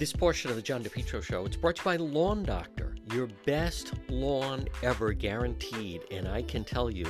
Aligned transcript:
This 0.00 0.12
portion 0.14 0.48
of 0.48 0.56
the 0.56 0.62
John 0.62 0.82
DePetro 0.82 1.22
Show, 1.22 1.44
it's 1.44 1.56
brought 1.56 1.76
to 1.76 1.80
you 1.80 1.84
by 1.84 1.96
Lawn 1.96 2.42
Doctor, 2.42 2.96
your 3.12 3.28
best 3.44 3.92
lawn 4.08 4.66
ever 4.82 5.12
guaranteed. 5.12 6.00
And 6.10 6.26
I 6.26 6.40
can 6.40 6.64
tell 6.64 6.90
you, 6.90 7.04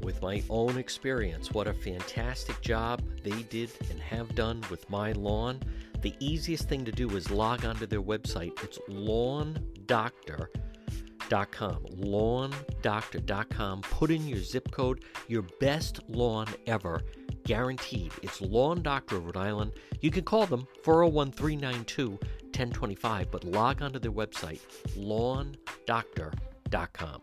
with 0.00 0.22
my 0.22 0.42
own 0.48 0.78
experience, 0.78 1.50
what 1.50 1.68
a 1.68 1.74
fantastic 1.74 2.58
job 2.62 3.02
they 3.22 3.42
did 3.42 3.70
and 3.90 4.00
have 4.00 4.34
done 4.34 4.62
with 4.70 4.88
my 4.88 5.12
lawn. 5.12 5.60
The 6.00 6.14
easiest 6.20 6.70
thing 6.70 6.86
to 6.86 6.92
do 6.92 7.14
is 7.16 7.30
log 7.30 7.66
onto 7.66 7.84
their 7.84 8.00
website. 8.00 8.64
It's 8.64 8.78
lawndoctor.com. 8.88 11.86
Lawndoctor.com. 11.98 13.80
Put 13.82 14.10
in 14.10 14.26
your 14.26 14.40
zip 14.40 14.70
code, 14.70 15.04
your 15.28 15.42
best 15.60 16.00
lawn 16.08 16.46
ever 16.66 17.02
guaranteed. 17.44 18.12
It's 18.22 18.40
Lawn 18.40 18.82
Doctor 18.82 19.16
of 19.16 19.26
Rhode 19.26 19.36
Island. 19.36 19.72
You 20.00 20.10
can 20.10 20.24
call 20.24 20.46
them 20.46 20.66
401 20.82 21.32
392 21.32 22.10
1025, 22.10 23.30
but 23.30 23.44
log 23.44 23.82
onto 23.82 23.98
their 23.98 24.12
website, 24.12 24.60
lawndoctor.com. 24.96 27.22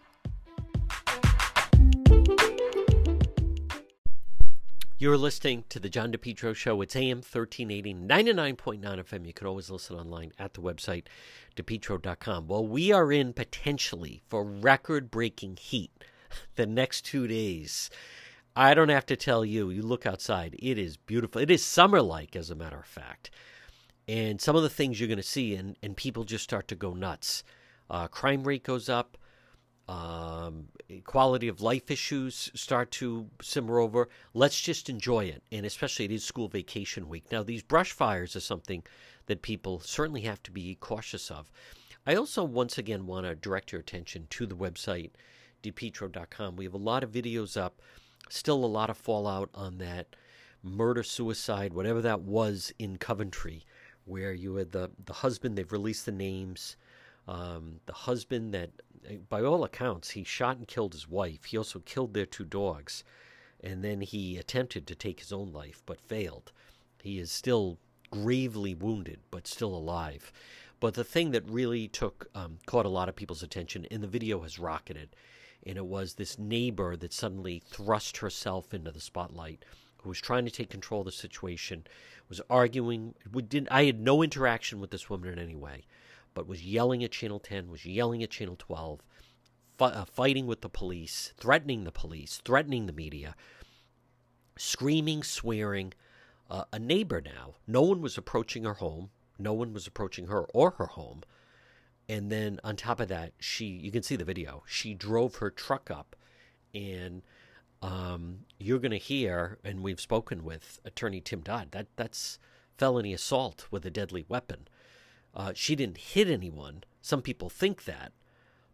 You're 5.02 5.18
listening 5.18 5.64
to 5.70 5.80
the 5.80 5.88
John 5.88 6.12
DePetro 6.12 6.54
Show. 6.54 6.82
It's 6.82 6.94
AM 6.94 7.20
1380, 7.20 7.94
99.9 7.94 8.82
FM. 8.82 9.26
You 9.26 9.32
can 9.32 9.48
always 9.48 9.70
listen 9.70 9.96
online 9.96 10.34
at 10.38 10.56
the 10.56 10.62
website, 10.62 11.06
depetro.com. 11.56 12.48
Well, 12.48 12.68
we 12.68 12.92
are 12.92 13.10
in 13.10 13.32
potentially 13.32 14.20
for 14.28 14.44
record 14.44 15.10
breaking 15.10 15.56
heat 15.56 16.04
the 16.56 16.66
next 16.66 17.06
two 17.06 17.28
days. 17.28 17.90
I 18.56 18.74
don't 18.74 18.90
have 18.90 19.06
to 19.08 19.16
tell 19.16 19.46
you, 19.46 19.70
you 19.70 19.82
look 19.82 20.06
outside, 20.06 20.56
it 20.60 20.78
is 20.78 20.98
beautiful. 20.98 21.42
It 21.42 21.52
is 21.52 21.64
summer 21.64 22.02
like, 22.02 22.36
as 22.36 22.50
a 22.50 22.56
matter 22.56 22.80
of 22.80 22.86
fact. 22.86 23.32
And 24.08 24.42
some 24.42 24.56
of 24.56 24.64
the 24.64 24.70
things 24.70 25.00
you're 25.00 25.08
going 25.08 25.18
to 25.18 25.24
see, 25.24 25.56
and, 25.56 25.78
and 25.84 25.96
people 25.96 26.24
just 26.24 26.44
start 26.44 26.68
to 26.70 26.76
go 26.76 26.94
nuts. 26.94 27.44
Uh, 27.90 28.08
crime 28.08 28.44
rate 28.44 28.64
goes 28.64 28.90
up, 28.90 29.18
um, 29.88 30.68
quality 31.04 31.48
of 31.48 31.62
life 31.62 31.90
issues 31.90 32.52
start 32.54 32.92
to 32.92 33.28
simmer 33.42 33.80
over. 33.80 34.10
Let's 34.34 34.60
just 34.60 34.90
enjoy 34.90 35.26
it. 35.26 35.44
And 35.52 35.66
especially 35.66 36.06
it 36.06 36.12
is 36.12 36.24
school 36.24 36.48
vacation 36.48 37.08
week. 37.08 37.32
Now, 37.32 37.44
these 37.44 37.64
brush 37.64 37.92
fires 37.92 38.36
are 38.36 38.42
something 38.42 38.84
that 39.26 39.42
people 39.42 39.80
certainly 39.80 40.22
have 40.22 40.42
to 40.44 40.52
be 40.52 40.76
cautious 40.76 41.32
of. 41.32 41.52
I 42.06 42.16
also, 42.16 42.44
once 42.44 42.78
again, 42.78 43.06
want 43.06 43.26
to 43.26 43.36
direct 43.36 43.72
your 43.72 43.82
attention 43.82 44.28
to 44.32 44.46
the 44.46 44.56
website, 44.56 45.12
depetro.com. 45.64 46.56
We 46.56 46.66
have 46.66 46.74
a 46.74 46.78
lot 46.78 47.04
of 47.04 47.12
videos 47.12 47.60
up 47.60 47.82
Still 48.30 48.64
a 48.64 48.68
lot 48.68 48.90
of 48.90 48.98
fallout 48.98 49.50
on 49.54 49.78
that 49.80 50.16
murder 50.64 51.04
suicide, 51.04 51.74
whatever 51.74 52.02
that 52.02 52.22
was 52.22 52.72
in 52.80 52.98
Coventry, 52.98 53.66
where 54.06 54.34
you 54.34 54.56
had 54.56 54.72
the, 54.72 54.92
the 55.06 55.14
husband, 55.14 55.58
they've 55.58 55.72
released 55.72 56.06
the 56.06 56.12
names. 56.12 56.78
Um, 57.28 57.80
the 57.86 57.94
husband 57.94 58.54
that, 58.54 58.72
by 59.30 59.42
all 59.42 59.64
accounts, 59.64 60.12
he 60.12 60.24
shot 60.24 60.58
and 60.58 60.68
killed 60.68 60.94
his 60.94 61.08
wife. 61.08 61.46
He 61.46 61.58
also 61.58 61.80
killed 61.80 62.14
their 62.14 62.26
two 62.26 62.46
dogs. 62.46 63.04
And 63.62 63.84
then 63.84 64.02
he 64.02 64.38
attempted 64.38 64.88
to 64.88 64.96
take 64.96 65.20
his 65.20 65.34
own 65.34 65.52
life, 65.52 65.84
but 65.86 66.00
failed. 66.00 66.52
He 67.04 67.20
is 67.20 67.32
still 67.32 67.78
gravely 68.10 68.74
wounded, 68.74 69.20
but 69.32 69.48
still 69.48 69.76
alive. 69.76 70.32
But 70.80 70.94
the 70.94 71.04
thing 71.04 71.32
that 71.32 71.50
really 71.50 71.88
took 71.88 72.28
um, 72.34 72.58
caught 72.66 72.86
a 72.86 72.90
lot 72.90 73.10
of 73.10 73.16
people's 73.16 73.44
attention, 73.44 73.86
and 73.92 74.02
the 74.02 74.08
video 74.08 74.42
has 74.42 74.60
rocketed, 74.60 75.10
and 75.66 75.78
it 75.78 75.86
was 75.86 76.14
this 76.14 76.40
neighbor 76.40 76.96
that 76.96 77.14
suddenly 77.14 77.62
thrust 77.66 78.18
herself 78.18 78.74
into 78.74 78.92
the 78.92 79.00
spotlight 79.00 79.64
who 80.02 80.10
was 80.10 80.20
trying 80.20 80.46
to 80.46 80.52
take 80.52 80.70
control 80.70 81.02
of 81.02 81.06
the 81.08 81.12
situation 81.12 81.86
was 82.30 82.42
arguing 82.50 83.14
didn't 83.48 83.72
i 83.72 83.86
had 83.86 84.00
no 84.00 84.22
interaction 84.22 84.80
with 84.80 84.92
this 84.92 85.10
woman 85.10 85.30
in 85.30 85.40
any 85.40 85.56
way 85.56 85.86
but 86.34 86.48
was 86.48 86.64
yelling 86.64 87.04
at 87.04 87.12
channel 87.12 87.40
10 87.40 87.70
was 87.70 87.86
yelling 87.86 88.24
at 88.24 88.30
channel 88.30 88.56
12 88.58 89.02
uh, 89.80 90.06
fighting 90.06 90.46
with 90.46 90.62
the 90.62 90.70
police 90.70 91.34
threatening 91.38 91.84
the 91.84 91.92
police 91.92 92.42
threatening 92.44 92.86
the 92.86 92.94
media 92.94 93.36
screaming 94.60 95.24
swearing 95.24 95.94
uh, 96.50 96.66
a 96.74 96.80
neighbor 96.80 97.22
now. 97.22 97.56
No 97.68 97.82
one 97.82 98.02
was 98.02 98.18
approaching 98.18 98.64
her 98.64 98.76
home. 98.76 99.10
No 99.38 99.54
one 99.54 99.74
was 99.74 99.88
approaching 99.88 100.28
her 100.28 100.44
or 100.54 100.72
her 100.72 100.88
home 100.88 101.22
and 102.10 102.32
then 102.32 102.60
on 102.64 102.76
top 102.76 103.00
of 103.00 103.08
that 103.08 103.34
she 103.40 103.66
you 103.66 103.92
can 103.92 104.04
see 104.04 104.16
the 104.16 104.26
video. 104.26 104.64
She 104.68 104.94
drove 104.96 105.36
her 105.36 105.52
truck 105.52 105.92
up 105.92 106.16
and 106.74 107.22
um, 107.82 108.40
you're 108.58 108.80
going 108.80 108.92
to 108.92 108.98
hear 108.98 109.60
and 109.64 109.82
we've 109.82 110.02
spoken 110.02 110.44
with 110.44 110.82
attorney 110.84 111.22
tim 111.22 111.42
dodd 111.42 111.72
that 111.72 111.88
that's 111.96 112.40
felony 112.78 113.14
assault 113.14 113.68
with 113.70 113.86
a 113.86 113.92
deadly 113.92 114.26
weapon. 114.28 114.68
Uh, 115.34 115.54
she 115.56 115.76
didn't 115.76 115.98
hit 115.98 116.28
anyone. 116.28 116.84
Some 117.02 117.22
people 117.22 117.50
think 117.50 117.86
that 117.86 118.12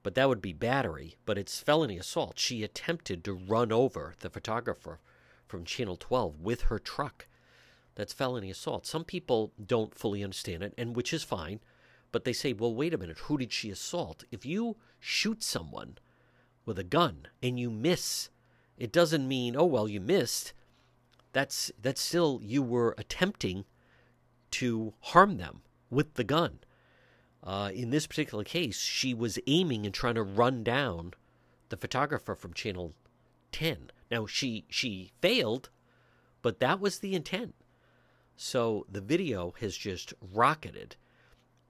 but 0.01 0.15
that 0.15 0.29
would 0.29 0.41
be 0.41 0.53
battery 0.53 1.17
but 1.25 1.37
it's 1.37 1.59
felony 1.59 1.97
assault. 1.97 2.39
She 2.39 2.63
attempted 2.63 3.23
to 3.25 3.33
run 3.33 3.71
over 3.71 4.15
the 4.21 4.29
photographer 4.29 4.99
from 5.45 5.65
channel 5.65 5.97
12 5.97 6.39
with 6.39 6.61
her 6.63 6.79
truck. 6.79 7.27
That's 7.95 8.13
felony 8.13 8.49
assault. 8.49 8.85
Some 8.85 9.03
people 9.03 9.51
don't 9.63 9.93
fully 9.93 10.23
understand 10.23 10.63
it 10.63 10.73
and 10.77 10.95
which 10.95 11.13
is 11.13 11.23
fine 11.23 11.59
but 12.15 12.23
they 12.23 12.31
say, 12.31 12.53
well, 12.53 12.73
wait 12.73 12.93
a 12.93 12.97
minute, 12.97 13.17
who 13.17 13.37
did 13.37 13.51
she 13.51 13.69
assault? 13.69 14.23
If 14.31 14.45
you 14.45 14.77
shoot 15.01 15.43
someone 15.43 15.97
with 16.65 16.79
a 16.79 16.83
gun 16.85 17.27
and 17.43 17.59
you 17.59 17.69
miss, 17.69 18.29
it 18.77 18.93
doesn't 18.93 19.27
mean, 19.27 19.57
oh, 19.57 19.65
well, 19.65 19.89
you 19.89 19.99
missed. 19.99 20.53
That's, 21.33 21.73
that's 21.77 21.99
still, 21.99 22.39
you 22.41 22.63
were 22.63 22.95
attempting 22.97 23.65
to 24.51 24.93
harm 25.01 25.35
them 25.35 25.63
with 25.89 26.13
the 26.13 26.23
gun. 26.23 26.59
Uh, 27.43 27.71
in 27.73 27.89
this 27.89 28.07
particular 28.07 28.45
case, 28.45 28.79
she 28.79 29.13
was 29.13 29.37
aiming 29.45 29.85
and 29.85 29.93
trying 29.93 30.15
to 30.15 30.23
run 30.23 30.63
down 30.63 31.15
the 31.67 31.75
photographer 31.75 32.33
from 32.33 32.53
Channel 32.53 32.93
10. 33.51 33.91
Now, 34.09 34.25
she, 34.25 34.63
she 34.69 35.11
failed, 35.19 35.69
but 36.41 36.61
that 36.61 36.79
was 36.79 36.99
the 36.99 37.13
intent. 37.13 37.55
So 38.37 38.85
the 38.89 39.01
video 39.01 39.53
has 39.59 39.75
just 39.75 40.13
rocketed 40.21 40.95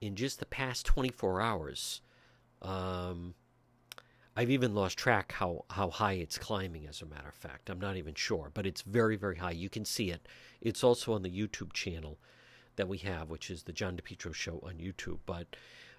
in 0.01 0.15
just 0.15 0.39
the 0.39 0.45
past 0.45 0.85
24 0.85 1.41
hours, 1.41 2.01
um, 2.61 3.33
I've 4.35 4.49
even 4.49 4.75
lost 4.75 4.97
track 4.97 5.31
how, 5.31 5.65
how 5.69 5.89
high 5.89 6.13
it's 6.13 6.37
climbing, 6.37 6.85
as 6.87 7.01
a 7.01 7.05
matter 7.05 7.29
of 7.29 7.35
fact. 7.35 7.69
I'm 7.69 7.79
not 7.79 7.95
even 7.95 8.15
sure, 8.15 8.51
but 8.53 8.65
it's 8.65 8.81
very, 8.81 9.15
very 9.15 9.37
high. 9.37 9.51
You 9.51 9.69
can 9.69 9.85
see 9.85 10.11
it. 10.11 10.27
It's 10.61 10.83
also 10.83 11.13
on 11.13 11.21
the 11.21 11.29
YouTube 11.29 11.71
channel 11.73 12.19
that 12.75 12.89
we 12.89 12.97
have, 12.99 13.29
which 13.29 13.49
is 13.49 13.63
the 13.63 13.71
John 13.71 13.95
DePetro 13.95 14.33
Show 14.33 14.59
on 14.63 14.73
YouTube. 14.73 15.19
But 15.25 15.55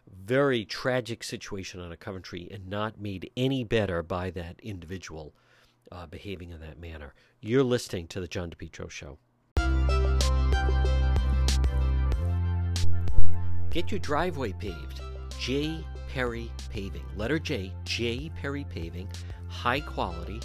very 0.07 0.65
tragic 0.65 1.25
situation 1.25 1.81
on 1.81 1.93
a 1.93 1.97
Coventry 1.97 2.49
and 2.51 2.69
not 2.69 3.01
made 3.01 3.31
any 3.37 3.65
better 3.65 4.03
by 4.03 4.31
that 4.31 4.61
individual 4.63 5.35
uh, 5.91 6.07
behaving 6.07 6.51
in 6.51 6.61
that 6.61 6.79
manner. 6.79 7.15
You're 7.41 7.63
listening 7.63 8.07
to 8.09 8.21
the 8.21 8.29
John 8.29 8.51
DePetro 8.51 8.91
Show. 8.91 9.19
Get 13.77 13.91
your 13.91 14.01
driveway 14.01 14.53
paved. 14.53 15.03
J. 15.39 15.85
Perry 16.09 16.51
Paving. 16.73 17.05
Letter 17.15 17.39
J, 17.39 17.75
J. 17.85 18.31
Perry 18.41 18.65
Paving. 18.65 19.07
High 19.49 19.81
quality, 19.81 20.41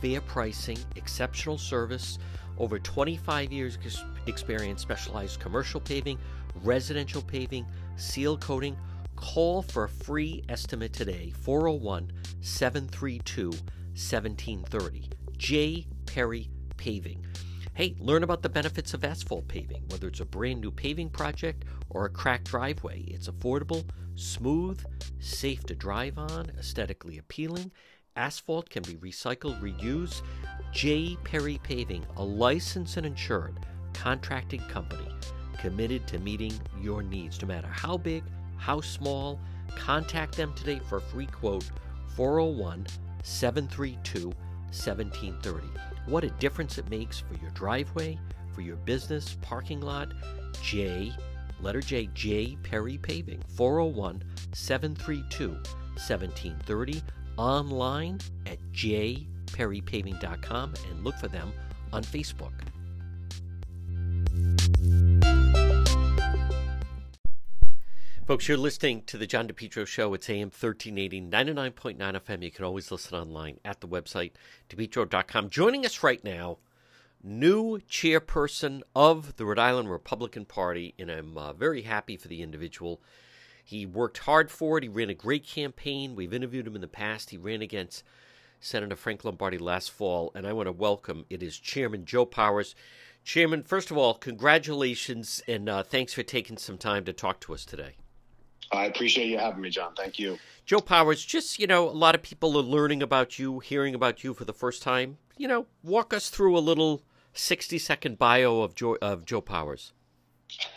fair 0.00 0.20
pricing, 0.20 0.78
exceptional 0.96 1.58
service, 1.58 2.18
over 2.58 2.80
25 2.80 3.52
years 3.52 3.78
experience, 4.26 4.82
specialized 4.82 5.38
commercial 5.38 5.80
paving, 5.80 6.18
residential 6.64 7.22
paving, 7.22 7.66
seal 7.94 8.36
coating. 8.36 8.76
Call 9.14 9.62
for 9.62 9.84
a 9.84 9.88
free 9.88 10.42
estimate 10.48 10.92
today, 10.92 11.32
401 11.42 12.10
732 12.40 13.50
1730. 13.50 15.08
J. 15.36 15.86
Perry 16.06 16.50
Paving. 16.78 17.24
Hey, 17.74 17.96
learn 17.98 18.22
about 18.22 18.42
the 18.42 18.50
benefits 18.50 18.92
of 18.92 19.02
asphalt 19.02 19.48
paving, 19.48 19.84
whether 19.88 20.06
it's 20.06 20.20
a 20.20 20.26
brand 20.26 20.60
new 20.60 20.70
paving 20.70 21.08
project 21.08 21.64
or 21.92 22.06
a 22.06 22.10
cracked 22.10 22.50
driveway. 22.50 23.02
It's 23.06 23.28
affordable, 23.28 23.84
smooth, 24.16 24.84
safe 25.20 25.64
to 25.64 25.74
drive 25.74 26.18
on, 26.18 26.50
aesthetically 26.58 27.18
appealing. 27.18 27.70
Asphalt 28.16 28.68
can 28.68 28.82
be 28.82 28.96
recycled, 28.96 29.60
reused. 29.60 30.22
J. 30.72 31.16
Perry 31.24 31.60
Paving, 31.62 32.04
a 32.16 32.24
licensed 32.24 32.96
and 32.96 33.06
insured 33.06 33.60
contracting 33.94 34.60
company 34.62 35.08
committed 35.58 36.06
to 36.08 36.18
meeting 36.18 36.52
your 36.80 37.02
needs, 37.02 37.40
no 37.40 37.46
matter 37.46 37.68
how 37.68 37.96
big, 37.96 38.24
how 38.56 38.80
small. 38.80 39.38
Contact 39.76 40.36
them 40.36 40.52
today 40.54 40.80
for 40.88 40.98
a 40.98 41.00
free 41.00 41.26
quote 41.26 41.70
401 42.16 42.86
732 43.22 44.26
1730. 44.26 45.66
What 46.06 46.24
a 46.24 46.30
difference 46.30 46.78
it 46.78 46.90
makes 46.90 47.20
for 47.20 47.34
your 47.40 47.50
driveway, 47.52 48.18
for 48.52 48.62
your 48.62 48.76
business, 48.76 49.36
parking 49.40 49.80
lot. 49.80 50.12
J, 50.62 51.12
letter 51.62 51.80
J, 51.80 52.08
J 52.14 52.56
Perry 52.62 52.98
Paving, 52.98 53.42
401 53.56 54.22
732 54.52 55.50
1730. 55.50 57.02
Online 57.38 58.18
at 58.46 58.58
jperrypaving.com 58.72 60.74
and 60.90 61.04
look 61.04 61.14
for 61.16 61.28
them 61.28 61.52
on 61.92 62.02
Facebook. 62.02 62.52
Folks, 68.24 68.46
you're 68.46 68.56
listening 68.56 69.02
to 69.02 69.18
the 69.18 69.26
John 69.26 69.48
DePetro 69.48 69.84
Show. 69.84 70.14
It's 70.14 70.30
AM 70.30 70.48
1380, 70.48 71.22
99.9 71.22 71.96
FM. 71.98 72.42
You 72.42 72.52
can 72.52 72.64
always 72.64 72.92
listen 72.92 73.18
online 73.18 73.58
at 73.64 73.80
the 73.80 73.88
website, 73.88 74.30
depetro.com. 74.70 75.50
Joining 75.50 75.84
us 75.84 76.04
right 76.04 76.22
now, 76.22 76.58
new 77.22 77.78
chairperson 77.88 78.82
of 78.94 79.36
the 79.36 79.44
Rhode 79.44 79.58
Island 79.58 79.90
Republican 79.90 80.44
Party, 80.44 80.94
and 80.98 81.10
I'm 81.10 81.36
uh, 81.38 81.52
very 81.52 81.82
happy 81.82 82.16
for 82.16 82.28
the 82.28 82.42
individual. 82.42 83.00
He 83.64 83.86
worked 83.86 84.18
hard 84.18 84.50
for 84.50 84.78
it. 84.78 84.84
He 84.84 84.88
ran 84.88 85.10
a 85.10 85.14
great 85.14 85.46
campaign. 85.46 86.16
We've 86.16 86.34
interviewed 86.34 86.66
him 86.66 86.74
in 86.74 86.80
the 86.80 86.88
past. 86.88 87.30
He 87.30 87.36
ran 87.36 87.62
against 87.62 88.02
Senator 88.60 88.96
Frank 88.96 89.24
Lombardi 89.24 89.58
last 89.58 89.90
fall, 89.90 90.32
and 90.34 90.46
I 90.46 90.52
want 90.52 90.66
to 90.66 90.72
welcome 90.72 91.24
it 91.30 91.42
is 91.42 91.58
Chairman 91.58 92.04
Joe 92.04 92.24
Powers. 92.24 92.74
Chairman, 93.24 93.62
first 93.62 93.90
of 93.90 93.96
all, 93.96 94.14
congratulations 94.14 95.42
and 95.46 95.68
uh, 95.68 95.82
thanks 95.82 96.12
for 96.12 96.24
taking 96.24 96.56
some 96.56 96.76
time 96.76 97.04
to 97.04 97.12
talk 97.12 97.40
to 97.40 97.54
us 97.54 97.64
today. 97.64 97.94
I 98.72 98.86
appreciate 98.86 99.28
you 99.28 99.38
having 99.38 99.60
me, 99.60 99.70
John. 99.70 99.94
Thank 99.94 100.18
you. 100.18 100.38
Joe 100.64 100.80
Powers, 100.80 101.24
just, 101.24 101.58
you 101.58 101.66
know, 101.66 101.88
a 101.88 101.90
lot 101.90 102.14
of 102.14 102.22
people 102.22 102.56
are 102.56 102.62
learning 102.62 103.02
about 103.02 103.38
you, 103.38 103.60
hearing 103.60 103.94
about 103.94 104.24
you 104.24 104.34
for 104.34 104.44
the 104.44 104.52
first 104.52 104.82
time. 104.82 105.18
You 105.36 105.46
know, 105.46 105.66
walk 105.82 106.14
us 106.14 106.30
through 106.30 106.56
a 106.56 106.60
little 106.60 107.02
60 107.32 107.78
second 107.78 108.18
bio 108.18 108.60
of 108.60 108.74
Joe, 108.74 108.96
of 109.00 109.24
Joe 109.24 109.40
Powers. 109.40 109.92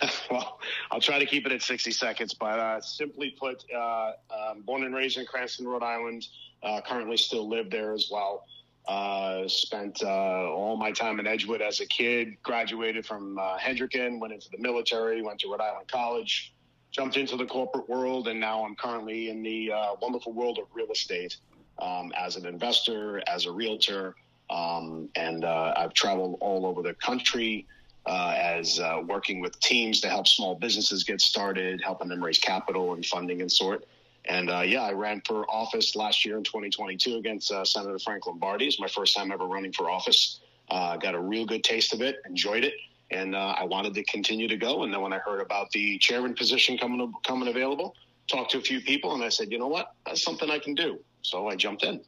well, 0.31 0.59
I'll 0.91 1.01
try 1.01 1.19
to 1.19 1.25
keep 1.25 1.45
it 1.45 1.51
at 1.51 1.61
60 1.61 1.91
seconds, 1.91 2.33
but 2.33 2.59
uh, 2.59 2.81
simply 2.81 3.31
put, 3.31 3.63
uh, 3.75 4.11
um, 4.31 4.61
born 4.61 4.83
and 4.83 4.95
raised 4.95 5.17
in 5.17 5.25
Cranston, 5.25 5.67
Rhode 5.67 5.83
Island, 5.83 6.27
uh, 6.63 6.81
currently 6.87 7.17
still 7.17 7.47
live 7.47 7.69
there 7.69 7.93
as 7.93 8.09
well. 8.11 8.45
Uh, 8.87 9.47
spent 9.47 10.03
uh, 10.03 10.51
all 10.51 10.77
my 10.77 10.91
time 10.91 11.19
in 11.19 11.25
Edgewood 11.25 11.61
as 11.61 11.79
a 11.79 11.85
kid, 11.87 12.37
graduated 12.43 13.05
from 13.05 13.37
uh, 13.37 13.57
Hendricken, 13.57 14.19
went 14.19 14.33
into 14.33 14.47
the 14.51 14.59
military, 14.59 15.21
went 15.21 15.39
to 15.39 15.49
Rhode 15.49 15.61
Island 15.61 15.87
College, 15.87 16.53
jumped 16.91 17.17
into 17.17 17.35
the 17.35 17.45
corporate 17.45 17.89
world, 17.89 18.27
and 18.27 18.39
now 18.39 18.63
I'm 18.63 18.75
currently 18.75 19.29
in 19.29 19.41
the 19.41 19.71
wonderful 20.01 20.33
world 20.33 20.59
of 20.59 20.65
real 20.73 20.91
estate 20.91 21.37
um, 21.79 22.13
as 22.15 22.35
an 22.35 22.45
investor, 22.45 23.21
as 23.27 23.45
a 23.45 23.51
realtor. 23.51 24.15
Um, 24.49 25.09
and 25.15 25.43
I've 25.45 25.93
traveled 25.93 26.37
all 26.39 26.65
over 26.65 26.81
the 26.81 26.93
country 26.93 27.65
uh, 28.05 28.35
as 28.37 28.79
uh, 28.79 29.01
working 29.05 29.39
with 29.39 29.59
teams 29.59 29.99
to 30.01 30.09
help 30.09 30.27
small 30.27 30.55
businesses 30.55 31.03
get 31.03 31.21
started, 31.21 31.81
helping 31.83 32.07
them 32.07 32.23
raise 32.23 32.37
capital 32.37 32.93
and 32.93 33.05
funding 33.05 33.41
and 33.41 33.51
sort. 33.51 33.85
And 34.25 34.49
uh, 34.49 34.61
yeah, 34.61 34.81
I 34.81 34.93
ran 34.93 35.21
for 35.25 35.49
office 35.49 35.95
last 35.95 36.25
year 36.25 36.37
in 36.37 36.43
2022 36.43 37.17
against 37.17 37.51
uh, 37.51 37.63
Senator 37.63 37.99
Frank 37.99 38.25
Lombardi. 38.27 38.65
It's 38.67 38.79
my 38.79 38.87
first 38.87 39.15
time 39.15 39.31
ever 39.31 39.45
running 39.45 39.71
for 39.71 39.89
office. 39.89 40.39
Uh, 40.69 40.97
got 40.97 41.13
a 41.13 41.19
real 41.19 41.45
good 41.45 41.63
taste 41.63 41.93
of 41.93 42.01
it, 42.01 42.17
enjoyed 42.27 42.63
it, 42.63 42.73
and 43.11 43.35
uh, 43.35 43.55
I 43.57 43.65
wanted 43.65 43.93
to 43.95 44.03
continue 44.05 44.47
to 44.47 44.57
go. 44.57 44.83
And 44.83 44.91
then 44.91 45.01
when 45.01 45.13
I 45.13 45.19
heard 45.19 45.39
about 45.39 45.69
the 45.71 45.99
chairman 45.99 46.33
position 46.33 46.75
coming 46.75 47.13
coming 47.23 47.49
available, 47.49 47.95
talked 48.27 48.51
to 48.51 48.57
a 48.57 48.61
few 48.61 48.81
people, 48.81 49.13
and 49.13 49.23
I 49.23 49.29
said, 49.29 49.51
you 49.51 49.59
know 49.59 49.67
what, 49.67 49.93
that's 50.07 50.23
something 50.23 50.49
I 50.49 50.57
can 50.57 50.73
do. 50.73 50.99
So 51.25 51.47
I 51.47 51.55
jumped 51.55 51.83
in. 51.83 52.01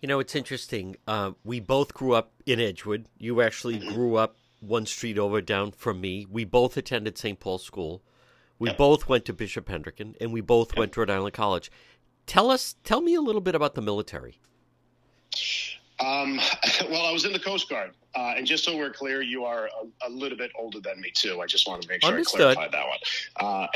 You 0.00 0.08
know, 0.08 0.20
it's 0.20 0.34
interesting. 0.34 0.96
Uh, 1.06 1.32
we 1.44 1.60
both 1.60 1.92
grew 1.92 2.14
up 2.14 2.32
in 2.46 2.60
Edgewood. 2.60 3.06
You 3.18 3.42
actually 3.42 3.78
mm-hmm. 3.78 3.92
grew 3.92 4.16
up 4.16 4.36
one 4.60 4.86
street 4.86 5.18
over 5.18 5.40
down 5.40 5.72
from 5.72 6.00
me. 6.00 6.26
We 6.30 6.44
both 6.44 6.76
attended 6.76 7.18
St. 7.18 7.38
Paul's 7.38 7.64
School. 7.64 8.02
We 8.58 8.68
yep. 8.68 8.78
both 8.78 9.08
went 9.08 9.24
to 9.26 9.32
Bishop 9.32 9.68
Hendricken, 9.68 10.14
and 10.20 10.32
we 10.32 10.40
both 10.40 10.72
yep. 10.72 10.78
went 10.78 10.92
to 10.92 11.00
Rhode 11.00 11.10
Island 11.10 11.34
College. 11.34 11.70
Tell 12.26 12.50
us, 12.50 12.76
tell 12.84 13.00
me 13.00 13.14
a 13.14 13.20
little 13.20 13.40
bit 13.40 13.54
about 13.54 13.74
the 13.74 13.82
military. 13.82 14.38
Um, 16.00 16.40
well, 16.90 17.06
I 17.06 17.12
was 17.12 17.24
in 17.24 17.32
the 17.32 17.38
Coast 17.38 17.68
Guard, 17.68 17.92
uh, 18.14 18.34
and 18.36 18.46
just 18.46 18.64
so 18.64 18.76
we're 18.76 18.92
clear, 18.92 19.22
you 19.22 19.44
are 19.44 19.66
a, 19.66 20.08
a, 20.08 20.10
little 20.10 20.36
bit 20.38 20.50
older 20.58 20.80
than 20.80 21.00
me 21.00 21.12
too. 21.14 21.40
I 21.40 21.46
just 21.46 21.68
want 21.68 21.82
to 21.82 21.88
make 21.88 22.02
sure 22.02 22.10
Understood. 22.10 22.40
I 22.40 22.54
clarify 22.54 22.76
that 22.76 22.86
one. 22.86 22.98
Uh, 23.36 23.66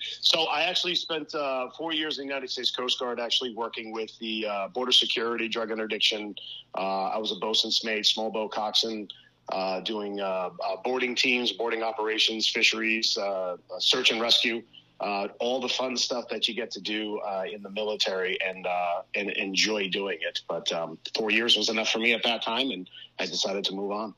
so 0.20 0.44
I 0.44 0.62
actually 0.62 0.94
spent 0.94 1.34
uh, 1.34 1.70
four 1.76 1.92
years 1.92 2.18
in 2.18 2.26
the 2.26 2.28
United 2.28 2.50
States 2.50 2.70
Coast 2.70 2.98
Guard, 2.98 3.18
actually 3.18 3.54
working 3.54 3.92
with 3.92 4.16
the 4.18 4.46
uh, 4.46 4.68
Border 4.68 4.92
Security, 4.92 5.48
Drug 5.48 5.70
Interdiction. 5.70 6.34
Uh, 6.76 7.08
I 7.08 7.18
was 7.18 7.32
a 7.32 7.36
bosun's 7.36 7.82
mate, 7.82 8.06
small 8.06 8.30
boat 8.30 8.52
coxswain 8.52 9.08
uh, 9.52 9.80
doing 9.80 10.20
uh, 10.20 10.50
uh, 10.64 10.76
boarding 10.84 11.14
teams, 11.14 11.52
boarding 11.52 11.82
operations, 11.82 12.48
fisheries, 12.48 13.16
uh, 13.18 13.56
search 13.78 14.10
and 14.10 14.20
rescue, 14.20 14.62
all 15.00 15.60
the 15.60 15.68
fun 15.68 15.96
stuff 15.96 16.28
that 16.28 16.48
you 16.48 16.54
get 16.54 16.70
to 16.72 16.80
do 16.80 17.20
in 17.52 17.62
the 17.62 17.70
military 17.70 18.38
and 18.40 18.66
and 19.14 19.30
enjoy 19.30 19.88
doing 19.88 20.18
it. 20.20 20.40
But 20.48 20.72
um, 20.72 20.98
four 21.14 21.30
years 21.30 21.56
was 21.56 21.68
enough 21.68 21.90
for 21.90 21.98
me 21.98 22.12
at 22.12 22.22
that 22.24 22.42
time, 22.42 22.70
and 22.70 22.88
I 23.18 23.26
decided 23.26 23.64
to 23.64 23.74
move 23.74 23.92
on. 23.92 24.14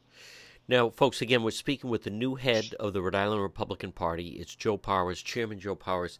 Now, 0.68 0.90
folks, 0.90 1.20
again, 1.20 1.42
we're 1.42 1.50
speaking 1.50 1.90
with 1.90 2.04
the 2.04 2.10
new 2.10 2.36
head 2.36 2.74
of 2.78 2.92
the 2.92 3.02
Rhode 3.02 3.16
Island 3.16 3.42
Republican 3.42 3.92
Party. 3.92 4.28
It's 4.28 4.54
Joe 4.54 4.76
Powers, 4.76 5.20
Chairman 5.20 5.58
Joe 5.58 5.74
Powers. 5.74 6.18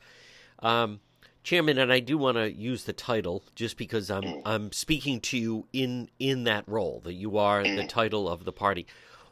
Um, 0.59 1.01
Chairman, 1.45 1.79
and 1.79 1.93
I 1.93 2.01
do 2.01 2.19
want 2.19 2.37
to 2.37 2.53
use 2.53 2.85
the 2.85 2.93
title 2.93 3.45
just 3.55 3.77
because 3.77 4.11
I'm. 4.11 4.43
I'm 4.45 4.73
speaking 4.73 5.21
to 5.23 5.39
you 5.39 5.67
in 5.73 6.09
in 6.21 6.45
that 6.45 6.69
role 6.69 7.01
that 7.05 7.15
you 7.15 7.37
are 7.37 7.65
the 7.65 7.87
title 7.87 8.29
of 8.29 8.45
the 8.45 8.53
party. 8.53 8.87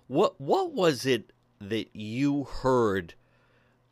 What 0.09 0.41
what 0.41 0.73
was 0.73 1.07
it 1.07 1.33
that 1.61 1.95
you 1.95 2.45
heard 2.45 3.15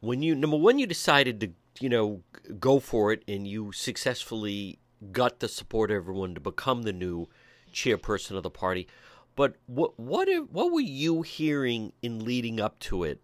when 0.00 0.22
you 0.22 0.34
number 0.34 0.56
one 0.56 0.78
you 0.78 0.86
decided 0.86 1.40
to 1.40 1.50
you 1.80 1.88
know 1.88 2.22
go 2.58 2.80
for 2.80 3.12
it 3.12 3.22
and 3.28 3.46
you 3.46 3.72
successfully 3.72 4.78
got 5.12 5.40
the 5.40 5.48
support 5.48 5.90
of 5.90 5.96
everyone 5.96 6.34
to 6.34 6.40
become 6.40 6.82
the 6.82 6.92
new 6.92 7.28
chairperson 7.72 8.36
of 8.36 8.42
the 8.42 8.50
party. 8.50 8.88
But 9.36 9.56
what 9.66 9.98
what 9.98 10.28
what 10.50 10.72
were 10.72 10.80
you 10.80 11.22
hearing 11.22 11.92
in 12.02 12.24
leading 12.24 12.60
up 12.60 12.78
to 12.80 13.04
it, 13.04 13.20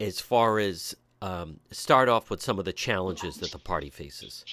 as 0.00 0.20
far 0.20 0.58
as 0.58 0.96
um, 1.24 1.58
start 1.70 2.08
off 2.10 2.28
with 2.28 2.42
some 2.42 2.58
of 2.58 2.66
the 2.66 2.72
challenges 2.72 3.38
that 3.38 3.50
the 3.50 3.58
party 3.58 3.88
faces. 3.88 4.44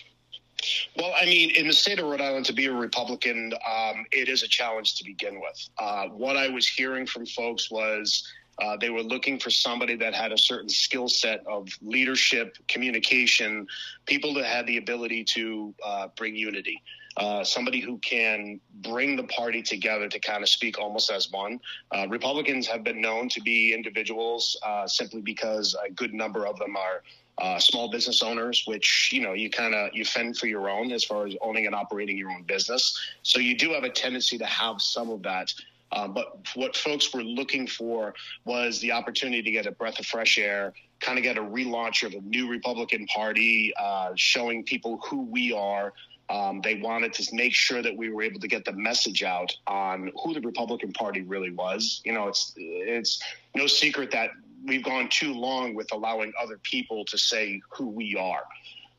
Well, 0.95 1.13
I 1.19 1.25
mean, 1.25 1.49
in 1.51 1.67
the 1.67 1.73
state 1.73 1.99
of 1.99 2.05
Rhode 2.05 2.21
Island, 2.21 2.45
to 2.45 2.53
be 2.53 2.67
a 2.67 2.73
Republican, 2.73 3.51
um, 3.67 4.05
it 4.11 4.29
is 4.29 4.43
a 4.43 4.47
challenge 4.47 4.95
to 4.95 5.03
begin 5.03 5.41
with. 5.41 5.69
Uh, 5.77 6.05
what 6.07 6.37
I 6.37 6.47
was 6.47 6.67
hearing 6.67 7.05
from 7.05 7.25
folks 7.25 7.69
was 7.69 8.25
uh, 8.59 8.77
they 8.77 8.89
were 8.89 9.03
looking 9.03 9.39
for 9.39 9.49
somebody 9.49 9.95
that 9.95 10.13
had 10.13 10.31
a 10.31 10.37
certain 10.37 10.69
skill 10.69 11.07
set 11.07 11.45
of 11.47 11.67
leadership, 11.81 12.57
communication, 12.67 13.67
people 14.05 14.33
that 14.33 14.45
had 14.45 14.67
the 14.67 14.77
ability 14.77 15.23
to 15.23 15.73
uh, 15.83 16.07
bring 16.15 16.35
unity. 16.35 16.81
Uh, 17.17 17.43
somebody 17.43 17.81
who 17.81 17.97
can 17.97 18.59
bring 18.75 19.17
the 19.17 19.23
party 19.23 19.61
together 19.61 20.07
to 20.07 20.19
kind 20.19 20.43
of 20.43 20.47
speak 20.47 20.79
almost 20.79 21.11
as 21.11 21.29
one. 21.29 21.59
Uh, 21.91 22.07
Republicans 22.09 22.65
have 22.67 22.83
been 22.85 23.01
known 23.01 23.27
to 23.27 23.41
be 23.41 23.73
individuals 23.73 24.57
uh, 24.63 24.87
simply 24.87 25.21
because 25.21 25.75
a 25.85 25.91
good 25.91 26.13
number 26.13 26.47
of 26.47 26.57
them 26.57 26.77
are 26.77 27.03
uh, 27.37 27.59
small 27.59 27.89
business 27.89 28.21
owners, 28.21 28.63
which 28.65 29.09
you 29.11 29.21
know 29.21 29.33
you 29.33 29.49
kind 29.49 29.73
of 29.73 29.89
you 29.93 30.05
fend 30.05 30.37
for 30.37 30.47
your 30.47 30.69
own 30.69 30.91
as 30.91 31.03
far 31.03 31.25
as 31.25 31.35
owning 31.41 31.65
and 31.65 31.75
operating 31.75 32.17
your 32.17 32.29
own 32.29 32.43
business. 32.43 32.99
So 33.23 33.39
you 33.39 33.57
do 33.57 33.71
have 33.71 33.83
a 33.83 33.89
tendency 33.89 34.37
to 34.37 34.45
have 34.45 34.81
some 34.81 35.09
of 35.09 35.23
that. 35.23 35.53
Uh, 35.91 36.07
but 36.07 36.39
what 36.55 36.75
folks 36.75 37.13
were 37.13 37.23
looking 37.23 37.67
for 37.67 38.13
was 38.45 38.79
the 38.79 38.91
opportunity 38.91 39.41
to 39.41 39.51
get 39.51 39.65
a 39.65 39.71
breath 39.71 39.99
of 39.99 40.05
fresh 40.05 40.37
air, 40.37 40.73
kind 40.99 41.17
of 41.17 41.23
get 41.23 41.37
a 41.37 41.41
relaunch 41.41 42.05
of 42.05 42.13
a 42.13 42.21
new 42.21 42.49
Republican 42.49 43.05
Party, 43.07 43.73
uh, 43.79 44.11
showing 44.15 44.63
people 44.63 44.99
who 45.03 45.23
we 45.23 45.51
are, 45.51 45.93
um, 46.31 46.61
they 46.61 46.75
wanted 46.75 47.13
to 47.13 47.35
make 47.35 47.53
sure 47.53 47.81
that 47.81 47.95
we 47.95 48.09
were 48.09 48.21
able 48.21 48.39
to 48.39 48.47
get 48.47 48.63
the 48.63 48.71
message 48.71 49.21
out 49.21 49.53
on 49.67 50.11
who 50.23 50.33
the 50.33 50.39
Republican 50.39 50.93
Party 50.93 51.21
really 51.21 51.51
was. 51.51 52.01
You 52.05 52.13
know, 52.13 52.29
it's 52.29 52.53
it's 52.55 53.21
no 53.53 53.67
secret 53.67 54.11
that 54.11 54.31
we've 54.65 54.83
gone 54.83 55.09
too 55.09 55.33
long 55.33 55.75
with 55.75 55.91
allowing 55.91 56.31
other 56.41 56.57
people 56.59 57.03
to 57.05 57.17
say 57.17 57.61
who 57.69 57.87
we 57.87 58.15
are. 58.15 58.43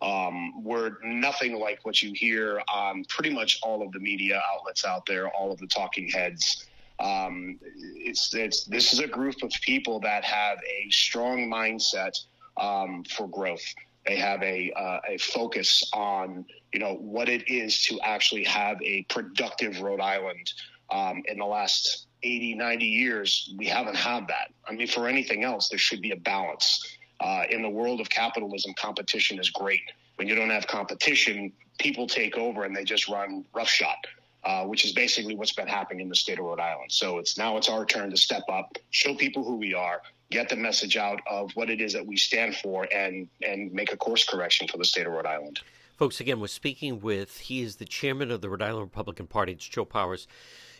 Um, 0.03 0.63
we're 0.65 0.97
nothing 1.05 1.59
like 1.59 1.79
what 1.85 2.03
you 2.03 2.13
hear 2.13 2.61
on 2.69 3.05
pretty 3.09 3.31
much 3.31 3.61
all 3.63 3.83
of 3.83 3.93
the 3.93 4.01
media 4.01 4.43
outlets 4.53 4.85
out 4.85 5.07
there, 5.07 5.29
all 5.29 5.53
of 5.53 5.59
the 5.59 5.69
talking 5.69 6.09
heads. 6.09 6.67
Um, 6.99 7.59
it's 7.63 8.35
it's 8.35 8.65
this 8.65 8.93
is 8.93 9.01
a 9.01 9.09
group 9.09 9.43
of 9.43 9.51
people 9.63 10.01
that 10.01 10.25
have 10.25 10.59
a 10.59 10.91
strong 10.91 11.51
mindset 11.51 12.19
um, 12.57 13.05
for 13.05 13.29
growth. 13.29 13.65
They 14.07 14.17
have 14.17 14.43
a 14.43 14.73
uh, 14.73 15.01
a 15.09 15.19
focus 15.19 15.89
on 15.93 16.45
you 16.73 16.81
know 16.81 16.95
what 16.95 17.29
it 17.29 17.49
is 17.49 17.85
to 17.87 18.01
actually 18.01 18.45
have 18.45 18.81
a 18.83 19.03
productive 19.05 19.81
Rhode 19.81 20.01
Island. 20.01 20.53
Um, 20.91 21.23
in 21.27 21.39
the 21.39 21.47
last 21.47 22.07
80, 22.23 22.55
90 22.55 22.85
years, 22.85 23.55
we 23.57 23.67
haven't 23.67 23.97
had 23.97 24.29
that. 24.29 24.53
I 24.69 24.73
mean, 24.73 24.87
for 24.87 25.09
anything 25.09 25.43
else, 25.43 25.71
there 25.71 25.79
should 25.79 26.03
be 26.03 26.11
a 26.11 26.17
balance. 26.17 26.99
Uh, 27.19 27.45
in 27.51 27.63
the 27.63 27.69
world 27.69 28.01
of 28.01 28.11
capitalism, 28.11 28.75
competition 28.77 29.39
is 29.39 29.49
great. 29.51 29.81
When 30.17 30.29
you 30.29 30.35
don't 30.35 30.51
have 30.51 30.67
competition, 30.67 31.53
people 31.79 32.07
take 32.07 32.37
over 32.37 32.65
and 32.65 32.77
they 32.77 32.85
just 32.85 33.09
run 33.09 33.45
roughshod. 33.55 33.97
Uh, 34.45 34.65
which 34.65 34.85
is 34.85 34.91
basically 34.91 35.37
what's 35.37 35.53
been 35.53 35.69
happening 35.69 36.01
in 36.01 36.09
the 36.09 36.17
state 36.17 36.37
of 36.37 36.45
Rhode 36.45 36.59
Island. 36.59 36.91
So 36.91 37.19
it's 37.19 37.39
now 37.39 37.57
it's 37.59 37.69
our 37.69 37.87
turn 37.87 38.11
to 38.11 38.17
step 38.17 38.43
up, 38.49 38.77
show 38.91 39.15
people 39.15 39.45
who 39.45 39.55
we 39.55 39.73
are, 39.73 40.03
get 40.33 40.49
the 40.49 40.57
message 40.57 40.97
out 40.97 41.21
of 41.31 41.53
what 41.53 41.71
it 41.71 41.81
is 41.81 41.93
that 41.93 42.05
we 42.05 42.17
stand 42.17 42.57
for, 42.57 42.89
and 42.93 43.29
and 43.47 43.73
make 43.73 43.93
a 43.93 43.97
course 43.97 44.25
correction 44.25 44.67
for 44.67 44.79
the 44.79 44.85
state 44.85 45.07
of 45.07 45.13
Rhode 45.13 45.27
Island. 45.27 45.61
Folks, 45.97 46.19
again, 46.19 46.41
we're 46.41 46.49
speaking 46.49 47.01
with 47.01 47.39
he 47.39 47.63
is 47.63 47.77
the 47.77 47.85
chairman 47.85 48.33
of 48.33 48.41
the 48.41 48.49
Rhode 48.49 48.63
Island 48.63 48.83
Republican 48.83 49.29
Party. 49.29 49.53
It's 49.53 49.69
Joe 49.69 49.85
Powers, 49.85 50.27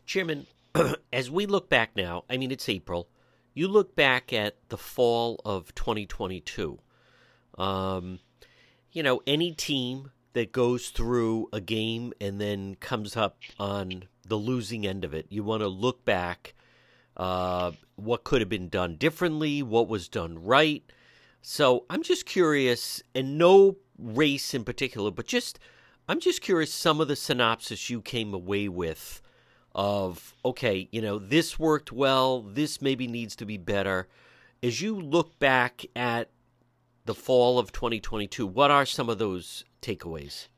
chairman. 0.07 0.49
as 1.13 1.31
we 1.31 1.47
look 1.47 1.69
back 1.69 1.95
now, 1.95 2.25
I 2.29 2.39
mean 2.39 2.51
it's 2.51 2.69
April. 2.69 3.07
You 3.55 3.69
look 3.69 3.95
back 3.95 4.33
at 4.33 4.57
the 4.71 4.79
fall 4.79 5.41
of 5.45 5.73
2022. 5.77 6.81
Um, 7.59 8.19
you 8.91 9.05
know, 9.05 9.23
any 9.25 9.53
team 9.53 10.11
that 10.35 10.53
goes 10.53 10.89
through 10.89 11.49
a 11.53 11.61
game 11.61 12.13
and 12.21 12.41
then 12.41 12.75
comes 12.77 13.17
up 13.17 13.39
on 13.59 14.05
the 14.27 14.37
losing 14.37 14.87
end 14.87 15.05
of 15.05 15.15
it, 15.15 15.27
you 15.29 15.43
want 15.45 15.63
to 15.63 15.69
look 15.69 16.05
back. 16.05 16.55
Uh, 17.17 17.73
what 17.97 18.25
could 18.25 18.41
have 18.41 18.49
been 18.49 18.69
done 18.69 18.97
differently? 18.97 19.63
What 19.63 19.89
was 19.89 20.09
done 20.09 20.43
right? 20.43 20.83
So 21.43 21.85
I'm 21.91 22.03
just 22.03 22.25
curious, 22.25 23.03
and 23.15 23.37
no 23.37 23.77
race 23.99 24.55
in 24.55 24.65
particular, 24.65 25.11
but 25.11 25.27
just 25.27 25.59
I'm 26.09 26.21
just 26.21 26.41
curious 26.41 26.73
some 26.73 27.01
of 27.01 27.09
the 27.09 27.17
synopsis 27.17 27.91
you 27.91 28.01
came 28.01 28.33
away 28.33 28.69
with 28.69 29.21
of 29.75 30.35
okay, 30.45 30.89
you 30.93 31.01
know, 31.01 31.19
this 31.19 31.59
worked 31.59 31.93
well, 31.93 32.43
this 32.43 32.81
maybe 32.81 33.07
needs 33.07 33.37
to 33.37 33.47
be 33.47 33.57
better. 33.57 34.09
As 34.63 34.81
you 34.81 34.99
look 34.99 35.39
back 35.39 35.85
at 35.97 36.31
the 37.05 37.15
fall 37.15 37.59
of 37.59 37.73
2022, 37.73 38.47
what 38.47 38.71
are 38.71 38.87
some 38.87 39.09
of 39.09 39.19
those 39.19 39.65
takeaways? 39.83 40.49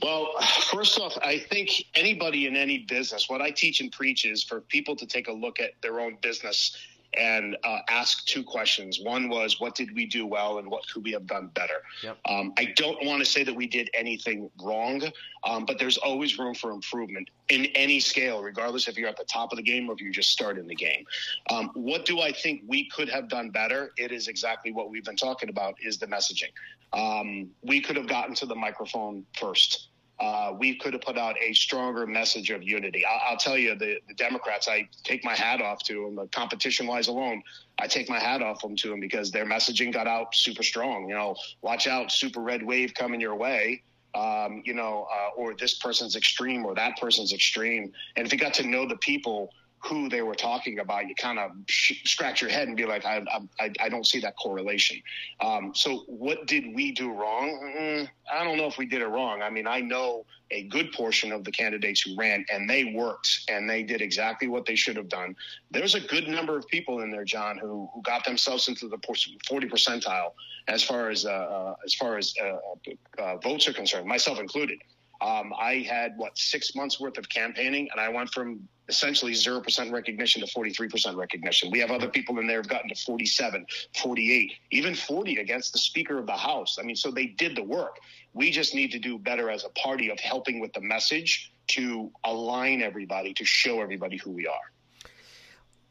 Well, 0.00 0.32
first 0.70 0.98
off, 0.98 1.18
I 1.22 1.38
think 1.38 1.70
anybody 1.94 2.46
in 2.46 2.56
any 2.56 2.78
business, 2.78 3.28
what 3.28 3.42
I 3.42 3.50
teach 3.50 3.80
and 3.80 3.92
preach 3.92 4.24
is 4.24 4.42
for 4.42 4.60
people 4.62 4.96
to 4.96 5.06
take 5.06 5.28
a 5.28 5.32
look 5.32 5.60
at 5.60 5.72
their 5.82 6.00
own 6.00 6.16
business 6.22 6.76
and 7.14 7.56
uh, 7.64 7.78
ask 7.88 8.26
two 8.26 8.42
questions. 8.42 9.00
One 9.00 9.28
was, 9.28 9.60
what 9.60 9.74
did 9.74 9.94
we 9.94 10.06
do 10.06 10.26
well, 10.26 10.58
and 10.58 10.70
what 10.70 10.88
could 10.88 11.04
we 11.04 11.12
have 11.12 11.26
done 11.26 11.48
better? 11.54 11.82
Yep. 12.02 12.18
Um, 12.28 12.52
I 12.58 12.72
don't 12.76 13.04
want 13.04 13.20
to 13.20 13.26
say 13.26 13.44
that 13.44 13.54
we 13.54 13.66
did 13.66 13.88
anything 13.94 14.50
wrong, 14.62 15.02
um, 15.44 15.64
but 15.64 15.78
there's 15.78 15.96
always 15.96 16.38
room 16.38 16.54
for 16.54 16.70
improvement 16.70 17.30
in 17.48 17.66
any 17.74 17.98
scale, 18.00 18.42
regardless 18.42 18.88
if 18.88 18.98
you're 18.98 19.08
at 19.08 19.16
the 19.16 19.24
top 19.24 19.52
of 19.52 19.56
the 19.56 19.62
game 19.62 19.88
or 19.88 19.94
if 19.94 20.00
you're 20.00 20.12
just 20.12 20.30
starting 20.30 20.66
the 20.66 20.74
game. 20.74 21.04
Um, 21.50 21.70
what 21.74 22.04
do 22.04 22.20
I 22.20 22.32
think 22.32 22.62
we 22.66 22.88
could 22.90 23.08
have 23.08 23.28
done 23.28 23.50
better? 23.50 23.92
It 23.96 24.12
is 24.12 24.28
exactly 24.28 24.72
what 24.72 24.90
we've 24.90 25.04
been 25.04 25.16
talking 25.16 25.48
about: 25.48 25.76
is 25.82 25.98
the 25.98 26.06
messaging. 26.06 26.52
Um, 26.92 27.50
we 27.62 27.80
could 27.80 27.96
have 27.96 28.06
gotten 28.06 28.34
to 28.36 28.46
the 28.46 28.54
microphone 28.54 29.24
first 29.38 29.87
uh, 30.20 30.52
we 30.58 30.76
could 30.76 30.92
have 30.92 31.02
put 31.02 31.16
out 31.16 31.36
a 31.40 31.52
stronger 31.52 32.06
message 32.06 32.50
of 32.50 32.62
unity. 32.62 33.04
I'll, 33.06 33.20
I'll 33.30 33.36
tell 33.36 33.56
you, 33.56 33.76
the, 33.76 33.98
the, 34.08 34.14
Democrats, 34.14 34.66
I 34.66 34.88
take 35.04 35.24
my 35.24 35.34
hat 35.34 35.62
off 35.62 35.82
to 35.84 36.04
them. 36.04 36.16
The 36.16 36.26
competition 36.28 36.88
wise 36.88 37.06
alone, 37.06 37.42
I 37.78 37.86
take 37.86 38.08
my 38.08 38.18
hat 38.18 38.42
off 38.42 38.60
them 38.60 38.74
to 38.76 38.88
them 38.88 38.98
because 38.98 39.30
their 39.30 39.46
messaging 39.46 39.92
got 39.92 40.08
out 40.08 40.34
super 40.34 40.64
strong. 40.64 41.08
You 41.08 41.14
know, 41.14 41.36
watch 41.62 41.86
out, 41.86 42.10
super 42.10 42.40
red 42.40 42.64
wave 42.64 42.94
coming 42.94 43.20
your 43.20 43.36
way. 43.36 43.82
Um, 44.14 44.62
you 44.64 44.74
know, 44.74 45.06
uh, 45.12 45.40
or 45.40 45.54
this 45.54 45.74
person's 45.74 46.16
extreme 46.16 46.64
or 46.64 46.74
that 46.74 46.98
person's 46.98 47.32
extreme. 47.32 47.92
And 48.16 48.26
if 48.26 48.32
you 48.32 48.38
got 48.38 48.54
to 48.54 48.66
know 48.66 48.88
the 48.88 48.96
people 48.96 49.52
who 49.84 50.08
they 50.08 50.22
were 50.22 50.34
talking 50.34 50.80
about, 50.80 51.08
you 51.08 51.14
kind 51.14 51.38
of 51.38 51.52
sh- 51.66 52.02
scratch 52.04 52.40
your 52.40 52.50
head 52.50 52.68
and 52.68 52.76
be 52.76 52.84
like, 52.84 53.04
I, 53.04 53.22
I, 53.60 53.72
I 53.80 53.88
don't 53.88 54.06
see 54.06 54.20
that 54.20 54.34
correlation. 54.36 55.00
Um, 55.40 55.72
so, 55.74 56.04
what 56.06 56.46
did 56.46 56.74
we 56.74 56.92
do 56.92 57.12
wrong? 57.12 57.74
Mm, 57.78 58.08
I 58.32 58.44
don't 58.44 58.56
know 58.56 58.66
if 58.66 58.78
we 58.78 58.86
did 58.86 59.02
it 59.02 59.06
wrong. 59.06 59.42
I 59.42 59.50
mean, 59.50 59.66
I 59.66 59.80
know 59.80 60.24
a 60.50 60.64
good 60.64 60.92
portion 60.92 61.30
of 61.32 61.44
the 61.44 61.52
candidates 61.52 62.00
who 62.00 62.16
ran, 62.16 62.44
and 62.50 62.68
they 62.68 62.86
worked 62.86 63.44
and 63.48 63.68
they 63.68 63.82
did 63.82 64.00
exactly 64.00 64.48
what 64.48 64.64
they 64.64 64.74
should 64.74 64.96
have 64.96 65.08
done. 65.08 65.36
There's 65.70 65.94
a 65.94 66.00
good 66.00 66.26
number 66.26 66.56
of 66.56 66.66
people 66.68 67.00
in 67.00 67.10
there, 67.10 67.24
John, 67.24 67.58
who, 67.58 67.88
who 67.94 68.02
got 68.02 68.24
themselves 68.24 68.68
into 68.68 68.88
the 68.88 68.98
40 69.06 69.68
percentile 69.68 70.32
as 70.66 70.82
far 70.82 71.10
as 71.10 71.24
uh, 71.24 71.30
uh, 71.30 71.74
as 71.84 71.94
far 71.94 72.18
as 72.18 72.34
uh, 72.42 73.22
uh 73.22 73.36
votes 73.38 73.68
are 73.68 73.72
concerned, 73.72 74.06
myself 74.06 74.38
included. 74.38 74.78
Um, 75.20 75.52
I 75.58 75.86
had 75.88 76.14
what 76.16 76.38
six 76.38 76.74
months 76.74 77.00
worth 77.00 77.18
of 77.18 77.28
campaigning, 77.28 77.88
and 77.90 78.00
I 78.00 78.08
went 78.08 78.30
from 78.32 78.68
essentially 78.88 79.32
0% 79.32 79.92
recognition 79.92 80.44
to 80.44 80.52
43% 80.52 81.16
recognition. 81.16 81.70
We 81.70 81.80
have 81.80 81.90
other 81.90 82.08
people 82.08 82.38
in 82.38 82.46
there 82.46 82.58
have 82.58 82.68
gotten 82.68 82.88
to 82.88 82.94
47, 82.94 83.66
48, 84.00 84.52
even 84.70 84.94
40 84.94 85.36
against 85.36 85.72
the 85.72 85.78
Speaker 85.78 86.18
of 86.18 86.26
the 86.26 86.36
House. 86.36 86.78
I 86.80 86.82
mean, 86.84 86.96
so 86.96 87.10
they 87.10 87.26
did 87.26 87.56
the 87.56 87.62
work. 87.62 87.96
We 88.32 88.50
just 88.50 88.74
need 88.74 88.90
to 88.92 88.98
do 88.98 89.18
better 89.18 89.50
as 89.50 89.64
a 89.64 89.68
party 89.70 90.10
of 90.10 90.18
helping 90.20 90.60
with 90.60 90.72
the 90.72 90.80
message 90.80 91.52
to 91.68 92.10
align 92.24 92.80
everybody, 92.80 93.34
to 93.34 93.44
show 93.44 93.82
everybody 93.82 94.16
who 94.16 94.30
we 94.30 94.46
are. 94.46 94.72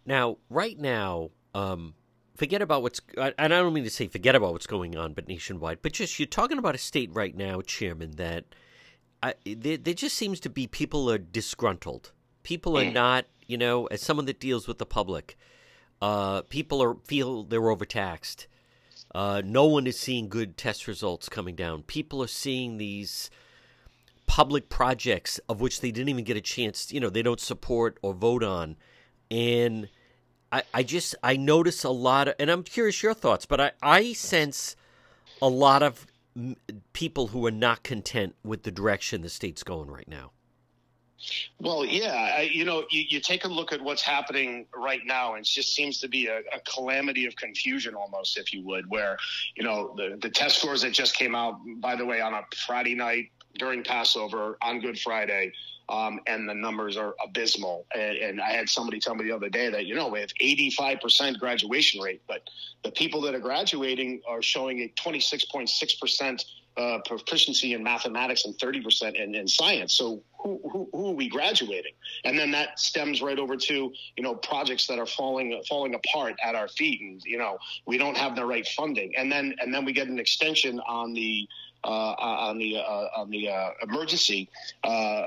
Now, 0.06 0.38
right 0.50 0.80
now, 0.80 1.30
um, 1.54 1.94
forget 2.36 2.62
about 2.62 2.82
what's, 2.82 3.02
and 3.18 3.34
I 3.38 3.48
don't 3.48 3.74
mean 3.74 3.84
to 3.84 3.90
say 3.90 4.08
forget 4.08 4.36
about 4.36 4.54
what's 4.54 4.68
going 4.68 4.98
on, 4.98 5.14
but 5.14 5.28
nationwide, 5.28 5.80
but 5.82 5.94
just 5.94 6.18
you're 6.18 6.28
talking 6.28 6.58
about 6.58 6.76
a 6.76 6.80
state 6.80 7.10
right 7.14 7.36
now, 7.36 7.62
Chairman, 7.62 8.12
that 8.12 8.46
I, 9.24 9.34
there, 9.46 9.78
there 9.78 9.94
just 9.94 10.16
seems 10.16 10.40
to 10.42 10.50
be 10.50 10.68
people 10.68 11.10
are 11.10 11.18
disgruntled 11.18 12.12
People 12.48 12.78
are 12.78 12.90
not, 12.90 13.26
you 13.46 13.58
know, 13.58 13.88
as 13.88 14.02
someone 14.02 14.26
that 14.28 14.40
deals 14.40 14.70
with 14.70 14.78
the 14.78 14.86
public, 14.86 15.38
uh, 16.02 16.44
people 16.44 16.82
are 16.82 16.96
feel 17.04 17.44
they're 17.44 17.70
overtaxed. 17.70 18.48
Uh, 19.14 19.42
no 19.44 19.66
one 19.66 19.86
is 19.86 20.00
seeing 20.00 20.30
good 20.30 20.56
test 20.56 20.88
results 20.88 21.28
coming 21.28 21.56
down. 21.56 21.84
People 21.84 22.24
are 22.24 22.28
seeing 22.28 22.78
these 22.78 23.30
public 24.28 24.70
projects 24.70 25.42
of 25.50 25.60
which 25.60 25.82
they 25.82 25.92
didn't 25.92 26.08
even 26.08 26.24
get 26.24 26.38
a 26.38 26.42
chance, 26.42 26.90
you 26.94 27.02
know, 27.02 27.10
they 27.10 27.22
don't 27.22 27.42
support 27.42 27.98
or 28.02 28.14
vote 28.14 28.46
on. 28.46 28.78
And 29.30 29.90
I, 30.50 30.64
I 30.74 30.84
just, 30.84 31.16
I 31.22 31.36
notice 31.36 31.84
a 31.84 31.90
lot 31.90 32.30
of, 32.30 32.36
and 32.40 32.50
I'm 32.50 32.64
curious 32.64 33.04
your 33.04 33.14
thoughts, 33.14 33.46
but 33.46 33.60
I, 33.60 33.72
I 33.84 34.14
sense 34.14 34.78
a 35.42 35.50
lot 35.50 35.84
of 35.84 36.08
people 36.94 37.28
who 37.28 37.46
are 37.46 37.52
not 37.52 37.84
content 37.84 38.36
with 38.44 38.64
the 38.64 38.72
direction 38.72 39.22
the 39.22 39.30
state's 39.30 39.64
going 39.64 39.90
right 39.90 40.08
now. 40.08 40.32
Well, 41.60 41.84
yeah, 41.84 42.36
I, 42.38 42.42
you 42.42 42.64
know, 42.64 42.86
you, 42.92 43.04
you, 43.10 43.20
take 43.20 43.44
a 43.44 43.48
look 43.48 43.74
at 43.74 43.82
what's 43.82 44.04
happening 44.04 44.68
right 44.76 45.02
now, 45.04 45.34
and 45.34 45.44
it 45.44 45.48
just 45.48 45.74
seems 45.74 46.00
to 46.02 46.08
be 46.08 46.28
a, 46.28 46.40
a, 46.54 46.60
calamity 46.72 47.26
of 47.26 47.36
confusion, 47.36 47.96
almost, 47.96 48.38
if 48.38 48.54
you 48.54 48.64
would, 48.66 48.88
where, 48.90 49.18
you 49.56 49.64
know, 49.64 49.96
the, 49.98 50.20
the 50.22 50.30
test 50.30 50.58
scores 50.60 50.84
that 50.84 50.92
just 50.92 51.16
came 51.16 51.34
out, 51.34 51.58
by 51.78 51.96
the 51.96 52.06
way, 52.06 52.22
on 52.22 52.36
a 52.36 52.44
Friday 52.68 52.94
night 52.94 53.32
during 53.58 53.84
Passover 53.84 54.58
on 54.62 54.80
Good 54.80 55.00
Friday, 55.00 55.52
um, 55.90 56.20
and 56.28 56.48
the 56.48 56.54
numbers 56.54 56.98
are 56.98 57.16
abysmal. 57.24 57.86
And, 57.94 58.18
and, 58.18 58.42
I 58.42 58.52
had 58.52 58.70
somebody 58.70 59.00
tell 59.00 59.16
me 59.16 59.24
the 59.24 59.32
other 59.32 59.50
day 59.50 59.70
that, 59.70 59.86
you 59.86 59.96
know, 59.96 60.10
we 60.10 60.20
have 60.20 60.30
85% 60.42 61.40
graduation 61.40 62.02
rate, 62.02 62.22
but 62.28 62.50
the 62.84 62.92
people 62.92 63.22
that 63.22 63.34
are 63.34 63.40
graduating 63.40 64.22
are 64.28 64.42
showing 64.42 64.82
a 64.82 64.94
26.6% 65.02 66.46
uh, 66.78 67.00
proficiency 67.06 67.74
in 67.74 67.84
mathematics 67.84 68.46
and 68.46 68.56
30% 68.60 69.16
in, 69.16 69.34
in 69.34 69.48
science. 69.48 69.96
So 69.96 70.22
who, 70.40 70.60
who, 70.72 70.90
who, 70.94 71.10
are 71.10 71.16
we 71.16 71.28
graduating? 71.28 71.94
And 72.24 72.38
then 72.38 72.52
that 72.52 72.80
stems 72.80 73.22
right 73.22 73.40
over 73.40 73.56
to, 73.56 73.74
you 73.74 74.24
know, 74.24 74.36
projects 74.36 74.86
that 74.88 75.00
are 75.00 75.08
falling, 75.08 75.60
falling 75.68 75.96
apart 75.96 76.36
at 76.44 76.54
our 76.54 76.68
feet. 76.68 77.02
And, 77.02 77.22
you 77.26 77.40
know, 77.40 77.58
we 77.88 77.98
don't 77.98 78.16
have 78.16 78.36
the 78.36 78.46
right 78.46 78.68
funding. 78.68 79.16
And 79.18 79.32
then, 79.32 79.56
and 79.60 79.74
then 79.74 79.86
we 79.86 79.94
get 79.94 80.08
an 80.08 80.20
extension 80.20 80.80
on 80.82 81.14
the, 81.14 81.48
on 81.92 82.58
the 82.58 82.78
uh, 82.78 83.08
on 83.16 83.30
the 83.30 83.50
uh, 83.50 83.70
emergency 83.82 84.50
uh, 84.84 85.24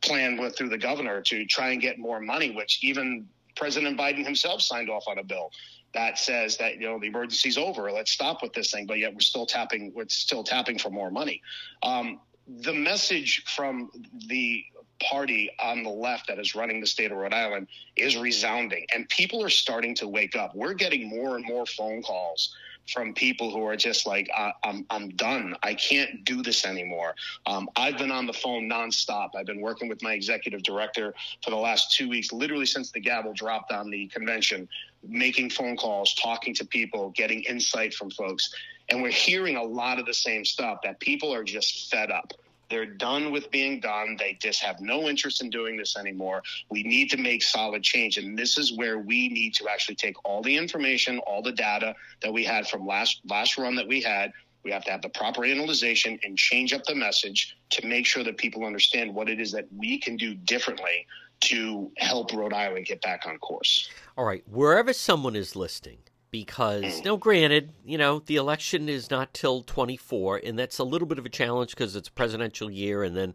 plan 0.00 0.36
with 0.36 0.56
through 0.56 0.68
the 0.68 0.78
governor 0.78 1.20
to 1.22 1.44
try 1.46 1.70
and 1.70 1.80
get 1.80 1.98
more 1.98 2.20
money, 2.20 2.50
which 2.50 2.82
even 2.82 3.26
President 3.56 3.98
Biden 3.98 4.24
himself 4.24 4.62
signed 4.62 4.88
off 4.90 5.04
on 5.08 5.18
a 5.18 5.24
bill 5.24 5.50
that 5.92 6.18
says 6.18 6.56
that 6.58 6.76
you 6.76 6.88
know 6.88 6.98
the 6.98 7.06
emergency's 7.06 7.58
over. 7.58 7.90
Let's 7.90 8.10
stop 8.10 8.42
with 8.42 8.52
this 8.52 8.70
thing. 8.70 8.86
But 8.86 8.98
yet 8.98 9.12
we're 9.12 9.20
still 9.20 9.46
tapping. 9.46 9.92
We're 9.94 10.08
still 10.08 10.44
tapping 10.44 10.78
for 10.78 10.90
more 10.90 11.10
money. 11.10 11.42
Um, 11.82 12.20
the 12.46 12.74
message 12.74 13.44
from 13.46 13.90
the 14.26 14.64
party 15.00 15.50
on 15.62 15.82
the 15.82 15.90
left 15.90 16.28
that 16.28 16.38
is 16.38 16.54
running 16.54 16.80
the 16.80 16.86
state 16.86 17.10
of 17.10 17.16
Rhode 17.16 17.32
Island 17.32 17.68
is 17.96 18.16
resounding, 18.16 18.86
and 18.94 19.08
people 19.08 19.42
are 19.42 19.50
starting 19.50 19.94
to 19.96 20.08
wake 20.08 20.36
up. 20.36 20.54
We're 20.54 20.74
getting 20.74 21.08
more 21.08 21.36
and 21.36 21.44
more 21.44 21.66
phone 21.66 22.02
calls 22.02 22.54
from 22.92 23.14
people 23.14 23.50
who 23.50 23.64
are 23.64 23.76
just 23.76 24.06
like, 24.06 24.28
I'm, 24.64 24.84
I'm 24.90 25.10
done. 25.10 25.54
I 25.62 25.74
can't 25.74 26.24
do 26.24 26.42
this 26.42 26.64
anymore. 26.64 27.14
Um, 27.46 27.68
I've 27.76 27.98
been 27.98 28.10
on 28.10 28.26
the 28.26 28.32
phone 28.32 28.68
nonstop. 28.68 29.30
I've 29.36 29.46
been 29.46 29.60
working 29.60 29.88
with 29.88 30.02
my 30.02 30.12
executive 30.12 30.62
director 30.62 31.14
for 31.42 31.50
the 31.50 31.56
last 31.56 31.96
two 31.96 32.08
weeks, 32.08 32.32
literally 32.32 32.66
since 32.66 32.90
the 32.90 33.00
gavel 33.00 33.32
dropped 33.32 33.72
on 33.72 33.90
the 33.90 34.06
convention, 34.08 34.68
making 35.06 35.50
phone 35.50 35.76
calls, 35.76 36.14
talking 36.14 36.54
to 36.54 36.64
people, 36.64 37.10
getting 37.10 37.42
insight 37.42 37.94
from 37.94 38.10
folks. 38.10 38.52
And 38.88 39.02
we're 39.02 39.10
hearing 39.10 39.56
a 39.56 39.62
lot 39.62 39.98
of 39.98 40.06
the 40.06 40.14
same 40.14 40.44
stuff 40.44 40.78
that 40.82 40.98
people 41.00 41.32
are 41.32 41.44
just 41.44 41.90
fed 41.90 42.10
up. 42.10 42.32
They're 42.70 42.86
done 42.86 43.32
with 43.32 43.50
being 43.50 43.80
done. 43.80 44.16
They 44.18 44.38
just 44.40 44.62
have 44.62 44.80
no 44.80 45.08
interest 45.08 45.42
in 45.42 45.50
doing 45.50 45.76
this 45.76 45.96
anymore. 45.96 46.42
We 46.70 46.84
need 46.84 47.10
to 47.10 47.16
make 47.16 47.42
solid 47.42 47.82
change. 47.82 48.16
And 48.16 48.38
this 48.38 48.56
is 48.56 48.72
where 48.72 49.00
we 49.00 49.28
need 49.28 49.54
to 49.54 49.68
actually 49.68 49.96
take 49.96 50.14
all 50.24 50.40
the 50.40 50.56
information, 50.56 51.18
all 51.26 51.42
the 51.42 51.52
data 51.52 51.94
that 52.22 52.32
we 52.32 52.44
had 52.44 52.68
from 52.68 52.86
last 52.86 53.20
last 53.28 53.58
run 53.58 53.74
that 53.74 53.88
we 53.88 54.00
had. 54.00 54.32
We 54.62 54.70
have 54.70 54.84
to 54.84 54.90
have 54.90 55.02
the 55.02 55.08
proper 55.08 55.44
analyzation 55.44 56.18
and 56.22 56.36
change 56.36 56.72
up 56.72 56.84
the 56.84 56.94
message 56.94 57.56
to 57.70 57.86
make 57.86 58.06
sure 58.06 58.22
that 58.24 58.36
people 58.36 58.64
understand 58.64 59.14
what 59.14 59.28
it 59.28 59.40
is 59.40 59.50
that 59.52 59.66
we 59.74 59.98
can 59.98 60.16
do 60.16 60.34
differently 60.34 61.06
to 61.40 61.90
help 61.96 62.32
Rhode 62.32 62.52
Island 62.52 62.84
get 62.86 63.00
back 63.00 63.26
on 63.26 63.38
course. 63.38 63.88
All 64.18 64.24
right. 64.24 64.44
Wherever 64.46 64.92
someone 64.92 65.34
is 65.34 65.56
listening, 65.56 65.98
because 66.30 66.84
mm. 66.84 67.04
now 67.04 67.16
granted 67.16 67.72
you 67.84 67.98
know 67.98 68.20
the 68.26 68.36
election 68.36 68.88
is 68.88 69.10
not 69.10 69.34
till 69.34 69.62
24 69.62 70.40
and 70.44 70.58
that's 70.58 70.78
a 70.78 70.84
little 70.84 71.06
bit 71.08 71.18
of 71.18 71.26
a 71.26 71.30
challenge 71.30 71.70
because 71.70 71.96
it's 71.96 72.08
a 72.08 72.12
presidential 72.12 72.70
year 72.70 73.02
and 73.02 73.16
then 73.16 73.34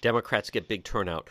democrats 0.00 0.50
get 0.50 0.68
big 0.68 0.84
turnout 0.84 1.28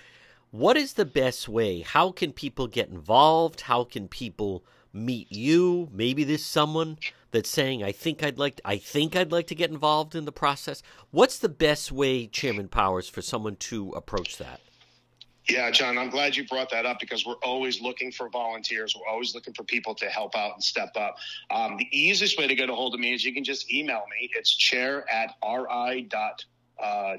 What 0.52 0.78
is 0.78 0.94
the 0.94 1.06
best 1.06 1.50
way? 1.50 1.82
How 1.82 2.12
can 2.12 2.32
people 2.32 2.68
get 2.68 2.90
involved? 2.90 3.62
How 3.62 3.84
can 3.86 4.08
people 4.08 4.64
meet 4.94 5.32
you? 5.32 5.90
Maybe 5.92 6.24
there's 6.24 6.46
someone 6.46 7.00
that's 7.32 7.50
saying, 7.50 7.84
"I 7.84 7.92
think 7.92 8.22
I'd 8.22 8.38
like, 8.38 8.58
to, 8.58 8.68
I 8.68 8.78
think 8.78 9.16
I'd 9.16 9.32
like 9.32 9.48
to 9.48 9.56
get 9.56 9.72
involved 9.72 10.14
in 10.14 10.26
the 10.26 10.32
process." 10.32 10.84
What's 11.10 11.40
the 11.40 11.50
best 11.50 11.92
way, 11.92 12.28
Chairman 12.28 12.68
Powers, 12.68 13.10
for 13.10 13.24
someone 13.24 13.56
to 13.72 13.94
approach 13.94 14.38
that? 14.38 14.62
Yeah, 15.50 15.70
John, 15.72 15.98
I'm 15.98 16.10
glad 16.10 16.38
you 16.38 16.48
brought 16.48 16.70
that 16.72 16.86
up 16.86 17.00
because 17.00 17.26
we're 17.26 17.36
always 17.44 17.82
looking 17.82 18.14
for 18.14 18.30
volunteers. 18.30 18.96
We're 18.96 19.12
always 19.12 19.36
looking 19.36 19.54
for 19.54 19.64
people 19.64 19.94
to 19.96 20.06
help 20.06 20.36
out 20.36 20.54
and 20.54 20.64
step 20.64 20.96
up. 20.96 21.18
Um, 21.52 21.76
the 21.76 21.88
easiest 21.92 22.38
way 22.38 22.48
to 22.48 22.56
get 22.56 22.70
a 22.70 22.76
hold 22.76 22.94
of 22.94 23.02
me 23.02 23.14
is 23.14 23.26
you 23.26 23.34
can 23.34 23.44
just 23.44 23.72
email 23.74 24.04
me. 24.10 24.30
It's 24.36 24.56
chair 24.56 25.06
at 25.12 25.32
ri.gop, 25.44 26.40
uh, 26.82 27.18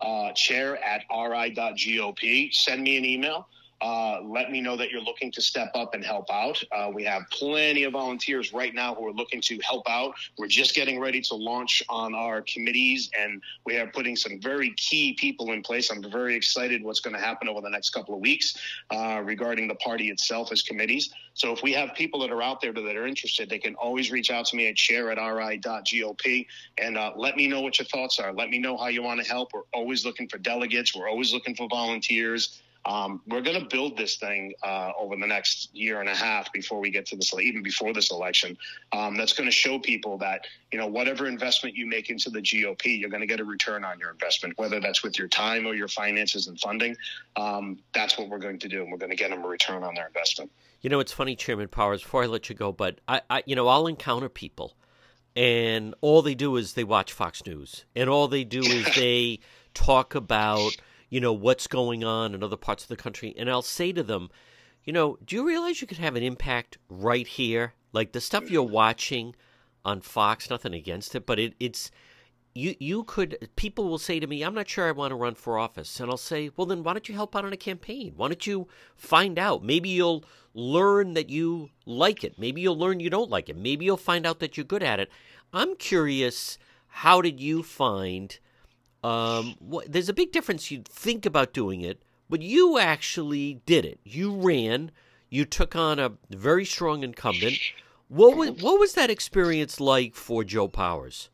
uh, 0.00 0.32
chair 0.34 0.84
at 0.84 1.04
ri.gop. 1.10 2.54
Send 2.54 2.82
me 2.82 2.96
an 2.96 3.04
email. 3.04 3.48
Uh, 3.80 4.20
let 4.24 4.50
me 4.50 4.60
know 4.60 4.76
that 4.76 4.90
you're 4.90 5.00
looking 5.00 5.30
to 5.32 5.40
step 5.40 5.70
up 5.74 5.94
and 5.94 6.04
help 6.04 6.30
out. 6.30 6.62
Uh, 6.72 6.90
we 6.92 7.04
have 7.04 7.22
plenty 7.30 7.84
of 7.84 7.92
volunteers 7.92 8.52
right 8.52 8.74
now 8.74 8.94
who 8.94 9.06
are 9.06 9.12
looking 9.12 9.40
to 9.40 9.58
help 9.60 9.88
out. 9.88 10.14
We're 10.36 10.48
just 10.48 10.74
getting 10.74 10.98
ready 10.98 11.20
to 11.22 11.34
launch 11.34 11.82
on 11.88 12.14
our 12.14 12.42
committees, 12.42 13.10
and 13.18 13.40
we 13.64 13.76
are 13.76 13.86
putting 13.86 14.16
some 14.16 14.40
very 14.40 14.74
key 14.76 15.14
people 15.14 15.52
in 15.52 15.62
place. 15.62 15.90
I'm 15.90 16.02
very 16.10 16.34
excited 16.34 16.82
what's 16.82 17.00
going 17.00 17.14
to 17.14 17.20
happen 17.20 17.48
over 17.48 17.60
the 17.60 17.70
next 17.70 17.90
couple 17.90 18.14
of 18.14 18.20
weeks 18.20 18.56
uh, 18.90 19.22
regarding 19.24 19.68
the 19.68 19.76
party 19.76 20.10
itself 20.10 20.50
as 20.50 20.62
committees. 20.62 21.10
So 21.34 21.52
if 21.52 21.62
we 21.62 21.72
have 21.74 21.94
people 21.94 22.18
that 22.20 22.32
are 22.32 22.42
out 22.42 22.60
there 22.60 22.72
that 22.72 22.96
are 22.96 23.06
interested, 23.06 23.48
they 23.48 23.60
can 23.60 23.76
always 23.76 24.10
reach 24.10 24.30
out 24.30 24.46
to 24.46 24.56
me 24.56 24.66
at 24.66 24.74
chair 24.74 25.10
at 25.12 25.18
ri.gop 25.18 26.46
and 26.78 26.98
uh, 26.98 27.12
let 27.16 27.36
me 27.36 27.46
know 27.46 27.60
what 27.60 27.78
your 27.78 27.86
thoughts 27.86 28.18
are. 28.18 28.32
Let 28.32 28.50
me 28.50 28.58
know 28.58 28.76
how 28.76 28.88
you 28.88 29.02
want 29.02 29.22
to 29.22 29.28
help. 29.28 29.52
We're 29.52 29.62
always 29.72 30.04
looking 30.04 30.28
for 30.28 30.38
delegates. 30.38 30.96
We're 30.96 31.08
always 31.08 31.32
looking 31.32 31.54
for 31.54 31.68
volunteers. 31.68 32.60
Um, 32.88 33.20
we're 33.26 33.42
going 33.42 33.60
to 33.60 33.66
build 33.66 33.98
this 33.98 34.16
thing 34.16 34.54
uh, 34.62 34.92
over 34.98 35.14
the 35.14 35.26
next 35.26 35.68
year 35.76 36.00
and 36.00 36.08
a 36.08 36.14
half 36.14 36.50
before 36.54 36.80
we 36.80 36.90
get 36.90 37.04
to 37.06 37.16
this, 37.16 37.34
even 37.34 37.62
before 37.62 37.92
this 37.92 38.10
election. 38.10 38.56
Um, 38.92 39.14
that's 39.14 39.34
going 39.34 39.46
to 39.46 39.52
show 39.52 39.78
people 39.78 40.16
that 40.18 40.46
you 40.72 40.78
know 40.78 40.86
whatever 40.86 41.26
investment 41.26 41.76
you 41.76 41.86
make 41.86 42.08
into 42.08 42.30
the 42.30 42.40
GOP, 42.40 42.98
you're 42.98 43.10
going 43.10 43.20
to 43.20 43.26
get 43.26 43.40
a 43.40 43.44
return 43.44 43.84
on 43.84 43.98
your 43.98 44.10
investment, 44.10 44.56
whether 44.56 44.80
that's 44.80 45.02
with 45.02 45.18
your 45.18 45.28
time 45.28 45.66
or 45.66 45.74
your 45.74 45.88
finances 45.88 46.46
and 46.46 46.58
funding. 46.58 46.96
Um, 47.36 47.78
that's 47.92 48.16
what 48.16 48.30
we're 48.30 48.38
going 48.38 48.58
to 48.60 48.68
do, 48.68 48.82
and 48.82 48.90
we're 48.90 48.98
going 48.98 49.10
to 49.10 49.16
get 49.16 49.30
them 49.30 49.44
a 49.44 49.48
return 49.48 49.84
on 49.84 49.94
their 49.94 50.06
investment. 50.06 50.50
You 50.80 50.88
know, 50.88 50.98
it's 50.98 51.12
funny, 51.12 51.36
Chairman 51.36 51.68
Powers. 51.68 52.02
Before 52.02 52.22
I 52.22 52.26
let 52.26 52.48
you 52.48 52.54
go, 52.54 52.72
but 52.72 53.00
I, 53.06 53.20
I 53.28 53.42
you 53.44 53.54
know, 53.54 53.68
I'll 53.68 53.86
encounter 53.86 54.30
people, 54.30 54.72
and 55.36 55.94
all 56.00 56.22
they 56.22 56.34
do 56.34 56.56
is 56.56 56.72
they 56.72 56.84
watch 56.84 57.12
Fox 57.12 57.44
News, 57.44 57.84
and 57.94 58.08
all 58.08 58.28
they 58.28 58.44
do 58.44 58.62
is 58.62 58.86
they 58.94 59.40
talk 59.74 60.14
about 60.14 60.74
you 61.08 61.20
know, 61.20 61.32
what's 61.32 61.66
going 61.66 62.04
on 62.04 62.34
in 62.34 62.42
other 62.42 62.56
parts 62.56 62.82
of 62.82 62.88
the 62.88 62.96
country. 62.96 63.34
And 63.38 63.50
I'll 63.50 63.62
say 63.62 63.92
to 63.92 64.02
them, 64.02 64.30
you 64.84 64.92
know, 64.92 65.18
do 65.24 65.36
you 65.36 65.46
realize 65.46 65.80
you 65.80 65.86
could 65.86 65.98
have 65.98 66.16
an 66.16 66.22
impact 66.22 66.78
right 66.88 67.26
here? 67.26 67.74
Like 67.92 68.12
the 68.12 68.20
stuff 68.20 68.50
you're 68.50 68.62
watching 68.62 69.34
on 69.84 70.00
Fox, 70.00 70.50
nothing 70.50 70.74
against 70.74 71.14
it, 71.14 71.26
but 71.26 71.38
it, 71.38 71.54
it's 71.58 71.90
you 72.54 72.74
you 72.78 73.04
could 73.04 73.50
people 73.56 73.88
will 73.88 73.98
say 73.98 74.18
to 74.20 74.26
me, 74.26 74.42
I'm 74.42 74.54
not 74.54 74.68
sure 74.68 74.88
I 74.88 74.92
want 74.92 75.12
to 75.12 75.16
run 75.16 75.34
for 75.34 75.58
office. 75.58 76.00
And 76.00 76.10
I'll 76.10 76.16
say, 76.16 76.50
Well 76.56 76.66
then 76.66 76.82
why 76.82 76.92
don't 76.92 77.08
you 77.08 77.14
help 77.14 77.34
out 77.36 77.44
on 77.44 77.52
a 77.52 77.56
campaign? 77.56 78.12
Why 78.16 78.28
don't 78.28 78.46
you 78.46 78.68
find 78.96 79.38
out? 79.38 79.64
Maybe 79.64 79.88
you'll 79.90 80.24
learn 80.54 81.14
that 81.14 81.30
you 81.30 81.70
like 81.86 82.24
it. 82.24 82.38
Maybe 82.38 82.60
you'll 82.60 82.78
learn 82.78 83.00
you 83.00 83.10
don't 83.10 83.30
like 83.30 83.48
it. 83.48 83.56
Maybe 83.56 83.84
you'll 83.84 83.96
find 83.96 84.26
out 84.26 84.40
that 84.40 84.56
you're 84.56 84.64
good 84.64 84.82
at 84.82 85.00
it. 85.00 85.10
I'm 85.52 85.76
curious, 85.76 86.58
how 86.88 87.22
did 87.22 87.40
you 87.40 87.62
find 87.62 88.38
um, 89.04 89.54
what, 89.58 89.90
there's 89.90 90.08
a 90.08 90.14
big 90.14 90.32
difference. 90.32 90.70
You 90.70 90.82
think 90.88 91.24
about 91.26 91.52
doing 91.52 91.82
it, 91.82 92.02
but 92.28 92.42
you 92.42 92.78
actually 92.78 93.60
did 93.66 93.84
it. 93.84 94.00
You 94.04 94.34
ran. 94.34 94.90
You 95.30 95.44
took 95.44 95.76
on 95.76 95.98
a 95.98 96.12
very 96.30 96.64
strong 96.64 97.02
incumbent. 97.02 97.58
What 98.08 98.36
was 98.36 98.50
what 98.50 98.80
was 98.80 98.94
that 98.94 99.10
experience 99.10 99.80
like 99.80 100.14
for 100.14 100.42
Joe 100.42 100.68
Powers? 100.68 101.28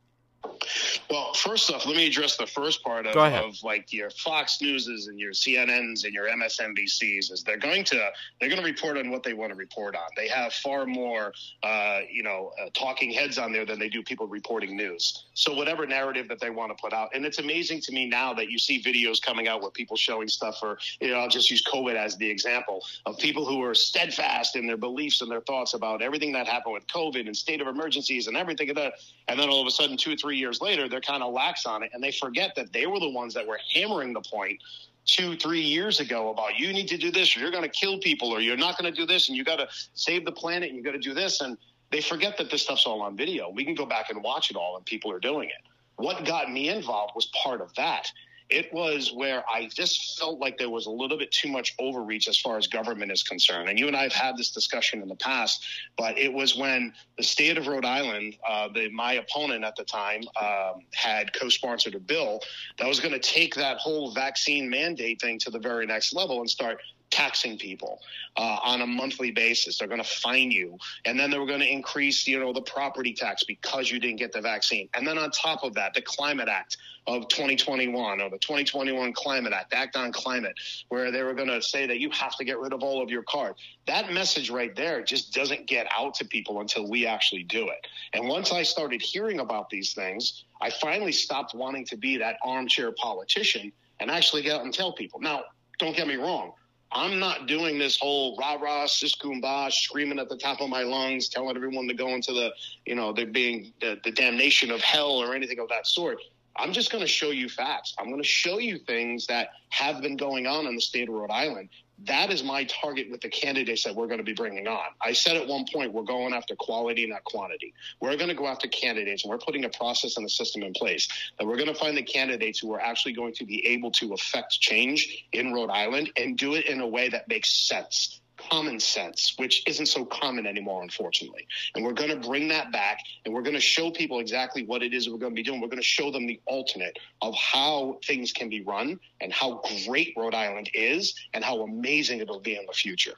Well, 1.10 1.32
first 1.34 1.70
off, 1.70 1.86
let 1.86 1.96
me 1.96 2.06
address 2.06 2.36
the 2.36 2.46
first 2.46 2.82
part 2.82 3.06
of, 3.06 3.16
of, 3.16 3.62
like 3.62 3.92
your 3.92 4.10
Fox 4.10 4.60
Newses 4.60 5.08
and 5.08 5.18
your 5.18 5.32
CNNs 5.32 6.04
and 6.04 6.12
your 6.12 6.28
MSNBCs 6.28 7.30
is 7.30 7.42
they're 7.44 7.58
going 7.58 7.84
to 7.84 8.10
they're 8.40 8.48
going 8.48 8.60
to 8.60 8.66
report 8.66 8.96
on 8.96 9.10
what 9.10 9.22
they 9.22 9.34
want 9.34 9.50
to 9.52 9.56
report 9.56 9.94
on. 9.94 10.02
They 10.16 10.28
have 10.28 10.52
far 10.52 10.86
more 10.86 11.32
uh, 11.62 12.00
you 12.10 12.22
know 12.22 12.52
uh, 12.60 12.70
talking 12.74 13.10
heads 13.10 13.38
on 13.38 13.52
there 13.52 13.66
than 13.66 13.78
they 13.78 13.88
do 13.88 14.02
people 14.02 14.26
reporting 14.26 14.76
news. 14.76 15.24
So 15.34 15.54
whatever 15.54 15.86
narrative 15.86 16.28
that 16.28 16.40
they 16.40 16.50
want 16.50 16.76
to 16.76 16.80
put 16.80 16.92
out, 16.92 17.10
and 17.14 17.24
it's 17.24 17.38
amazing 17.38 17.80
to 17.82 17.92
me 17.92 18.06
now 18.06 18.32
that 18.34 18.50
you 18.50 18.58
see 18.58 18.82
videos 18.82 19.20
coming 19.20 19.48
out 19.48 19.62
with 19.62 19.74
people 19.74 19.96
showing 19.96 20.28
stuff 20.28 20.58
Or 20.62 20.78
you 21.00 21.10
know 21.10 21.16
I'll 21.16 21.28
just 21.28 21.50
use 21.50 21.62
COVID 21.64 21.94
as 21.94 22.16
the 22.16 22.28
example 22.28 22.84
of 23.06 23.18
people 23.18 23.44
who 23.44 23.62
are 23.62 23.74
steadfast 23.74 24.56
in 24.56 24.66
their 24.66 24.76
beliefs 24.76 25.20
and 25.20 25.30
their 25.30 25.42
thoughts 25.42 25.74
about 25.74 26.02
everything 26.02 26.32
that 26.32 26.46
happened 26.46 26.74
with 26.74 26.86
COVID 26.86 27.26
and 27.26 27.36
state 27.36 27.60
of 27.60 27.66
emergencies 27.66 28.26
and 28.26 28.36
everything 28.36 28.70
of 28.70 28.76
that, 28.76 28.94
and 29.28 29.38
then 29.38 29.48
all 29.48 29.60
of 29.60 29.66
a 29.66 29.70
sudden 29.70 29.96
two 29.96 30.12
or 30.12 30.16
three 30.16 30.36
years 30.36 30.53
later 30.60 30.88
they're 30.88 31.00
kind 31.00 31.22
of 31.22 31.32
lax 31.32 31.66
on 31.66 31.82
it, 31.82 31.90
and 31.92 32.02
they 32.02 32.12
forget 32.12 32.54
that 32.56 32.72
they 32.72 32.86
were 32.86 33.00
the 33.00 33.10
ones 33.10 33.34
that 33.34 33.46
were 33.46 33.58
hammering 33.72 34.12
the 34.12 34.20
point 34.20 34.60
two, 35.06 35.36
three 35.36 35.60
years 35.60 36.00
ago 36.00 36.30
about 36.30 36.58
you 36.58 36.72
need 36.72 36.88
to 36.88 36.96
do 36.96 37.10
this, 37.10 37.36
or 37.36 37.40
you're 37.40 37.50
going 37.50 37.62
to 37.62 37.68
kill 37.68 37.98
people, 37.98 38.30
or 38.30 38.40
you're 38.40 38.56
not 38.56 38.78
going 38.78 38.90
to 38.90 38.98
do 38.98 39.06
this, 39.06 39.28
and 39.28 39.36
you 39.36 39.44
got 39.44 39.56
to 39.56 39.68
save 39.94 40.24
the 40.24 40.32
planet, 40.32 40.68
and 40.68 40.78
you 40.78 40.82
got 40.82 40.92
to 40.92 40.98
do 40.98 41.14
this, 41.14 41.40
and 41.40 41.58
they 41.90 42.00
forget 42.00 42.36
that 42.38 42.50
this 42.50 42.62
stuff's 42.62 42.86
all 42.86 43.02
on 43.02 43.16
video. 43.16 43.50
We 43.50 43.64
can 43.64 43.74
go 43.74 43.86
back 43.86 44.10
and 44.10 44.22
watch 44.22 44.50
it 44.50 44.56
all, 44.56 44.76
and 44.76 44.84
people 44.86 45.12
are 45.12 45.20
doing 45.20 45.48
it. 45.48 45.62
What 45.96 46.24
got 46.24 46.50
me 46.50 46.70
involved 46.70 47.12
was 47.14 47.26
part 47.26 47.60
of 47.60 47.74
that 47.74 48.10
it 48.50 48.72
was 48.72 49.12
where 49.12 49.42
I 49.48 49.68
just 49.74 50.18
felt 50.18 50.38
like 50.38 50.58
there 50.58 50.70
was 50.70 50.86
a 50.86 50.90
little 50.90 51.16
bit 51.16 51.30
too 51.32 51.48
much 51.48 51.74
overreach 51.78 52.28
as 52.28 52.38
far 52.38 52.58
as 52.58 52.66
government 52.66 53.10
is 53.10 53.22
concerned. 53.22 53.68
And 53.68 53.78
you 53.78 53.86
and 53.86 53.96
I 53.96 54.02
have 54.02 54.12
had 54.12 54.36
this 54.36 54.50
discussion 54.50 55.00
in 55.00 55.08
the 55.08 55.16
past, 55.16 55.64
but 55.96 56.18
it 56.18 56.32
was 56.32 56.56
when 56.56 56.92
the 57.16 57.24
state 57.24 57.56
of 57.56 57.66
Rhode 57.66 57.86
Island, 57.86 58.36
uh, 58.46 58.68
the, 58.68 58.90
my 58.90 59.14
opponent 59.14 59.64
at 59.64 59.76
the 59.76 59.84
time, 59.84 60.22
um, 60.40 60.82
had 60.92 61.32
co 61.32 61.48
sponsored 61.48 61.94
a 61.94 62.00
bill 62.00 62.40
that 62.78 62.86
was 62.86 63.00
going 63.00 63.14
to 63.14 63.18
take 63.18 63.54
that 63.54 63.78
whole 63.78 64.12
vaccine 64.12 64.68
mandate 64.68 65.20
thing 65.20 65.38
to 65.40 65.50
the 65.50 65.58
very 65.58 65.86
next 65.86 66.14
level 66.14 66.40
and 66.40 66.50
start 66.50 66.78
taxing 67.10 67.58
people 67.58 68.00
uh, 68.36 68.58
on 68.62 68.80
a 68.80 68.86
monthly 68.86 69.30
basis. 69.30 69.78
They're 69.78 69.88
going 69.88 70.02
to 70.02 70.08
fine 70.08 70.50
you, 70.50 70.78
and 71.04 71.18
then 71.18 71.30
they 71.30 71.38
were 71.38 71.46
going 71.46 71.60
to 71.60 71.70
increase, 71.70 72.26
you 72.26 72.40
know, 72.40 72.52
the 72.52 72.62
property 72.62 73.12
tax 73.12 73.44
because 73.44 73.90
you 73.90 74.00
didn't 74.00 74.18
get 74.18 74.32
the 74.32 74.40
vaccine. 74.40 74.88
And 74.94 75.06
then 75.06 75.18
on 75.18 75.30
top 75.30 75.62
of 75.62 75.74
that, 75.74 75.94
the 75.94 76.02
Climate 76.02 76.48
Act 76.48 76.76
of 77.06 77.28
2021 77.28 78.20
or 78.20 78.30
the 78.30 78.38
2021 78.38 79.12
Climate 79.12 79.52
Act, 79.52 79.74
Act 79.74 79.96
on 79.96 80.10
Climate, 80.12 80.54
where 80.88 81.10
they 81.10 81.22
were 81.22 81.34
going 81.34 81.48
to 81.48 81.60
say 81.60 81.86
that 81.86 81.98
you 81.98 82.10
have 82.10 82.36
to 82.36 82.44
get 82.44 82.58
rid 82.58 82.72
of 82.72 82.82
all 82.82 83.02
of 83.02 83.10
your 83.10 83.22
cars. 83.24 83.54
That 83.86 84.12
message 84.12 84.50
right 84.50 84.74
there 84.74 85.02
just 85.02 85.34
doesn't 85.34 85.66
get 85.66 85.86
out 85.96 86.14
to 86.14 86.24
people 86.24 86.60
until 86.60 86.88
we 86.88 87.06
actually 87.06 87.44
do 87.44 87.68
it. 87.68 87.86
And 88.14 88.26
once 88.26 88.52
I 88.52 88.62
started 88.62 89.02
hearing 89.02 89.40
about 89.40 89.68
these 89.68 89.92
things, 89.92 90.44
I 90.60 90.70
finally 90.70 91.12
stopped 91.12 91.54
wanting 91.54 91.84
to 91.86 91.96
be 91.96 92.16
that 92.18 92.36
armchair 92.42 92.92
politician 92.92 93.70
and 94.00 94.10
actually 94.10 94.42
get 94.42 94.56
out 94.56 94.64
and 94.64 94.72
tell 94.72 94.92
people. 94.92 95.20
Now, 95.20 95.44
don't 95.78 95.96
get 95.96 96.08
me 96.08 96.16
wrong. 96.16 96.52
I'm 96.94 97.18
not 97.18 97.48
doing 97.48 97.76
this 97.78 97.98
whole 97.98 98.36
rah 98.36 98.54
rah 98.54 98.86
sis 98.86 99.16
kumbah 99.16 99.72
screaming 99.72 100.20
at 100.20 100.28
the 100.28 100.36
top 100.36 100.60
of 100.60 100.68
my 100.68 100.84
lungs, 100.84 101.28
telling 101.28 101.56
everyone 101.56 101.88
to 101.88 101.94
go 101.94 102.08
into 102.08 102.32
the, 102.32 102.52
you 102.86 102.94
know, 102.94 103.12
they're 103.12 103.26
being 103.26 103.72
the, 103.80 103.98
the 104.04 104.12
damnation 104.12 104.70
of 104.70 104.80
hell 104.80 105.10
or 105.10 105.34
anything 105.34 105.58
of 105.58 105.68
that 105.70 105.88
sort. 105.88 106.18
I'm 106.56 106.72
just 106.72 106.92
going 106.92 107.02
to 107.02 107.08
show 107.08 107.30
you 107.30 107.48
facts. 107.48 107.94
I'm 107.98 108.06
going 108.06 108.22
to 108.22 108.28
show 108.28 108.58
you 108.58 108.78
things 108.78 109.26
that 109.26 109.48
have 109.70 110.02
been 110.02 110.16
going 110.16 110.46
on 110.46 110.66
in 110.66 110.76
the 110.76 110.80
state 110.80 111.08
of 111.08 111.14
Rhode 111.14 111.32
Island 111.32 111.68
that 112.06 112.30
is 112.30 112.42
my 112.42 112.64
target 112.64 113.10
with 113.10 113.20
the 113.20 113.28
candidates 113.28 113.84
that 113.84 113.94
we're 113.94 114.06
going 114.06 114.18
to 114.18 114.24
be 114.24 114.34
bringing 114.34 114.66
on. 114.66 114.86
I 115.00 115.12
said 115.12 115.36
at 115.36 115.46
one 115.46 115.64
point, 115.72 115.92
we're 115.92 116.02
going 116.02 116.34
after 116.34 116.56
quality, 116.56 117.06
not 117.06 117.24
quantity. 117.24 117.72
We're 118.00 118.16
going 118.16 118.28
to 118.28 118.34
go 118.34 118.46
after 118.46 118.68
candidates, 118.68 119.24
and 119.24 119.30
we're 119.30 119.38
putting 119.38 119.64
a 119.64 119.68
process 119.68 120.16
and 120.16 120.26
a 120.26 120.28
system 120.28 120.62
in 120.62 120.72
place 120.72 121.08
that 121.38 121.46
we're 121.46 121.56
going 121.56 121.72
to 121.72 121.74
find 121.74 121.96
the 121.96 122.02
candidates 122.02 122.58
who 122.58 122.72
are 122.74 122.80
actually 122.80 123.12
going 123.12 123.34
to 123.34 123.44
be 123.44 123.66
able 123.66 123.90
to 123.92 124.12
affect 124.12 124.60
change 124.60 125.26
in 125.32 125.52
Rhode 125.52 125.70
Island 125.70 126.10
and 126.16 126.36
do 126.36 126.54
it 126.54 126.66
in 126.66 126.80
a 126.80 126.86
way 126.86 127.08
that 127.08 127.28
makes 127.28 127.50
sense 127.50 128.20
common 128.50 128.80
sense, 128.80 129.34
which 129.36 129.62
isn't 129.66 129.86
so 129.86 130.04
common 130.04 130.46
anymore, 130.46 130.82
unfortunately. 130.82 131.46
And 131.74 131.84
we're 131.84 131.92
going 131.92 132.10
to 132.10 132.28
bring 132.28 132.48
that 132.48 132.72
back 132.72 132.98
and 133.24 133.34
we're 133.34 133.42
going 133.42 133.54
to 133.54 133.60
show 133.60 133.90
people 133.90 134.20
exactly 134.20 134.64
what 134.64 134.82
it 134.82 134.94
is 134.94 135.08
we're 135.08 135.18
going 135.18 135.32
to 135.32 135.36
be 135.36 135.42
doing. 135.42 135.60
We're 135.60 135.68
going 135.68 135.78
to 135.78 135.82
show 135.82 136.10
them 136.10 136.26
the 136.26 136.40
alternate 136.46 136.98
of 137.22 137.34
how 137.34 137.98
things 138.04 138.32
can 138.32 138.48
be 138.48 138.62
run 138.62 138.98
and 139.20 139.32
how 139.32 139.62
great 139.86 140.14
Rhode 140.16 140.34
Island 140.34 140.70
is 140.74 141.14
and 141.32 141.44
how 141.44 141.62
amazing 141.62 142.20
it'll 142.20 142.40
be 142.40 142.56
in 142.56 142.66
the 142.66 142.72
future. 142.72 143.14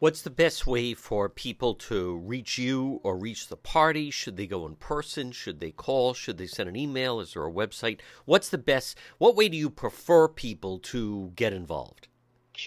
What's 0.00 0.22
the 0.22 0.30
best 0.30 0.64
way 0.64 0.94
for 0.94 1.28
people 1.28 1.74
to 1.74 2.18
reach 2.18 2.56
you 2.56 3.00
or 3.02 3.18
reach 3.18 3.48
the 3.48 3.56
party? 3.56 4.12
Should 4.12 4.36
they 4.36 4.46
go 4.46 4.64
in 4.64 4.76
person? 4.76 5.32
Should 5.32 5.58
they 5.58 5.72
call? 5.72 6.14
Should 6.14 6.38
they 6.38 6.46
send 6.46 6.68
an 6.68 6.76
email? 6.76 7.18
Is 7.18 7.34
there 7.34 7.44
a 7.44 7.50
website? 7.50 7.98
What's 8.24 8.48
the 8.48 8.58
best? 8.58 8.96
What 9.18 9.34
way 9.34 9.48
do 9.48 9.56
you 9.56 9.70
prefer 9.70 10.28
people 10.28 10.78
to 10.78 11.32
get 11.34 11.52
involved? 11.52 12.06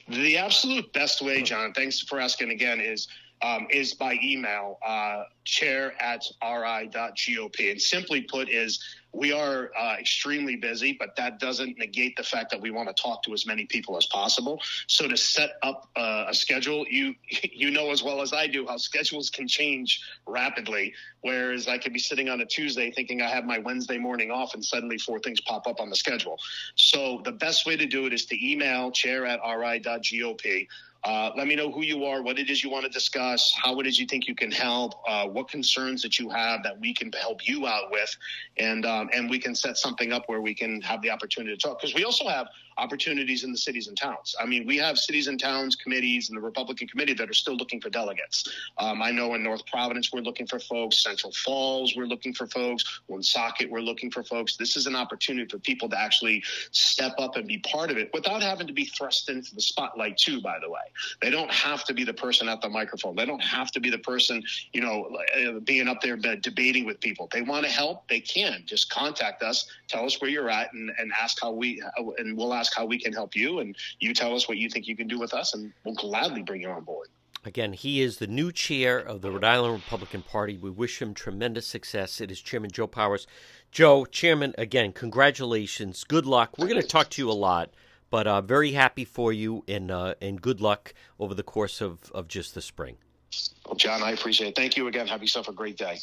The 0.08 0.38
absolute 0.38 0.92
best 0.94 1.22
way, 1.22 1.42
John, 1.42 1.74
thanks 1.74 2.00
for 2.00 2.20
asking 2.20 2.52
again, 2.52 2.80
is 2.80 3.08
um, 3.42 3.68
is 3.70 3.94
by 3.94 4.18
email, 4.24 4.78
uh, 4.86 5.24
chair 5.44 5.94
at 6.02 6.24
ri.gop. 6.42 7.72
And 7.72 7.82
simply 7.82 8.22
put, 8.22 8.50
is 8.50 8.80
we 9.14 9.34
are 9.34 9.72
uh, 9.78 9.96
extremely 10.00 10.56
busy, 10.56 10.94
but 10.98 11.16
that 11.18 11.40
doesn't 11.40 11.78
negate 11.78 12.16
the 12.16 12.24
fact 12.24 12.52
that 12.52 12.62
we 12.62 12.72
want 12.72 12.88
to 12.96 13.02
talk 13.02 13.24
to 13.24 13.34
as 13.34 13.46
many 13.46 13.66
people 13.66 13.98
as 13.98 14.06
possible. 14.06 14.62
So 14.88 15.08
to 15.08 15.18
set 15.18 15.52
up 15.64 15.90
uh, 15.96 16.26
a 16.30 16.34
schedule, 16.34 16.86
you 16.90 17.16
you 17.52 17.72
know 17.72 17.92
as 17.92 18.04
well 18.04 18.22
as 18.22 18.32
I 18.32 18.48
do 18.48 18.66
how 18.66 18.78
schedules 18.78 19.30
can 19.30 19.48
change 19.48 20.02
rapidly. 20.26 20.94
Whereas 21.22 21.68
I 21.68 21.78
could 21.78 21.94
be 21.94 22.00
sitting 22.00 22.30
on 22.30 22.42
a 22.42 22.46
Tuesday 22.46 22.92
thinking 22.92 23.22
I 23.22 23.30
have 23.30 23.46
my 23.46 23.60
Wednesday 23.60 23.98
morning 23.98 24.32
off, 24.32 24.54
and 24.54 24.64
suddenly 24.64 24.98
four 24.98 25.20
things 25.20 25.42
pop 25.42 25.68
up 25.68 25.80
on 25.80 25.90
the 25.90 25.96
schedule. 25.96 26.40
So 26.76 27.22
the 27.26 27.32
best 27.32 27.66
way 27.66 27.78
to 27.78 27.86
do 27.86 28.06
it 28.06 28.14
is 28.14 28.26
to 28.28 28.52
email 28.52 28.92
chair 28.92 29.26
at 29.26 29.40
ri.gop. 29.40 30.68
Uh, 31.04 31.32
let 31.36 31.48
me 31.48 31.56
know 31.56 31.72
who 31.72 31.82
you 31.82 32.06
are, 32.06 32.22
what 32.22 32.38
it 32.38 32.50
is 32.50 32.64
you 32.64 32.70
want 32.70 32.86
to 32.86 32.92
discuss, 32.92 33.52
how 33.64 33.80
it 33.80 33.88
is 33.88 34.00
you 34.00 34.06
think 34.06 34.28
you 34.28 34.36
can 34.36 34.52
help, 34.52 34.94
uh, 35.08 35.26
what 35.26 35.50
concerns 35.50 36.02
that 36.04 36.20
you 36.20 36.30
have 36.30 36.62
that 36.62 36.80
we 36.80 36.94
can 36.94 37.12
help 37.14 37.48
you 37.48 37.66
out 37.66 37.90
with, 37.90 38.16
and 38.58 38.86
um, 38.86 39.10
and 39.12 39.28
we 39.28 39.40
can 39.40 39.56
set 39.56 39.78
something 39.78 40.14
up 40.14 40.24
where 40.28 40.42
we 40.42 40.54
can 40.54 40.80
have 40.82 41.02
the 41.02 41.10
opportunity 41.10 41.56
to 41.56 41.68
talk. 41.68 41.82
Because 41.82 41.96
we 41.96 42.04
also 42.04 42.28
have 42.28 42.48
opportunities 42.78 43.44
in 43.44 43.52
the 43.52 43.58
cities 43.58 43.88
and 43.88 43.98
towns. 43.98 44.36
I 44.40 44.46
mean, 44.46 44.66
we 44.66 44.78
have 44.78 44.98
cities 44.98 45.28
and 45.28 45.40
towns 45.40 45.76
committees 45.76 46.30
and 46.30 46.38
the 46.38 46.42
Republican 46.42 46.88
committee 46.88 47.14
that 47.14 47.30
are 47.30 47.34
still 47.34 47.56
looking 47.56 47.82
for 47.82 47.90
delegates. 47.90 48.48
Um, 48.78 49.02
I 49.02 49.12
know 49.12 49.36
in 49.36 49.44
North 49.44 49.66
Providence 49.66 50.12
we're 50.12 50.22
looking 50.22 50.48
for 50.48 50.60
folks, 50.60 51.04
Central 51.04 51.32
Falls 51.32 51.96
we're 51.96 52.06
looking 52.06 52.34
for 52.34 52.48
folks, 52.48 53.02
Woonsocket 53.08 53.70
we're 53.70 53.80
looking 53.82 54.12
for 54.12 54.24
folks. 54.24 54.58
This 54.58 54.76
is 54.78 54.88
an 54.88 54.96
opportunity 54.96 55.48
for 55.50 55.60
people 55.60 55.90
to 55.90 56.00
actually 56.00 56.44
step 56.72 57.14
up 57.20 57.36
and 57.36 57.48
be 57.48 57.60
part 57.60 57.92
of 57.92 57.98
it 57.98 58.10
without 58.14 58.42
having 58.42 58.68
to 58.68 58.74
be 58.74 58.86
thrust 58.86 59.30
into 59.30 59.54
the 59.56 59.62
spotlight 59.62 60.18
too. 60.18 60.42
By 60.42 60.58
the 60.62 60.70
way, 60.70 60.82
they 61.22 61.30
don't 61.30 61.52
have 61.52 61.84
to 61.86 61.94
be 61.94 62.04
the 62.04 62.14
person 62.14 62.48
at 62.50 62.62
the 62.62 62.70
microphone. 62.70 63.16
They 63.16 63.26
don't 63.26 63.44
have 63.44 63.72
to 63.72 63.80
be 63.80 63.90
the 63.90 64.00
person, 64.00 64.44
you 64.74 64.82
know, 64.82 65.16
uh, 65.38 65.60
being 65.60 65.88
up 65.88 66.02
there 66.02 66.18
debating 66.18 66.86
with 66.86 67.00
people. 67.00 67.30
They 67.32 67.42
want 67.42 67.66
to 67.66 67.72
help, 67.72 68.08
they 68.08 68.20
can. 68.20 68.64
Just 68.66 68.90
contact 68.90 69.44
us, 69.44 69.68
tell 69.88 70.06
us 70.06 70.22
where 70.22 70.30
you're 70.30 70.50
at, 70.50 70.74
and, 70.74 70.92
and 70.98 71.12
ask 71.20 71.42
how 71.42 71.52
we, 71.52 71.82
and 72.18 72.38
we'll 72.38 72.54
ask 72.62 72.76
how 72.76 72.86
we 72.86 73.00
can 73.00 73.12
help 73.12 73.36
you. 73.36 73.60
And 73.60 73.76
you 74.00 74.14
tell 74.14 74.36
us 74.36 74.48
what 74.48 74.58
you 74.58 74.70
think 74.70 74.88
you 74.88 74.96
can 74.96 75.08
do 75.08 75.20
with 75.20 75.34
us, 75.34 75.54
and 75.54 75.74
we'll 75.84 75.96
gladly 75.96 76.44
bring 76.44 76.62
you 76.62 76.70
on 76.70 76.84
board. 76.84 77.10
Again, 77.44 77.74
he 77.74 78.02
is 78.02 78.18
the 78.18 78.28
new 78.28 78.52
chair 78.52 79.00
of 79.00 79.22
the 79.22 79.32
Rhode 79.32 79.44
Island 79.44 79.74
Republican 79.74 80.22
Party. 80.22 80.58
We 80.58 80.70
wish 80.70 81.02
him 81.02 81.16
tremendous 81.16 81.66
success. 81.66 82.22
It 82.22 82.30
is 82.30 82.40
Chairman 82.40 82.70
Joe 82.70 82.86
Powers. 82.86 83.26
Joe, 83.72 84.06
Chairman, 84.06 84.54
again, 84.60 84.94
congratulations. 84.94 86.04
Good 86.04 86.28
luck. 86.28 86.60
We're 86.60 86.68
going 86.68 86.82
to 86.82 86.88
talk 86.88 87.10
to 87.12 87.22
you 87.22 87.32
a 87.32 87.34
lot, 87.34 87.72
but 88.12 88.28
uh, 88.28 88.42
very 88.42 88.74
happy 88.74 89.06
for 89.06 89.34
you 89.34 89.64
and 89.68 89.90
uh, 89.90 90.14
and 90.22 90.40
good 90.40 90.62
luck 90.62 90.94
over 91.20 91.34
the 91.34 91.42
course 91.42 91.82
of, 91.82 92.12
of 92.14 92.28
just 92.28 92.54
the 92.54 92.62
spring. 92.62 92.98
Well, 93.66 93.76
John, 93.76 94.04
I 94.04 94.12
appreciate 94.12 94.50
it. 94.50 94.56
Thank 94.56 94.78
you 94.78 94.88
again. 94.88 95.08
Have 95.08 95.22
yourself 95.22 95.48
a 95.48 95.54
great 95.54 95.78
day. 95.78 95.98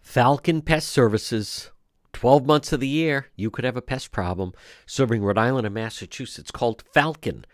Falcon 0.00 0.62
Pest 0.62 0.88
Services 0.88 1.72
12 2.12 2.46
months 2.46 2.72
of 2.72 2.80
the 2.80 2.88
year, 2.88 3.28
you 3.36 3.50
could 3.50 3.64
have 3.64 3.76
a 3.76 3.82
pest 3.82 4.12
problem. 4.12 4.52
Serving 4.86 5.22
Rhode 5.22 5.38
Island 5.38 5.66
and 5.66 5.74
Massachusetts, 5.74 6.50
called 6.50 6.84
Falcon 6.92 7.44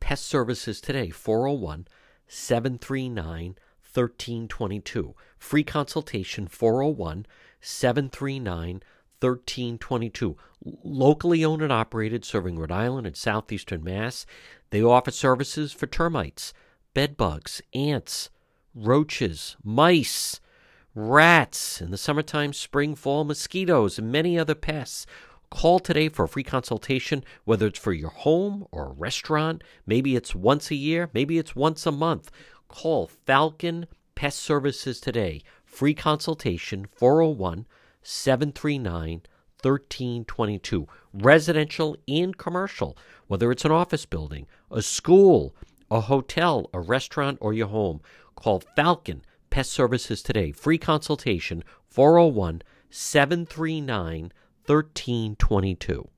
Pest 0.00 0.26
Services 0.26 0.80
today, 0.80 1.10
401 1.10 1.86
739 2.26 3.56
1322. 3.94 5.14
Free 5.38 5.64
consultation, 5.64 6.46
401 6.46 7.26
739 7.60 8.82
1322. 9.20 10.36
Locally 10.62 11.44
owned 11.44 11.62
and 11.62 11.72
operated, 11.72 12.24
serving 12.24 12.58
Rhode 12.58 12.72
Island 12.72 13.06
and 13.06 13.16
southeastern 13.16 13.82
Mass. 13.82 14.26
They 14.70 14.82
offer 14.82 15.10
services 15.10 15.72
for 15.72 15.86
termites, 15.86 16.52
bed 16.92 17.16
bugs, 17.16 17.62
ants, 17.74 18.30
roaches, 18.74 19.56
mice 19.64 20.40
rats, 20.98 21.80
in 21.80 21.92
the 21.92 21.96
summertime, 21.96 22.52
spring, 22.52 22.96
fall, 22.96 23.24
mosquitoes, 23.24 23.98
and 23.98 24.10
many 24.10 24.36
other 24.36 24.56
pests. 24.56 25.06
Call 25.48 25.78
today 25.78 26.08
for 26.08 26.24
a 26.24 26.28
free 26.28 26.42
consultation, 26.42 27.24
whether 27.44 27.68
it's 27.68 27.78
for 27.78 27.92
your 27.92 28.10
home 28.10 28.66
or 28.72 28.86
a 28.86 28.92
restaurant. 28.92 29.62
Maybe 29.86 30.16
it's 30.16 30.34
once 30.34 30.70
a 30.70 30.74
year, 30.74 31.08
maybe 31.14 31.38
it's 31.38 31.54
once 31.54 31.86
a 31.86 31.92
month. 31.92 32.30
Call 32.66 33.06
Falcon 33.06 33.86
Pest 34.14 34.40
Services 34.40 35.00
today. 35.00 35.42
Free 35.64 35.94
consultation 35.94 36.86
401 36.96 37.66
739 38.02 39.22
1322. 39.62 40.88
Residential 41.14 41.96
and 42.08 42.36
commercial, 42.36 42.98
whether 43.28 43.50
it's 43.52 43.64
an 43.64 43.70
office 43.70 44.04
building, 44.04 44.46
a 44.70 44.82
school, 44.82 45.54
a 45.90 46.00
hotel, 46.00 46.68
a 46.74 46.80
restaurant, 46.80 47.38
or 47.40 47.52
your 47.52 47.68
home. 47.68 48.00
Call 48.34 48.62
Falcon 48.76 49.22
Pest 49.50 49.72
Services 49.72 50.22
today. 50.22 50.52
Free 50.52 50.78
consultation 50.78 51.64
401 51.86 52.62
739 52.90 54.32
1322. 54.66 56.08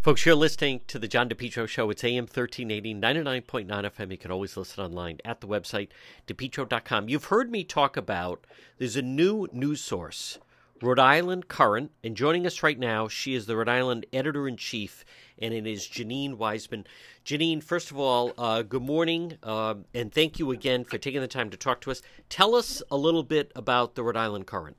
Folks, 0.00 0.24
you're 0.24 0.34
listening 0.36 0.80
to 0.86 0.98
the 0.98 1.08
John 1.08 1.28
DePetro 1.28 1.66
Show. 1.68 1.90
It's 1.90 2.04
AM 2.04 2.24
1380, 2.24 2.94
99.9 2.94 3.66
FM. 3.66 4.10
You 4.12 4.16
can 4.16 4.30
always 4.30 4.56
listen 4.56 4.84
online 4.84 5.18
at 5.24 5.40
the 5.40 5.48
website, 5.48 5.88
depetro.com. 6.26 7.08
You've 7.08 7.26
heard 7.26 7.50
me 7.50 7.64
talk 7.64 7.96
about 7.96 8.46
there's 8.78 8.96
a 8.96 9.02
new 9.02 9.48
news 9.52 9.80
source, 9.80 10.38
Rhode 10.82 10.98
Island 10.98 11.48
Current. 11.48 11.90
And 12.04 12.16
joining 12.16 12.46
us 12.46 12.62
right 12.62 12.78
now, 12.78 13.08
she 13.08 13.34
is 13.34 13.46
the 13.46 13.56
Rhode 13.56 13.68
Island 13.68 14.06
editor 14.12 14.46
in 14.46 14.56
chief, 14.56 15.04
and 15.38 15.52
it 15.52 15.66
is 15.66 15.86
Janine 15.86 16.36
Weisman. 16.36 16.84
Janine, 17.24 17.62
first 17.62 17.90
of 17.90 17.98
all, 17.98 18.32
uh, 18.38 18.62
good 18.62 18.82
morning, 18.82 19.38
uh, 19.42 19.74
and 19.92 20.12
thank 20.12 20.38
you 20.38 20.50
again 20.50 20.84
for 20.84 20.98
taking 20.98 21.20
the 21.20 21.28
time 21.28 21.50
to 21.50 21.56
talk 21.56 21.80
to 21.82 21.90
us. 21.90 22.02
Tell 22.28 22.54
us 22.54 22.82
a 22.90 22.96
little 22.96 23.22
bit 23.22 23.52
about 23.56 23.94
the 23.94 24.02
Rhode 24.02 24.16
Island 24.16 24.46
Current. 24.46 24.76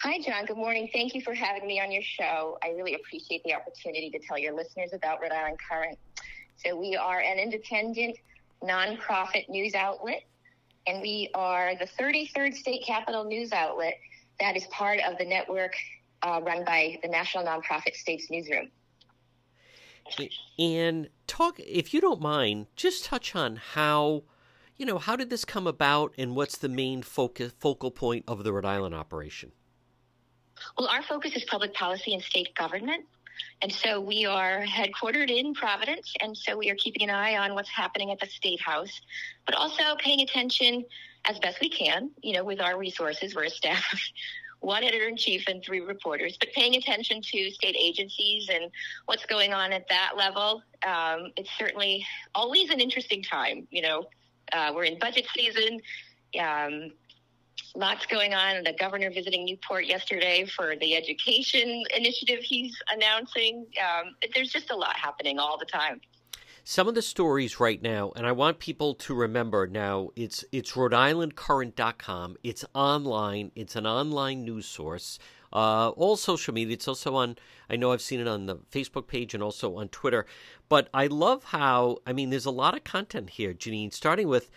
Hi, 0.00 0.18
John. 0.20 0.44
Good 0.44 0.56
morning. 0.56 0.88
Thank 0.92 1.14
you 1.14 1.22
for 1.22 1.34
having 1.34 1.66
me 1.66 1.80
on 1.80 1.90
your 1.90 2.02
show. 2.02 2.58
I 2.62 2.70
really 2.70 2.94
appreciate 2.94 3.42
the 3.44 3.54
opportunity 3.54 4.10
to 4.10 4.18
tell 4.18 4.38
your 4.38 4.54
listeners 4.54 4.90
about 4.92 5.20
Rhode 5.20 5.32
Island 5.32 5.58
Current. 5.68 5.98
So, 6.56 6.78
we 6.78 6.96
are 6.96 7.20
an 7.20 7.38
independent, 7.38 8.16
nonprofit 8.62 9.48
news 9.48 9.74
outlet, 9.74 10.22
and 10.86 11.00
we 11.00 11.30
are 11.34 11.74
the 11.76 11.86
33rd 11.86 12.54
state 12.54 12.84
capital 12.86 13.24
news 13.24 13.52
outlet 13.52 13.94
that 14.40 14.56
is 14.56 14.66
part 14.66 15.00
of 15.00 15.18
the 15.18 15.24
network 15.24 15.74
uh, 16.22 16.40
run 16.42 16.64
by 16.64 16.98
the 17.02 17.08
National 17.08 17.44
Nonprofit 17.44 17.94
States 17.94 18.30
Newsroom. 18.30 18.70
And 20.58 21.08
talk, 21.26 21.58
if 21.58 21.94
you 21.94 22.00
don't 22.00 22.20
mind, 22.20 22.66
just 22.76 23.04
touch 23.04 23.34
on 23.34 23.56
how, 23.56 24.24
you 24.76 24.84
know, 24.84 24.98
how 24.98 25.16
did 25.16 25.30
this 25.30 25.44
come 25.44 25.66
about 25.66 26.12
and 26.18 26.36
what's 26.36 26.58
the 26.58 26.68
main 26.68 27.02
focus, 27.02 27.52
focal 27.58 27.90
point 27.90 28.24
of 28.28 28.44
the 28.44 28.52
Rhode 28.52 28.64
Island 28.66 28.94
operation? 28.94 29.52
Well, 30.78 30.88
our 30.88 31.02
focus 31.02 31.34
is 31.34 31.44
public 31.44 31.74
policy 31.74 32.14
and 32.14 32.22
state 32.22 32.54
government. 32.54 33.04
And 33.62 33.72
so 33.72 34.00
we 34.00 34.26
are 34.26 34.62
headquartered 34.62 35.30
in 35.30 35.54
Providence, 35.54 36.12
and 36.20 36.36
so 36.36 36.56
we 36.56 36.70
are 36.70 36.74
keeping 36.74 37.02
an 37.08 37.10
eye 37.10 37.36
on 37.36 37.54
what's 37.54 37.70
happening 37.70 38.10
at 38.10 38.20
the 38.20 38.26
State 38.26 38.60
House, 38.60 39.00
but 39.46 39.54
also 39.54 39.82
paying 39.98 40.20
attention 40.20 40.84
as 41.24 41.38
best 41.38 41.60
we 41.60 41.68
can, 41.68 42.10
you 42.22 42.34
know, 42.34 42.44
with 42.44 42.60
our 42.60 42.78
resources. 42.78 43.34
We're 43.34 43.44
a 43.44 43.50
staff 43.50 43.84
of 43.92 43.98
one 44.60 44.84
editor 44.84 45.08
in 45.08 45.16
chief 45.16 45.44
and 45.46 45.62
three 45.62 45.80
reporters, 45.80 46.36
but 46.38 46.50
paying 46.52 46.76
attention 46.76 47.20
to 47.22 47.50
state 47.50 47.76
agencies 47.78 48.48
and 48.52 48.70
what's 49.06 49.26
going 49.26 49.52
on 49.52 49.72
at 49.72 49.88
that 49.88 50.12
level. 50.16 50.62
Um, 50.86 51.32
it's 51.36 51.50
certainly 51.58 52.06
always 52.34 52.70
an 52.70 52.80
interesting 52.80 53.22
time. 53.22 53.66
You 53.70 53.82
know, 53.82 54.04
uh, 54.52 54.72
we're 54.74 54.84
in 54.84 54.98
budget 54.98 55.26
season. 55.34 55.80
Um, 56.38 56.92
lots 57.74 58.06
going 58.06 58.34
on. 58.34 58.64
The 58.64 58.72
governor 58.72 59.10
visiting 59.10 59.44
Newport 59.44 59.86
yesterday 59.86 60.46
for 60.46 60.74
the 60.80 60.96
education 60.96 61.84
initiative 61.96 62.40
he's 62.40 62.76
announcing. 62.92 63.66
Um, 63.80 64.14
there's 64.34 64.50
just 64.50 64.70
a 64.70 64.76
lot 64.76 64.96
happening 64.96 65.38
all 65.38 65.58
the 65.58 65.66
time 65.66 66.00
some 66.66 66.88
of 66.88 66.94
the 66.94 67.02
stories 67.02 67.60
right 67.60 67.80
now, 67.82 68.10
and 68.16 68.26
I 68.26 68.32
want 68.32 68.58
people 68.58 68.94
to 68.94 69.14
remember 69.14 69.66
now 69.66 70.08
it's 70.16 70.44
it's 70.50 70.74
Rhode 70.74 70.94
It's 72.42 72.64
online. 72.74 73.52
It's 73.54 73.76
an 73.76 73.86
online 73.86 74.44
news 74.44 74.66
source. 74.66 75.18
Uh, 75.52 75.90
all 75.90 76.16
social 76.16 76.54
media. 76.54 76.74
It's 76.74 76.88
also 76.88 77.14
on. 77.16 77.36
I 77.68 77.76
know 77.76 77.92
I've 77.92 78.00
seen 78.00 78.18
it 78.18 78.26
on 78.26 78.46
the 78.46 78.56
Facebook 78.72 79.06
page 79.06 79.34
and 79.34 79.42
also 79.42 79.76
on 79.76 79.88
Twitter. 79.88 80.26
But 80.70 80.88
I 80.94 81.06
love 81.06 81.44
how. 81.44 81.98
I 82.06 82.14
mean, 82.14 82.30
there's 82.30 82.46
a 82.46 82.50
lot 82.50 82.74
of 82.74 82.82
content 82.82 83.30
here, 83.30 83.52
Janine. 83.52 83.92
Starting 83.92 84.26
with 84.26 84.50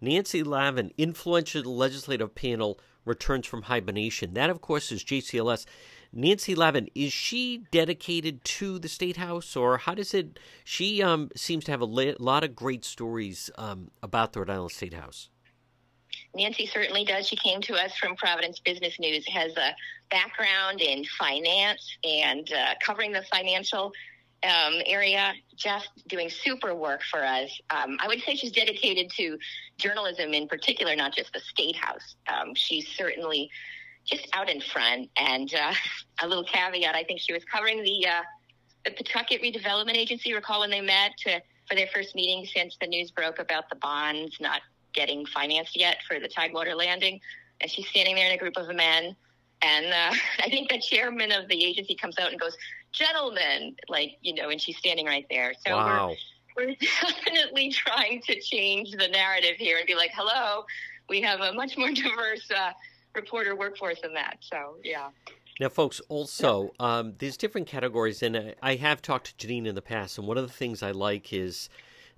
Nancy 0.00 0.42
Lavin, 0.42 0.92
influential 0.98 1.74
legislative 1.76 2.34
panel 2.34 2.78
returns 3.04 3.46
from 3.46 3.62
hibernation. 3.62 4.34
That, 4.34 4.50
of 4.50 4.60
course, 4.60 4.90
is 4.92 5.04
JCLS. 5.04 5.66
Nancy 6.12 6.54
Lavin, 6.54 6.88
is 6.94 7.12
she 7.12 7.64
dedicated 7.70 8.44
to 8.44 8.78
the 8.78 8.88
State 8.88 9.16
House, 9.16 9.56
or 9.56 9.78
how 9.78 9.94
does 9.94 10.14
it? 10.14 10.38
She 10.62 11.02
um, 11.02 11.30
seems 11.34 11.64
to 11.64 11.72
have 11.72 11.80
a 11.80 11.86
lot 11.86 12.44
of 12.44 12.54
great 12.54 12.84
stories 12.84 13.50
um, 13.58 13.90
about 14.02 14.32
the 14.32 14.40
Rhode 14.40 14.50
Island 14.50 14.70
State 14.70 14.94
House. 14.94 15.28
Nancy 16.34 16.66
certainly 16.66 17.04
does. 17.04 17.26
She 17.26 17.36
came 17.36 17.60
to 17.62 17.74
us 17.74 17.96
from 17.96 18.16
Providence 18.16 18.60
Business 18.60 18.98
News, 19.00 19.26
has 19.28 19.56
a 19.56 19.74
background 20.10 20.80
in 20.80 21.04
finance 21.18 21.96
and 22.04 22.48
uh, 22.52 22.74
covering 22.84 23.12
the 23.12 23.22
financial 23.32 23.92
um, 24.44 24.74
area, 24.86 25.32
just 25.56 25.88
doing 26.08 26.28
super 26.28 26.74
work 26.74 27.00
for 27.10 27.24
us. 27.24 27.50
Um, 27.70 27.96
I 28.00 28.08
would 28.08 28.20
say 28.20 28.36
she's 28.36 28.52
dedicated 28.52 29.10
to 29.16 29.38
journalism 29.78 30.32
in 30.32 30.48
particular, 30.48 30.94
not 30.96 31.14
just 31.14 31.32
the 31.32 31.40
State 31.40 31.76
House. 31.76 32.16
Um, 32.28 32.54
she's 32.54 32.86
certainly 32.88 33.50
just 34.04 34.28
out 34.32 34.50
in 34.50 34.60
front. 34.60 35.10
And 35.16 35.52
uh, 35.54 35.74
a 36.22 36.28
little 36.28 36.44
caveat: 36.44 36.94
I 36.94 37.04
think 37.04 37.20
she 37.20 37.32
was 37.32 37.44
covering 37.44 37.82
the 37.82 38.06
uh, 38.06 38.22
the 38.84 38.90
Pawtucket 38.92 39.42
Redevelopment 39.42 39.96
Agency. 39.96 40.32
Recall 40.34 40.60
when 40.60 40.70
they 40.70 40.80
met 40.80 41.12
to, 41.18 41.40
for 41.68 41.74
their 41.74 41.88
first 41.94 42.14
meeting 42.14 42.46
since 42.46 42.76
the 42.80 42.86
news 42.86 43.10
broke 43.10 43.38
about 43.38 43.68
the 43.70 43.76
bonds 43.76 44.36
not 44.40 44.60
getting 44.92 45.26
financed 45.26 45.76
yet 45.76 45.98
for 46.06 46.20
the 46.20 46.28
Tidewater 46.28 46.74
landing, 46.74 47.20
and 47.60 47.70
she's 47.70 47.88
standing 47.88 48.14
there 48.14 48.26
in 48.26 48.32
a 48.32 48.38
group 48.38 48.56
of 48.56 48.74
men. 48.74 49.16
And 49.62 49.86
uh, 49.86 50.14
I 50.40 50.48
think 50.48 50.70
the 50.70 50.78
chairman 50.78 51.32
of 51.32 51.48
the 51.48 51.64
agency 51.64 51.94
comes 51.94 52.18
out 52.18 52.30
and 52.30 52.40
goes, 52.40 52.56
gentlemen, 52.92 53.74
like, 53.88 54.18
you 54.22 54.34
know, 54.34 54.50
and 54.50 54.60
she's 54.60 54.76
standing 54.76 55.06
right 55.06 55.26
there. 55.28 55.52
So 55.66 55.74
wow. 55.74 56.08
we're, 56.08 56.14
we're 56.56 56.74
definitely 57.02 57.70
trying 57.70 58.20
to 58.22 58.40
change 58.40 58.92
the 58.92 59.08
narrative 59.08 59.56
here 59.56 59.78
and 59.78 59.86
be 59.86 59.94
like, 59.94 60.10
hello, 60.14 60.64
we 61.08 61.20
have 61.22 61.40
a 61.40 61.52
much 61.52 61.76
more 61.76 61.90
diverse 61.94 62.50
uh, 62.50 62.72
reporter 63.14 63.56
workforce 63.56 64.00
than 64.00 64.14
that. 64.14 64.38
So, 64.40 64.76
yeah. 64.82 65.10
Now, 65.60 65.68
folks, 65.68 66.00
also, 66.08 66.72
um, 66.80 67.14
there's 67.18 67.36
different 67.36 67.68
categories, 67.68 68.22
and 68.22 68.54
I 68.60 68.74
have 68.74 69.00
talked 69.00 69.38
to 69.38 69.46
Janine 69.46 69.66
in 69.66 69.76
the 69.76 69.82
past, 69.82 70.18
and 70.18 70.26
one 70.26 70.36
of 70.36 70.46
the 70.46 70.52
things 70.52 70.82
I 70.82 70.90
like 70.90 71.32
is 71.32 71.68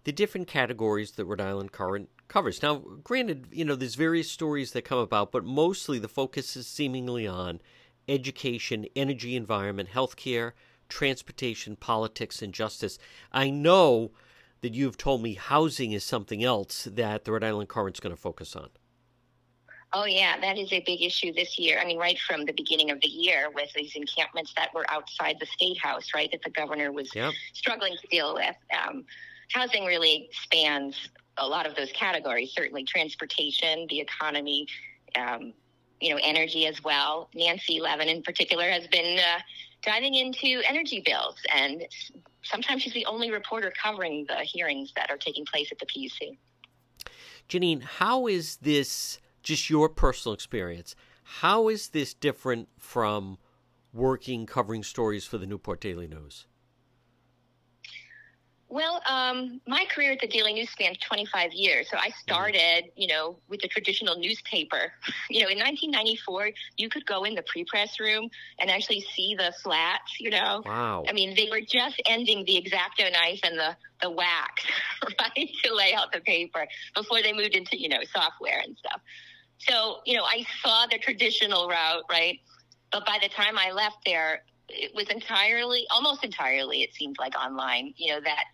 the 0.04 0.12
different 0.12 0.46
categories 0.46 1.12
that 1.12 1.26
Rhode 1.26 1.42
Island 1.42 1.72
Current 1.72 2.08
covers. 2.28 2.62
Now, 2.62 2.76
granted, 3.04 3.48
you 3.50 3.64
know, 3.64 3.74
there's 3.74 3.94
various 3.94 4.30
stories 4.30 4.72
that 4.72 4.86
come 4.86 4.98
about, 4.98 5.32
but 5.32 5.44
mostly 5.44 5.98
the 5.98 6.08
focus 6.08 6.56
is 6.56 6.66
seemingly 6.66 7.26
on 7.26 7.60
education, 8.08 8.86
energy, 8.96 9.36
environment, 9.36 9.90
healthcare, 9.92 10.52
transportation, 10.88 11.76
politics, 11.76 12.40
and 12.40 12.54
justice. 12.54 12.98
I 13.32 13.50
know 13.50 14.12
that 14.62 14.74
you've 14.74 14.96
told 14.96 15.22
me 15.22 15.34
housing 15.34 15.92
is 15.92 16.04
something 16.04 16.42
else 16.42 16.84
that 16.84 17.24
the 17.24 17.32
Rhode 17.32 17.44
Island 17.44 17.68
Current's 17.68 18.00
going 18.00 18.14
to 18.14 18.20
focus 18.20 18.56
on. 18.56 18.68
Oh, 19.92 20.04
yeah, 20.04 20.38
that 20.40 20.58
is 20.58 20.72
a 20.72 20.80
big 20.80 21.00
issue 21.00 21.32
this 21.32 21.58
year. 21.58 21.78
I 21.80 21.86
mean, 21.86 21.98
right 21.98 22.18
from 22.18 22.44
the 22.44 22.52
beginning 22.52 22.90
of 22.90 23.00
the 23.00 23.08
year 23.08 23.48
with 23.54 23.72
these 23.74 23.94
encampments 23.94 24.52
that 24.56 24.74
were 24.74 24.84
outside 24.90 25.36
the 25.40 25.46
state 25.46 25.78
house, 25.78 26.08
right, 26.14 26.30
that 26.32 26.42
the 26.42 26.50
governor 26.50 26.92
was 26.92 27.14
yep. 27.14 27.32
struggling 27.54 27.96
to 28.00 28.06
deal 28.08 28.34
with. 28.34 28.56
Um, 28.76 29.04
housing 29.52 29.84
really 29.84 30.28
spans 30.42 30.96
a 31.38 31.46
lot 31.46 31.66
of 31.66 31.74
those 31.76 31.92
categories, 31.92 32.52
certainly 32.52 32.84
transportation, 32.84 33.86
the 33.88 34.00
economy, 34.00 34.66
um, 35.16 35.52
you 36.00 36.10
know, 36.10 36.20
energy 36.22 36.66
as 36.66 36.82
well. 36.82 37.30
Nancy 37.34 37.80
Lavin, 37.80 38.08
in 38.08 38.22
particular, 38.22 38.68
has 38.68 38.86
been 38.88 39.18
uh, 39.18 39.38
diving 39.82 40.14
into 40.14 40.62
energy 40.68 41.02
bills, 41.04 41.36
and 41.54 41.82
sometimes 42.50 42.82
she's 42.82 42.92
the 42.92 43.06
only 43.06 43.30
reporter 43.30 43.72
covering 43.82 44.24
the 44.28 44.36
hearings 44.36 44.92
that 44.96 45.10
are 45.10 45.16
taking 45.16 45.44
place 45.44 45.68
at 45.72 45.78
the 45.78 45.86
PUC. 45.86 46.38
Janine, 47.48 47.82
how 47.82 48.26
is 48.26 48.56
this 48.56 49.18
just 49.42 49.70
your 49.70 49.88
personal 49.88 50.34
experience? 50.34 50.96
How 51.22 51.68
is 51.68 51.88
this 51.88 52.14
different 52.14 52.68
from 52.78 53.38
working 53.92 54.46
covering 54.46 54.82
stories 54.82 55.24
for 55.24 55.38
the 55.38 55.46
Newport 55.46 55.80
Daily 55.80 56.06
News? 56.06 56.46
Well, 58.68 59.00
um, 59.08 59.60
my 59.66 59.84
career 59.88 60.12
at 60.12 60.20
the 60.20 60.26
Daily 60.26 60.52
News 60.52 60.70
spanned 60.70 61.00
25 61.00 61.52
years. 61.52 61.88
So 61.88 61.96
I 61.96 62.08
mm-hmm. 62.08 62.18
started, 62.20 62.90
you 62.96 63.06
know, 63.06 63.36
with 63.48 63.60
the 63.60 63.68
traditional 63.68 64.18
newspaper. 64.18 64.92
You 65.28 65.42
know, 65.42 65.48
in 65.48 65.58
1994, 65.58 66.50
you 66.76 66.88
could 66.88 67.04
go 67.04 67.24
in 67.24 67.34
the 67.34 67.42
pre-press 67.42 67.98
room 67.98 68.30
and 68.60 68.70
actually 68.70 69.00
see 69.14 69.34
the 69.34 69.52
slats. 69.60 70.20
You 70.20 70.30
know, 70.30 70.62
wow. 70.64 71.04
I 71.06 71.12
mean, 71.12 71.34
they 71.34 71.48
were 71.50 71.60
just 71.60 72.00
ending 72.06 72.44
the 72.44 72.58
X-Acto 72.58 73.12
knife 73.12 73.40
and 73.42 73.58
the 73.58 73.76
the 74.00 74.10
wax, 74.10 74.64
right, 75.20 75.48
to 75.64 75.74
lay 75.74 75.94
out 75.94 76.12
the 76.12 76.20
paper 76.20 76.66
before 76.94 77.22
they 77.22 77.32
moved 77.32 77.54
into 77.54 77.78
you 77.78 77.88
know 77.88 78.00
software 78.14 78.60
and 78.64 78.76
stuff. 78.78 79.00
So 79.58 79.98
you 80.06 80.16
know, 80.16 80.24
I 80.24 80.46
saw 80.62 80.86
the 80.86 80.98
traditional 80.98 81.68
route, 81.68 82.04
right, 82.08 82.40
but 82.92 83.04
by 83.04 83.18
the 83.20 83.28
time 83.28 83.58
I 83.58 83.72
left 83.72 83.98
there, 84.06 84.44
it 84.68 84.94
was 84.94 85.08
entirely, 85.08 85.86
almost 85.90 86.24
entirely, 86.24 86.82
it 86.82 86.94
seemed 86.94 87.16
like 87.18 87.36
online. 87.36 87.94
You 87.96 88.14
know 88.14 88.20
that 88.22 88.44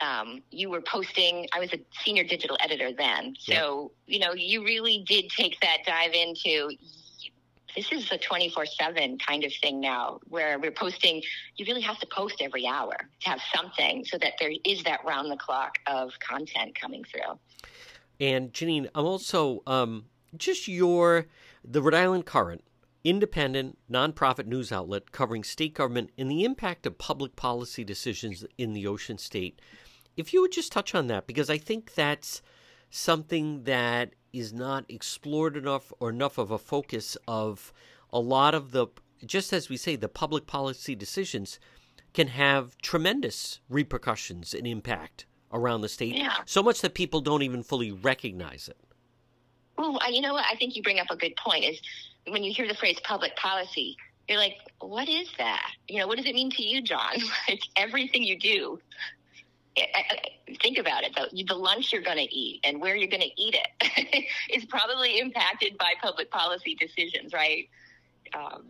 um, 0.00 0.42
you 0.50 0.70
were 0.70 0.80
posting. 0.80 1.46
I 1.54 1.60
was 1.60 1.72
a 1.72 1.80
senior 2.04 2.24
digital 2.24 2.56
editor 2.60 2.90
then, 2.92 3.34
so 3.38 3.92
you 4.06 4.18
know 4.18 4.32
you 4.32 4.64
really 4.64 5.04
did 5.06 5.30
take 5.30 5.60
that 5.60 5.78
dive 5.86 6.12
into. 6.12 6.70
This 7.76 7.92
is 7.92 8.10
a 8.10 8.18
twenty 8.18 8.50
four 8.50 8.66
seven 8.66 9.18
kind 9.18 9.44
of 9.44 9.52
thing 9.62 9.80
now, 9.80 10.20
where 10.28 10.58
we're 10.58 10.72
posting. 10.72 11.22
You 11.56 11.66
really 11.66 11.82
have 11.82 11.98
to 12.00 12.06
post 12.06 12.36
every 12.40 12.66
hour 12.66 12.94
to 13.22 13.28
have 13.28 13.40
something, 13.54 14.04
so 14.04 14.18
that 14.18 14.34
there 14.40 14.52
is 14.64 14.82
that 14.84 15.00
round 15.04 15.30
the 15.30 15.36
clock 15.36 15.78
of 15.86 16.12
content 16.26 16.78
coming 16.80 17.04
through. 17.04 17.38
And 18.18 18.52
Janine, 18.52 18.88
I'm 18.94 19.06
also 19.06 19.62
um, 19.66 20.06
just 20.36 20.68
your 20.68 21.26
the 21.64 21.82
Rhode 21.82 21.94
Island 21.94 22.26
Current 22.26 22.64
independent, 23.04 23.78
nonprofit 23.90 24.46
news 24.46 24.70
outlet 24.70 25.12
covering 25.12 25.44
state 25.44 25.74
government 25.74 26.10
and 26.18 26.30
the 26.30 26.44
impact 26.44 26.86
of 26.86 26.98
public 26.98 27.36
policy 27.36 27.84
decisions 27.84 28.44
in 28.58 28.72
the 28.72 28.86
Ocean 28.86 29.18
State. 29.18 29.60
If 30.20 30.32
you 30.34 30.42
would 30.42 30.52
just 30.52 30.70
touch 30.70 30.94
on 30.94 31.06
that, 31.06 31.26
because 31.26 31.48
I 31.48 31.56
think 31.56 31.94
that's 31.94 32.42
something 32.90 33.64
that 33.64 34.10
is 34.32 34.52
not 34.52 34.84
explored 34.88 35.56
enough 35.56 35.92
or 35.98 36.10
enough 36.10 36.36
of 36.36 36.50
a 36.50 36.58
focus 36.58 37.16
of 37.26 37.72
a 38.12 38.20
lot 38.20 38.54
of 38.54 38.72
the, 38.72 38.86
just 39.24 39.52
as 39.52 39.68
we 39.68 39.76
say, 39.76 39.96
the 39.96 40.08
public 40.08 40.46
policy 40.46 40.94
decisions 40.94 41.58
can 42.12 42.28
have 42.28 42.76
tremendous 42.78 43.60
repercussions 43.68 44.52
and 44.52 44.66
impact 44.66 45.26
around 45.52 45.80
the 45.80 45.88
state. 45.88 46.14
Yeah. 46.14 46.34
So 46.44 46.62
much 46.62 46.80
that 46.82 46.94
people 46.94 47.20
don't 47.20 47.42
even 47.42 47.62
fully 47.62 47.90
recognize 47.90 48.68
it. 48.68 48.78
Well, 49.78 49.98
you 50.10 50.20
know 50.20 50.34
what? 50.34 50.44
I 50.50 50.56
think 50.56 50.76
you 50.76 50.82
bring 50.82 51.00
up 51.00 51.06
a 51.10 51.16
good 51.16 51.34
point. 51.36 51.64
Is 51.64 51.80
when 52.28 52.44
you 52.44 52.52
hear 52.52 52.68
the 52.68 52.74
phrase 52.74 52.98
public 53.04 53.34
policy, 53.36 53.96
you're 54.28 54.38
like, 54.38 54.58
what 54.80 55.08
is 55.08 55.28
that? 55.38 55.72
You 55.88 56.00
know, 56.00 56.06
what 56.06 56.18
does 56.18 56.26
it 56.26 56.34
mean 56.34 56.50
to 56.50 56.62
you, 56.62 56.82
John? 56.82 57.14
like 57.48 57.62
everything 57.76 58.22
you 58.22 58.38
do 58.38 58.78
think 60.62 60.78
about 60.78 61.04
it 61.04 61.12
though. 61.16 61.26
The 61.32 61.54
lunch 61.54 61.92
you're 61.92 62.02
going 62.02 62.18
to 62.18 62.34
eat 62.34 62.60
and 62.64 62.80
where 62.80 62.96
you're 62.96 63.08
going 63.08 63.22
to 63.22 63.40
eat 63.40 63.54
it 63.54 64.24
is 64.54 64.64
probably 64.64 65.18
impacted 65.18 65.76
by 65.78 65.92
public 66.02 66.30
policy 66.30 66.76
decisions 66.78 67.32
right? 67.32 67.68
Um, 68.34 68.66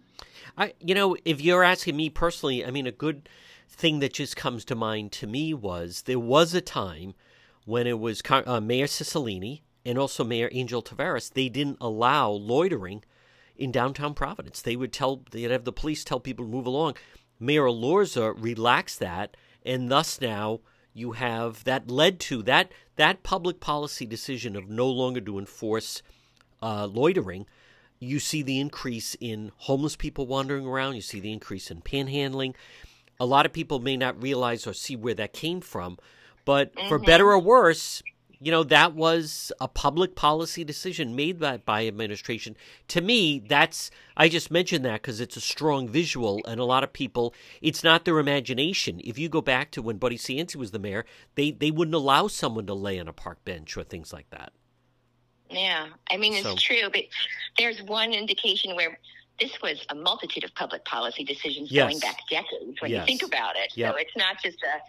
I, 0.56 0.72
you 0.80 0.94
know 0.94 1.16
if 1.24 1.40
you're 1.40 1.62
asking 1.62 1.96
me 1.96 2.08
personally 2.08 2.64
i 2.64 2.70
mean 2.70 2.86
a 2.86 2.92
good 2.92 3.28
thing 3.68 3.98
that 3.98 4.14
just 4.14 4.34
comes 4.34 4.64
to 4.64 4.74
mind 4.74 5.12
to 5.12 5.26
me 5.26 5.52
was 5.52 6.02
there 6.02 6.18
was 6.18 6.54
a 6.54 6.62
time 6.62 7.12
when 7.66 7.86
it 7.86 7.98
was 7.98 8.22
uh, 8.30 8.60
mayor 8.60 8.86
cicilline 8.86 9.60
and 9.84 9.98
also 9.98 10.24
mayor 10.24 10.48
angel 10.52 10.82
taveras 10.82 11.34
they 11.34 11.50
didn't 11.50 11.76
allow 11.78 12.30
loitering 12.30 13.04
in 13.60 13.70
downtown 13.70 14.14
providence. 14.14 14.62
They 14.62 14.74
would 14.74 14.92
tell 14.92 15.22
they'd 15.30 15.50
have 15.50 15.64
the 15.64 15.72
police 15.72 16.02
tell 16.02 16.18
people 16.18 16.46
to 16.46 16.50
move 16.50 16.66
along. 16.66 16.94
Mayor 17.38 17.64
elorza 17.64 18.34
relaxed 18.36 18.98
that 19.00 19.36
and 19.64 19.90
thus 19.90 20.20
now 20.20 20.60
you 20.92 21.12
have 21.12 21.64
that 21.64 21.90
led 21.90 22.20
to 22.20 22.42
that 22.42 22.72
that 22.96 23.22
public 23.22 23.60
policy 23.60 24.06
decision 24.06 24.56
of 24.56 24.68
no 24.68 24.88
longer 24.88 25.20
to 25.20 25.38
enforce 25.38 26.02
uh, 26.62 26.86
loitering. 26.86 27.46
You 27.98 28.18
see 28.18 28.42
the 28.42 28.60
increase 28.60 29.16
in 29.20 29.52
homeless 29.56 29.96
people 29.96 30.26
wandering 30.26 30.66
around. 30.66 30.96
You 30.96 31.02
see 31.02 31.20
the 31.20 31.32
increase 31.32 31.70
in 31.70 31.82
panhandling. 31.82 32.54
A 33.18 33.26
lot 33.26 33.46
of 33.46 33.52
people 33.52 33.78
may 33.78 33.96
not 33.96 34.22
realize 34.22 34.66
or 34.66 34.72
see 34.72 34.96
where 34.96 35.14
that 35.14 35.32
came 35.32 35.60
from, 35.60 35.98
but 36.44 36.74
mm-hmm. 36.74 36.88
for 36.88 36.98
better 36.98 37.30
or 37.30 37.38
worse, 37.38 38.02
you 38.40 38.50
know 38.50 38.64
that 38.64 38.94
was 38.94 39.52
a 39.60 39.68
public 39.68 40.14
policy 40.14 40.64
decision 40.64 41.14
made 41.14 41.38
by, 41.38 41.58
by 41.58 41.86
administration 41.86 42.56
to 42.88 43.00
me 43.00 43.38
that's 43.38 43.90
i 44.16 44.28
just 44.28 44.50
mentioned 44.50 44.84
that 44.84 45.02
because 45.02 45.20
it's 45.20 45.36
a 45.36 45.40
strong 45.40 45.86
visual 45.86 46.40
and 46.48 46.58
a 46.58 46.64
lot 46.64 46.82
of 46.82 46.92
people 46.92 47.34
it's 47.60 47.84
not 47.84 48.04
their 48.04 48.18
imagination 48.18 49.00
if 49.04 49.18
you 49.18 49.28
go 49.28 49.40
back 49.40 49.70
to 49.70 49.82
when 49.82 49.98
buddy 49.98 50.16
cianci 50.16 50.56
was 50.56 50.70
the 50.70 50.78
mayor 50.78 51.04
they 51.34 51.50
they 51.50 51.70
wouldn't 51.70 51.94
allow 51.94 52.26
someone 52.26 52.66
to 52.66 52.74
lay 52.74 52.98
on 52.98 53.06
a 53.06 53.12
park 53.12 53.44
bench 53.44 53.76
or 53.76 53.84
things 53.84 54.12
like 54.12 54.28
that 54.30 54.52
yeah 55.50 55.86
i 56.10 56.16
mean 56.16 56.32
it's 56.32 56.42
so, 56.42 56.56
true 56.56 56.88
but 56.92 57.04
there's 57.58 57.82
one 57.82 58.12
indication 58.12 58.74
where 58.74 58.98
this 59.38 59.52
was 59.62 59.84
a 59.88 59.94
multitude 59.94 60.44
of 60.44 60.54
public 60.54 60.84
policy 60.84 61.24
decisions 61.24 61.70
yes. 61.72 61.84
going 61.84 61.98
back 61.98 62.18
decades 62.28 62.80
when 62.80 62.90
yes. 62.90 63.00
you 63.00 63.06
think 63.06 63.22
about 63.22 63.56
it 63.56 63.72
yep. 63.74 63.92
so 63.92 63.98
it's 63.98 64.16
not 64.16 64.36
just 64.42 64.58
a 64.62 64.80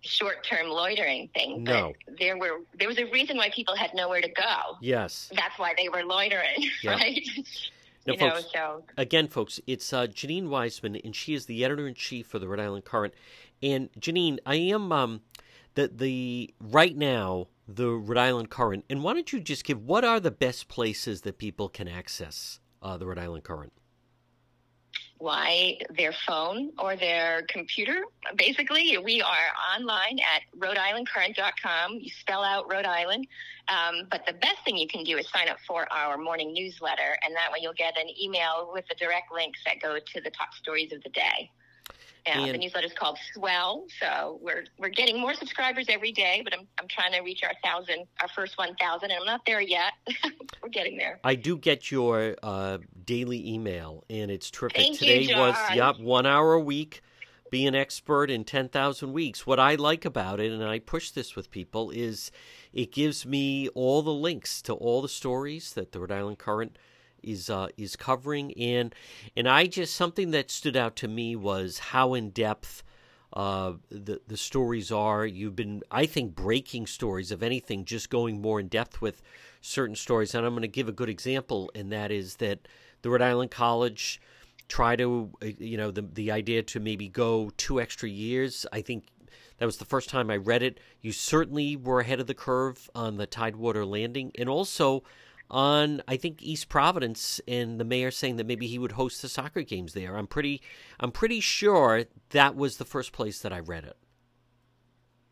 short-term 0.00 0.68
loitering 0.68 1.28
thing. 1.34 1.64
But 1.64 1.72
no. 1.72 1.92
there 2.18 2.36
were 2.38 2.60
there 2.78 2.88
was 2.88 2.98
a 2.98 3.04
reason 3.06 3.36
why 3.36 3.50
people 3.50 3.76
had 3.76 3.90
nowhere 3.94 4.20
to 4.20 4.28
go. 4.28 4.76
Yes. 4.80 5.30
That's 5.34 5.58
why 5.58 5.74
they 5.76 5.88
were 5.88 6.04
loitering, 6.04 6.70
right? 6.84 7.20
Now, 8.06 8.12
you 8.14 8.18
folks, 8.18 8.42
know, 8.54 8.82
so 8.82 8.84
again, 8.96 9.28
folks, 9.28 9.60
it's 9.66 9.92
uh, 9.92 10.06
Janine 10.06 10.48
Weisman, 10.48 11.00
and 11.04 11.14
she 11.14 11.34
is 11.34 11.46
the 11.46 11.64
editor 11.64 11.86
in 11.86 11.94
chief 11.94 12.26
for 12.26 12.38
the 12.38 12.48
Rhode 12.48 12.60
Island 12.60 12.84
Current. 12.84 13.14
And 13.62 13.90
Janine, 14.00 14.38
I 14.46 14.54
am 14.56 14.92
um, 14.92 15.20
the 15.74 15.88
the 15.88 16.54
right 16.60 16.96
now 16.96 17.48
the 17.66 17.90
Rhode 17.90 18.18
Island 18.18 18.50
Current. 18.50 18.84
And 18.88 19.04
why 19.04 19.14
don't 19.14 19.32
you 19.32 19.40
just 19.40 19.64
give 19.64 19.84
what 19.84 20.04
are 20.04 20.20
the 20.20 20.30
best 20.30 20.68
places 20.68 21.22
that 21.22 21.38
people 21.38 21.68
can 21.68 21.86
access 21.86 22.60
uh, 22.82 22.96
the 22.96 23.06
Rhode 23.06 23.18
Island 23.18 23.44
Current? 23.44 23.72
Why 25.18 25.78
their 25.96 26.12
phone 26.26 26.70
or 26.78 26.96
their 26.96 27.42
computer. 27.48 28.04
Basically, 28.36 28.96
we 28.98 29.20
are 29.20 29.76
online 29.76 30.18
at 30.20 30.42
rhodeislandcurrent.com. 30.58 31.98
You 32.00 32.10
spell 32.20 32.42
out 32.42 32.70
Rhode 32.70 32.86
Island. 32.86 33.26
Um, 33.68 34.06
but 34.10 34.24
the 34.26 34.32
best 34.32 34.64
thing 34.64 34.76
you 34.76 34.88
can 34.88 35.04
do 35.04 35.18
is 35.18 35.28
sign 35.28 35.48
up 35.48 35.58
for 35.66 35.86
our 35.92 36.16
morning 36.16 36.52
newsletter, 36.54 37.18
and 37.22 37.34
that 37.36 37.52
way 37.52 37.58
you'll 37.60 37.74
get 37.74 37.98
an 37.98 38.08
email 38.20 38.70
with 38.72 38.86
the 38.88 38.94
direct 38.94 39.32
links 39.32 39.60
that 39.66 39.80
go 39.80 39.98
to 39.98 40.20
the 40.20 40.30
top 40.30 40.54
stories 40.54 40.92
of 40.92 41.02
the 41.02 41.10
day. 41.10 41.50
Yeah, 42.26 42.44
and 42.44 42.54
the 42.54 42.58
newsletter 42.58 42.86
is 42.86 42.92
called 42.92 43.18
Swell. 43.34 43.86
So 44.00 44.38
we're 44.42 44.64
we're 44.78 44.88
getting 44.88 45.20
more 45.20 45.34
subscribers 45.34 45.86
every 45.88 46.12
day, 46.12 46.42
but 46.44 46.52
I'm 46.54 46.66
I'm 46.78 46.88
trying 46.88 47.12
to 47.12 47.20
reach 47.20 47.42
our 47.42 47.52
thousand, 47.62 48.06
our 48.20 48.28
first 48.28 48.56
one 48.58 48.74
thousand, 48.76 49.10
and 49.10 49.20
I'm 49.20 49.26
not 49.26 49.42
there 49.46 49.60
yet. 49.60 49.92
we're 50.68 50.82
getting 50.82 50.98
there. 50.98 51.18
I 51.24 51.34
do 51.34 51.56
get 51.56 51.90
your 51.90 52.36
uh, 52.42 52.78
daily 53.04 53.48
email, 53.48 54.04
and 54.08 54.30
it's 54.30 54.50
terrific. 54.50 54.78
Thank 54.78 54.98
Today 54.98 55.22
you, 55.22 55.36
was 55.36 55.56
yep 55.74 55.98
one 55.98 56.26
hour 56.26 56.54
a 56.54 56.60
week. 56.60 57.02
Be 57.50 57.66
an 57.66 57.74
expert 57.74 58.30
in 58.30 58.44
ten 58.44 58.68
thousand 58.68 59.12
weeks. 59.12 59.46
What 59.46 59.58
I 59.58 59.74
like 59.74 60.04
about 60.04 60.40
it, 60.40 60.52
and 60.52 60.62
I 60.62 60.78
push 60.78 61.10
this 61.10 61.34
with 61.34 61.50
people, 61.50 61.90
is 61.90 62.30
it 62.72 62.92
gives 62.92 63.24
me 63.24 63.68
all 63.68 64.02
the 64.02 64.12
links 64.12 64.60
to 64.62 64.74
all 64.74 65.00
the 65.00 65.08
stories 65.08 65.72
that 65.72 65.92
the 65.92 66.00
Rhode 66.00 66.12
Island 66.12 66.38
Current 66.38 66.76
is 67.22 67.50
uh, 67.50 67.68
is 67.76 67.96
covering 67.96 68.52
and 68.56 68.94
and 69.36 69.48
I 69.48 69.66
just 69.66 69.96
something 69.96 70.30
that 70.32 70.50
stood 70.50 70.76
out 70.76 70.94
to 70.96 71.08
me 71.08 71.34
was 71.34 71.78
how 71.78 72.14
in 72.14 72.30
depth 72.30 72.84
uh, 73.32 73.72
the 73.90 74.20
the 74.26 74.36
stories 74.36 74.92
are. 74.92 75.26
You've 75.26 75.56
been 75.56 75.82
I 75.90 76.06
think 76.06 76.34
breaking 76.34 76.86
stories 76.86 77.32
of 77.32 77.42
anything, 77.42 77.84
just 77.84 78.10
going 78.10 78.40
more 78.40 78.60
in 78.60 78.68
depth 78.68 79.00
with 79.00 79.22
certain 79.60 79.96
stories. 79.96 80.34
And 80.34 80.46
I'm 80.46 80.52
going 80.52 80.62
to 80.62 80.68
give 80.68 80.88
a 80.88 80.92
good 80.92 81.08
example, 81.08 81.70
and 81.74 81.92
that 81.92 82.10
is 82.10 82.36
that 82.36 82.68
the 83.02 83.10
Rhode 83.10 83.22
Island 83.22 83.50
College 83.50 84.20
try 84.68 84.96
to 84.96 85.30
uh, 85.42 85.46
you 85.58 85.76
know 85.76 85.90
the 85.90 86.02
the 86.02 86.30
idea 86.30 86.62
to 86.62 86.80
maybe 86.80 87.08
go 87.08 87.50
two 87.56 87.80
extra 87.80 88.08
years. 88.08 88.66
I 88.72 88.82
think 88.82 89.04
that 89.58 89.66
was 89.66 89.78
the 89.78 89.84
first 89.84 90.08
time 90.08 90.30
I 90.30 90.36
read 90.36 90.62
it. 90.62 90.78
You 91.00 91.12
certainly 91.12 91.76
were 91.76 92.00
ahead 92.00 92.20
of 92.20 92.26
the 92.26 92.34
curve 92.34 92.88
on 92.94 93.16
the 93.16 93.26
Tidewater 93.26 93.84
landing, 93.84 94.32
and 94.38 94.48
also 94.48 95.02
on 95.50 96.02
I 96.06 96.16
think 96.16 96.42
East 96.42 96.68
Providence 96.68 97.40
and 97.48 97.80
the 97.80 97.84
mayor 97.84 98.10
saying 98.10 98.36
that 98.36 98.46
maybe 98.46 98.66
he 98.66 98.78
would 98.78 98.92
host 98.92 99.22
the 99.22 99.28
soccer 99.28 99.62
games 99.62 99.94
there. 99.94 100.16
I'm 100.16 100.26
pretty 100.26 100.62
I'm 101.00 101.12
pretty 101.12 101.40
sure 101.40 102.04
that 102.30 102.54
was 102.54 102.76
the 102.76 102.84
first 102.84 103.12
place 103.12 103.40
that 103.40 103.52
I 103.52 103.60
read 103.60 103.84
it. 103.84 103.96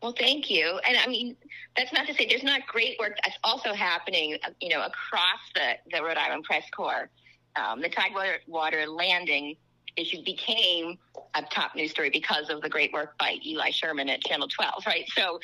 Well, 0.01 0.13
thank 0.17 0.49
you. 0.49 0.79
And 0.87 0.97
I 0.97 1.07
mean, 1.07 1.35
that's 1.75 1.91
not 1.91 2.05
to 2.07 2.13
say 2.13 2.27
there's 2.27 2.43
not 2.43 2.67
great 2.67 2.97
work 2.99 3.17
that's 3.23 3.37
also 3.43 3.73
happening, 3.73 4.37
you 4.61 4.69
know, 4.69 4.83
across 4.83 5.39
the, 5.55 5.73
the 5.91 6.03
Rhode 6.03 6.17
Island 6.17 6.43
Press 6.43 6.63
Corps. 6.75 7.09
Um, 7.55 7.81
the 7.81 7.89
Tidewater 7.89 8.87
landing 8.87 9.55
issue 9.95 10.23
became 10.23 10.97
a 11.33 11.41
top 11.41 11.75
news 11.75 11.91
story 11.91 12.11
because 12.11 12.49
of 12.49 12.61
the 12.61 12.69
great 12.69 12.93
work 12.93 13.17
by 13.17 13.37
Eli 13.43 13.71
Sherman 13.71 14.09
at 14.09 14.21
Channel 14.21 14.47
12, 14.47 14.83
right? 14.87 15.05
So, 15.15 15.39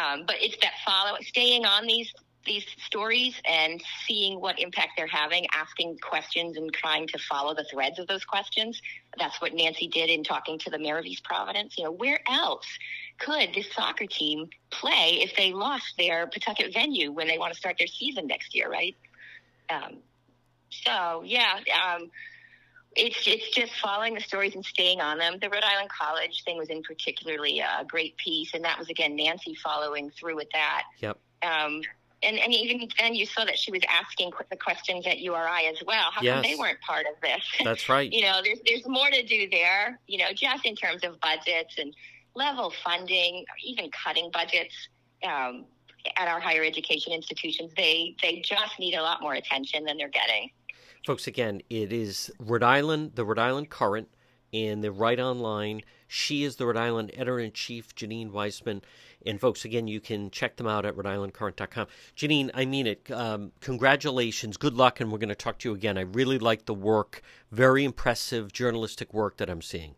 um, 0.00 0.24
but 0.26 0.36
it's 0.38 0.56
that 0.62 0.74
follow, 0.84 1.16
staying 1.22 1.64
on 1.64 1.86
these 1.86 2.12
these 2.46 2.64
stories 2.78 3.34
and 3.44 3.82
seeing 4.06 4.40
what 4.40 4.58
impact 4.60 4.92
they're 4.96 5.08
having, 5.08 5.46
asking 5.52 5.98
questions 5.98 6.56
and 6.56 6.72
trying 6.72 7.06
to 7.08 7.18
follow 7.18 7.54
the 7.54 7.64
threads 7.64 7.98
of 7.98 8.06
those 8.06 8.24
questions. 8.24 8.80
That's 9.18 9.40
what 9.40 9.52
Nancy 9.52 9.88
did 9.88 10.08
in 10.08 10.22
talking 10.22 10.56
to 10.60 10.70
the 10.70 10.78
mayor 10.78 10.98
of 10.98 11.04
East 11.04 11.24
Providence. 11.24 11.76
You 11.76 11.84
know, 11.84 11.90
where 11.90 12.20
else 12.30 12.66
could 13.18 13.54
this 13.54 13.66
soccer 13.72 14.06
team 14.06 14.48
play 14.70 15.20
if 15.22 15.36
they 15.36 15.52
lost 15.52 15.94
their 15.98 16.26
Pawtucket 16.26 16.72
venue 16.72 17.12
when 17.12 17.28
they 17.28 17.38
want 17.38 17.52
to 17.52 17.58
start 17.58 17.76
their 17.78 17.86
season 17.86 18.26
next 18.26 18.54
year, 18.54 18.70
right? 18.70 18.96
Um, 19.70 19.98
so 20.70 21.22
yeah, 21.24 21.58
um, 21.84 22.10
it's 22.94 23.26
it's 23.26 23.50
just 23.50 23.72
following 23.80 24.14
the 24.14 24.20
stories 24.20 24.54
and 24.54 24.64
staying 24.64 25.00
on 25.00 25.18
them. 25.18 25.38
The 25.40 25.48
Rhode 25.48 25.64
Island 25.64 25.90
College 25.90 26.42
thing 26.44 26.56
was 26.56 26.68
in 26.68 26.82
particularly 26.82 27.60
a 27.60 27.84
great 27.86 28.16
piece, 28.16 28.54
and 28.54 28.64
that 28.64 28.78
was 28.78 28.88
again 28.88 29.16
Nancy 29.16 29.54
following 29.62 30.10
through 30.10 30.36
with 30.36 30.48
that. 30.52 30.84
Yep. 31.00 31.18
Um, 31.42 31.82
and, 32.22 32.38
and 32.38 32.52
even 32.54 32.88
then 32.98 33.14
you 33.14 33.26
saw 33.26 33.44
that 33.44 33.58
she 33.58 33.70
was 33.70 33.82
asking 33.88 34.32
the 34.50 34.56
questions 34.56 35.06
at 35.06 35.18
URI 35.20 35.66
as 35.70 35.82
well. 35.86 36.10
How 36.10 36.22
yes. 36.22 36.34
come 36.34 36.42
they 36.42 36.56
weren't 36.56 36.80
part 36.80 37.04
of 37.06 37.20
this? 37.20 37.44
That's 37.62 37.88
right. 37.88 38.10
you 38.12 38.22
know, 38.22 38.40
there's 38.42 38.58
there's 38.66 38.86
more 38.86 39.08
to 39.08 39.22
do 39.22 39.48
there. 39.50 40.00
You 40.06 40.18
know, 40.18 40.32
just 40.34 40.64
in 40.64 40.74
terms 40.74 41.04
of 41.04 41.20
budgets 41.20 41.76
and 41.78 41.94
level 42.36 42.72
funding, 42.84 43.40
or 43.40 43.56
even 43.64 43.90
cutting 44.04 44.30
budgets 44.32 44.74
um, 45.24 45.64
at 46.16 46.28
our 46.28 46.40
higher 46.40 46.62
education 46.62 47.12
institutions. 47.12 47.72
They 47.76 48.14
they 48.22 48.40
just 48.44 48.78
need 48.78 48.94
a 48.94 49.02
lot 49.02 49.20
more 49.20 49.34
attention 49.34 49.84
than 49.84 49.96
they're 49.96 50.08
getting. 50.08 50.50
Folks, 51.04 51.26
again, 51.26 51.62
it 51.70 51.92
is 51.92 52.30
Rhode 52.38 52.62
Island, 52.62 53.12
the 53.14 53.24
Rhode 53.24 53.38
Island 53.38 53.70
Current, 53.70 54.08
and 54.52 54.82
they're 54.82 54.90
right 54.90 55.20
online. 55.20 55.82
She 56.08 56.44
is 56.44 56.56
the 56.56 56.66
Rhode 56.66 56.76
Island 56.76 57.10
editor 57.14 57.38
in 57.38 57.52
chief, 57.52 57.94
Janine 57.94 58.30
Weisman. 58.30 58.82
And 59.24 59.40
folks, 59.40 59.64
again, 59.64 59.88
you 59.88 60.00
can 60.00 60.30
check 60.30 60.56
them 60.56 60.66
out 60.66 60.84
at 60.84 60.96
rhodeislandcurrent.com. 60.96 61.86
Janine, 62.16 62.50
I 62.54 62.64
mean 62.64 62.86
it. 62.86 63.10
Um, 63.10 63.52
congratulations. 63.60 64.56
Good 64.56 64.74
luck, 64.74 65.00
and 65.00 65.10
we're 65.10 65.18
going 65.18 65.28
to 65.30 65.34
talk 65.34 65.58
to 65.58 65.68
you 65.68 65.74
again. 65.74 65.98
I 65.98 66.02
really 66.02 66.38
like 66.38 66.66
the 66.66 66.74
work. 66.74 67.22
Very 67.50 67.84
impressive 67.84 68.52
journalistic 68.52 69.12
work 69.12 69.36
that 69.38 69.50
I'm 69.50 69.62
seeing. 69.62 69.94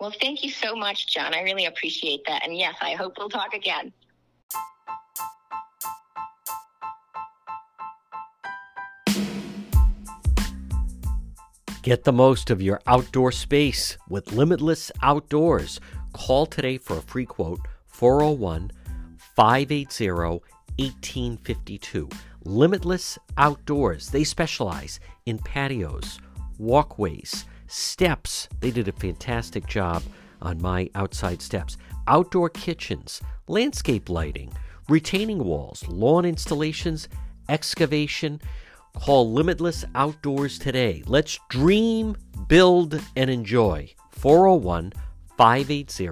Well, 0.00 0.12
thank 0.20 0.44
you 0.44 0.50
so 0.50 0.76
much, 0.76 1.08
John. 1.08 1.34
I 1.34 1.42
really 1.42 1.66
appreciate 1.66 2.20
that. 2.26 2.44
And 2.44 2.56
yes, 2.56 2.76
I 2.80 2.92
hope 2.94 3.14
we'll 3.18 3.28
talk 3.28 3.52
again. 3.52 3.92
Get 11.82 12.04
the 12.04 12.12
most 12.12 12.50
of 12.50 12.60
your 12.60 12.80
outdoor 12.86 13.32
space 13.32 13.96
with 14.08 14.32
Limitless 14.32 14.92
Outdoors. 15.02 15.80
Call 16.12 16.44
today 16.46 16.76
for 16.76 16.98
a 16.98 17.02
free 17.02 17.24
quote 17.24 17.60
401 17.86 18.70
580 19.34 20.10
1852. 20.76 22.08
Limitless 22.44 23.18
Outdoors. 23.36 24.10
They 24.10 24.24
specialize 24.24 25.00
in 25.26 25.38
patios, 25.38 26.18
walkways, 26.58 27.46
steps. 27.68 28.48
They 28.60 28.70
did 28.70 28.88
a 28.88 28.92
fantastic 28.92 29.66
job 29.66 30.02
on 30.42 30.60
my 30.60 30.90
outside 30.94 31.40
steps. 31.40 31.76
Outdoor 32.06 32.48
kitchens, 32.50 33.20
landscape 33.46 34.08
lighting, 34.08 34.52
retaining 34.88 35.44
walls, 35.44 35.86
lawn 35.88 36.24
installations, 36.24 37.08
excavation. 37.48 38.40
Call 38.94 39.32
Limitless 39.32 39.84
Outdoors 39.94 40.58
today. 40.58 41.02
Let's 41.06 41.38
dream, 41.48 42.16
build, 42.48 43.00
and 43.14 43.30
enjoy. 43.30 43.94
401 44.10 44.92
580 45.36 46.08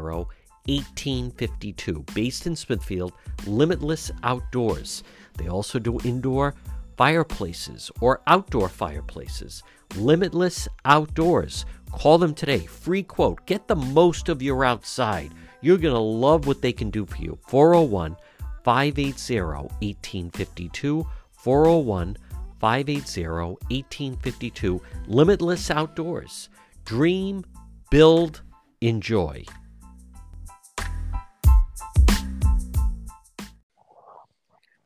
1852. 0.67 2.05
Based 2.15 2.47
in 2.47 2.55
Smithfield, 2.55 3.13
Limitless 3.47 4.11
Outdoors. 4.23 5.03
They 5.37 5.49
also 5.49 5.79
do 5.79 5.99
indoor 6.05 6.55
fireplaces 6.97 7.91
or 8.01 8.23
outdoor 8.27 8.69
fireplaces. 8.69 9.63
Limitless 9.95 10.69
Outdoors. 10.85 11.65
Call 11.93 12.19
them 12.19 12.35
today. 12.35 12.61
Free 12.67 13.03
quote. 13.03 13.47
Get 13.47 13.69
the 13.69 13.77
most 13.77 14.29
of 14.29 14.43
your 14.43 14.65
outside. 14.65 15.33
You're 15.61 15.79
going 15.79 15.95
to 15.95 16.01
love 16.01 16.47
what 16.47 16.63
they 16.63 16.73
can 16.73 16.91
do 16.91 17.07
for 17.07 17.17
you. 17.17 17.39
401 17.49 18.17
580 18.65 19.41
1852. 19.43 21.07
401 21.33 22.17
580 22.59 23.27
1852. 23.69 24.83
Limitless 25.07 25.71
Outdoors. 25.71 26.49
Dream, 26.85 27.45
build, 27.91 28.43
enjoy. 28.81 29.45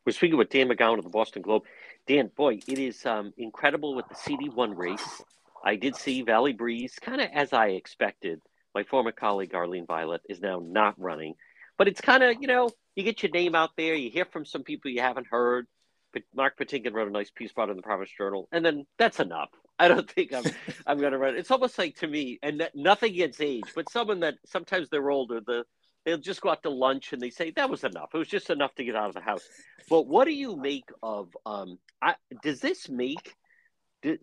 We're 0.07 0.13
speaking 0.13 0.39
with 0.39 0.51
Dan 0.51 0.69
McGowan 0.69 0.99
of 0.99 1.05
the 1.05 1.11
Boston 1.11 1.43
Globe. 1.43 1.63
Dan, 2.11 2.29
boy, 2.37 2.59
it 2.67 2.81
is 2.81 3.07
um, 3.07 3.33
incredible 3.39 3.95
with 3.95 4.05
the 4.09 4.17
CD1 4.17 4.77
race. 4.77 5.23
I 5.65 5.77
did 5.77 5.95
see 5.95 6.23
Valley 6.23 6.53
Breeze, 6.53 6.99
kind 7.01 7.21
of 7.21 7.29
as 7.33 7.53
I 7.53 7.69
expected. 7.69 8.41
My 8.75 8.83
former 8.83 9.13
colleague 9.13 9.55
Arlene 9.55 9.87
Violet 9.87 10.21
is 10.29 10.41
now 10.41 10.61
not 10.61 11.01
running, 11.01 11.35
but 11.79 11.87
it's 11.87 12.01
kind 12.01 12.25
of 12.25 12.35
you 12.41 12.49
know 12.49 12.69
you 12.97 13.05
get 13.05 13.23
your 13.23 13.31
name 13.31 13.55
out 13.55 13.71
there, 13.77 13.95
you 13.95 14.11
hear 14.11 14.25
from 14.25 14.45
some 14.45 14.65
people 14.65 14.91
you 14.91 15.03
haven't 15.03 15.29
heard. 15.31 15.69
But 16.13 16.23
Mark 16.35 16.59
Patinkin 16.59 16.93
wrote 16.95 17.07
a 17.07 17.13
nice 17.13 17.31
piece 17.31 17.53
about 17.53 17.69
it 17.69 17.73
in 17.73 17.77
the 17.77 17.85
Providence 17.85 18.11
Journal, 18.19 18.49
and 18.51 18.65
then 18.67 18.87
that's 18.99 19.21
enough. 19.21 19.51
I 19.79 19.87
don't 19.87 20.11
think 20.15 20.35
I'm 20.35 20.43
I'm 20.89 20.99
going 20.99 21.13
to 21.13 21.19
run. 21.19 21.37
It's 21.37 21.53
almost 21.53 21.79
like 21.79 21.95
to 21.99 22.09
me, 22.09 22.41
and 22.43 22.69
nothing 22.75 23.13
against 23.13 23.41
age, 23.41 23.71
but 23.73 23.89
someone 23.89 24.19
that 24.21 24.35
sometimes 24.47 24.89
they're 24.91 25.13
older, 25.13 25.41
the 25.47 25.63
they'll 26.05 26.19
just 26.19 26.41
go 26.41 26.51
out 26.51 26.63
to 26.63 26.71
lunch 26.71 27.13
and 27.13 27.21
they 27.21 27.31
say 27.31 27.51
that 27.53 27.71
was 27.71 27.85
enough. 27.85 28.11
It 28.15 28.19
was 28.19 28.29
just 28.29 28.51
enough 28.51 28.75
to 28.77 28.85
get 28.85 28.97
out 28.97 29.09
of 29.09 29.15
the 29.15 29.21
house. 29.21 29.47
But 29.89 30.07
what 30.07 30.25
do 30.25 30.33
you 30.33 30.57
make 30.57 30.89
of? 31.03 31.29
Um, 31.47 31.79
I, 32.03 32.15
does 32.43 32.61
this 32.61 32.89
make 32.89 33.35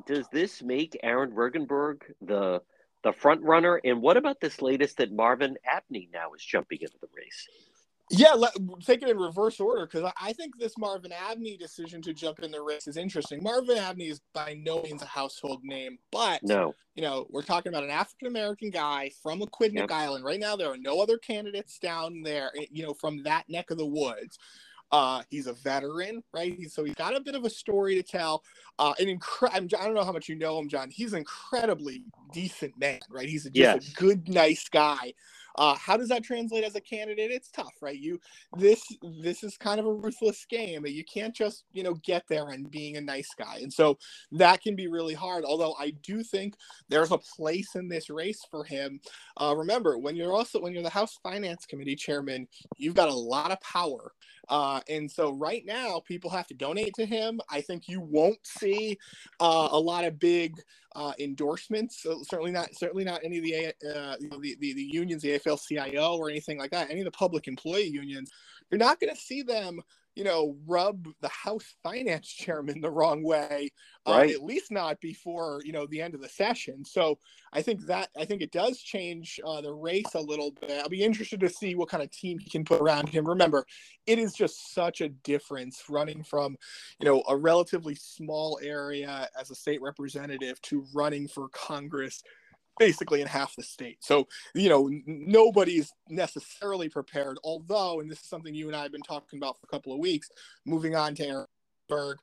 does 0.08 0.26
this 0.32 0.64
make 0.64 0.98
Aaron 1.04 1.32
Regunberg 1.32 2.02
the 2.22 2.62
the 3.04 3.14
front 3.14 3.44
runner? 3.44 3.80
And 3.84 4.02
what 4.02 4.18
about 4.18 4.40
this 4.40 4.62
latest 4.62 4.98
that 4.98 5.12
Marvin 5.12 5.56
Abney 5.66 6.10
now 6.12 6.34
is 6.34 6.44
jumping 6.44 6.80
into 6.82 6.98
the 7.00 7.08
race? 7.16 7.48
Yeah, 8.10 8.34
let, 8.34 8.54
take 8.86 9.02
it 9.02 9.10
in 9.10 9.18
reverse 9.18 9.60
order 9.60 9.86
because 9.86 10.04
I, 10.04 10.30
I, 10.30 10.34
think 10.34 10.58
this 10.58 10.78
Marvin 10.78 11.12
Abney 11.12 11.58
decision 11.58 12.02
to 12.04 12.14
jump 12.14 12.40
in 12.40 12.52
the 12.52 12.62
race 12.62 12.88
is 12.88 12.96
interesting. 12.96 13.44
Marvin 13.44 13.78
Abney 13.78 14.08
is 14.08 14.22
by 14.34 14.58
no 14.64 14.82
means 14.82 15.02
a 15.02 15.06
household 15.06 15.62
name, 15.64 15.98
but 16.12 16.42
no, 16.42 16.74
you 16.96 17.04
know, 17.04 17.28
we're 17.30 17.42
talking 17.42 17.70
about 17.70 17.84
an 17.84 17.90
African 17.90 18.28
American 18.28 18.70
guy 18.70 19.12
from 19.22 19.42
Aquidneck 19.42 19.74
yep. 19.74 19.92
Island. 19.92 20.24
Right 20.24 20.40
now, 20.40 20.56
there 20.56 20.72
are 20.72 20.78
no 20.78 21.02
other 21.02 21.18
candidates 21.18 21.80
down 21.80 22.22
there, 22.22 22.52
eh, 22.58 22.66
you 22.72 22.84
know, 22.84 22.94
from 22.94 23.24
that 23.24 23.44
neck 23.50 23.72
of 23.72 23.78
the 23.78 23.86
woods. 23.86 24.40
Uh, 24.92 25.22
he's 25.30 25.48
a 25.48 25.54
veteran, 25.54 26.24
right? 26.34 26.56
He's, 26.58 26.74
so 26.74 26.84
he's 26.84 26.96
got 26.96 27.16
a 27.16 27.20
bit 27.20 27.36
of 27.36 27.44
a 27.44 27.50
story 27.50 27.96
to 27.96 28.04
tell. 28.04 28.42
Uh, 28.80 28.94
an 29.00 29.08
incre- 29.08 29.54
I 29.54 29.60
don't 29.60 29.94
know 29.94 30.06
how 30.06 30.14
much 30.14 30.30
you 30.30 30.36
know 30.36 30.58
him, 30.58 30.70
John. 30.70 30.90
He's 30.90 31.12
an 31.14 31.20
incredibly 31.20 32.06
decent 32.32 32.78
man, 32.80 33.00
right? 33.10 33.28
He's 33.28 33.46
a, 33.46 33.50
just 33.50 33.58
yes. 33.58 33.92
a 33.92 33.94
good, 33.96 34.30
nice 34.30 34.70
guy. 34.70 35.14
Uh, 35.58 35.76
how 35.76 35.98
does 35.98 36.10
that 36.10 36.24
translate 36.24 36.64
as 36.64 36.76
a 36.76 36.82
candidate? 36.82 37.32
It's 37.32 37.50
tough, 37.50 37.74
right? 37.82 37.98
You 37.98 38.20
this 38.58 38.84
this 39.22 39.44
is 39.44 39.58
kind 39.58 39.80
of 39.80 39.86
a 39.86 39.94
ruthless 39.94 40.46
game. 40.46 40.86
You 40.86 41.04
can't 41.04 41.36
just 41.36 41.64
you 41.74 41.84
know 41.84 41.96
get 42.04 42.24
there 42.30 42.50
and 42.50 42.70
being 42.70 42.98
a 42.98 43.02
nice 43.02 43.30
guy, 43.38 43.60
and 43.62 43.72
so 43.72 43.98
that 44.32 44.62
can 44.62 44.76
be 44.76 44.88
really 44.88 45.14
hard. 45.14 45.46
Although 45.46 45.76
I 45.80 45.92
do 46.04 46.24
think 46.24 46.56
there's 46.90 47.12
a 47.12 47.18
place 47.18 47.76
in 47.76 47.88
this 47.88 48.10
race 48.10 48.42
for 48.50 48.64
him. 48.64 49.00
Uh, 49.38 49.54
remember, 49.58 49.98
when 49.98 50.16
you're 50.16 50.34
also 50.34 50.62
when 50.62 50.74
you're 50.74 50.84
the 50.84 50.90
House 50.90 51.18
Finance 51.24 51.66
Committee 51.66 51.96
chairman, 51.96 52.48
you've 52.78 52.96
got 52.96 53.10
a 53.10 53.14
lot 53.14 53.52
of 53.52 53.60
power. 53.62 54.12
Uh, 54.50 54.80
and 54.90 55.12
so 55.12 55.34
right 55.34 55.66
now, 55.66 56.02
people 56.06 56.30
have 56.30 56.48
to 56.48 56.54
donate 56.54 56.94
to 56.96 57.06
him. 57.06 57.42
I 57.50 57.62
think 57.62 57.88
you 57.88 58.00
won't 58.00 58.40
see 58.46 58.98
uh, 59.40 59.70
a 59.72 59.80
lot 59.80 60.06
of 60.06 60.20
big 60.20 60.62
uh, 60.96 61.14
endorsements. 61.20 62.02
So 62.02 62.24
certainly 62.24 62.52
not 62.52 62.74
certainly 62.74 63.04
not 63.04 63.22
any 63.24 63.38
of 63.38 63.44
the, 63.44 63.68
uh, 63.68 64.16
the, 64.20 64.56
the 64.60 64.74
the 64.74 64.82
unions, 64.82 65.22
the 65.22 65.32
AFL-CIO 65.48 66.18
or 66.18 66.30
anything 66.30 66.58
like 66.58 66.72
that. 66.72 66.90
Any 66.90 67.02
of 67.02 67.06
the 67.06 67.12
public 67.12 67.48
employee 67.48 67.88
unions, 67.88 68.30
you're 68.70 68.80
not 68.80 69.00
going 69.00 69.14
to 69.14 69.20
see 69.20 69.42
them 69.42 69.82
you 70.18 70.24
know, 70.24 70.58
rub 70.66 71.08
the 71.22 71.30
House 71.30 71.76
Finance 71.84 72.28
Chairman 72.28 72.82
the 72.82 72.90
wrong 72.90 73.22
way, 73.22 73.70
uh, 74.08 74.14
right. 74.14 74.32
at 74.32 74.44
least 74.44 74.72
not 74.72 75.00
before 75.00 75.62
you 75.64 75.72
know 75.72 75.86
the 75.86 76.02
end 76.02 76.16
of 76.16 76.22
the 76.22 76.28
session. 76.28 76.84
So 76.84 77.20
I 77.54 77.62
think 77.62 77.86
that 77.86 78.10
I 78.18 78.26
think 78.26 78.42
it 78.42 78.52
does 78.52 78.80
change 78.80 79.40
uh, 79.46 79.62
the 79.62 79.72
race 79.72 80.16
a 80.16 80.20
little 80.20 80.54
bit. 80.60 80.72
I'll 80.72 80.90
be 80.90 81.04
interested 81.04 81.40
to 81.42 81.50
see 81.50 81.76
what 81.76 81.90
kind 81.90 82.02
of 82.02 82.10
team 82.10 82.40
he 82.40 82.50
can 82.50 82.66
put 82.66 82.82
around 82.82 83.10
him. 83.10 83.28
Remember, 83.28 83.64
it 84.08 84.18
is 84.18 84.34
just 84.34 84.74
such 84.74 85.02
a 85.02 85.10
difference 85.10 85.84
running 85.88 86.24
from 86.24 86.58
you 87.00 87.06
know 87.06 87.24
a 87.30 87.38
relatively 87.38 87.94
small 87.94 88.60
area 88.64 89.30
as 89.40 89.52
a 89.52 89.56
state 89.56 89.84
representative 89.84 90.60
to 90.64 90.84
running 90.96 91.28
for 91.28 91.48
Congress 91.50 92.24
basically 92.80 93.22
in 93.22 93.28
half 93.28 93.56
the 93.56 93.64
state. 93.64 93.98
So, 94.02 94.28
you 94.54 94.70
know, 94.70 94.88
n- 94.88 95.04
nobody's 95.06 95.92
necessarily 96.10 96.90
prepared. 96.90 97.38
Although, 97.44 98.00
and 98.00 98.10
this 98.10 98.20
is 98.20 98.30
something 98.30 98.54
you 98.54 98.68
and 98.68 98.76
I 98.76 98.84
have 98.84 98.92
been 98.92 99.02
talking 99.02 99.38
about 99.38 99.60
for 99.60 99.66
a 99.66 99.70
couple 99.70 99.94
of 99.94 100.00
weeks, 100.00 100.30
moving 100.66 100.96
on 100.96 101.16
to 101.16 101.28
Aaron 101.28 101.48
Berg. 101.88 102.18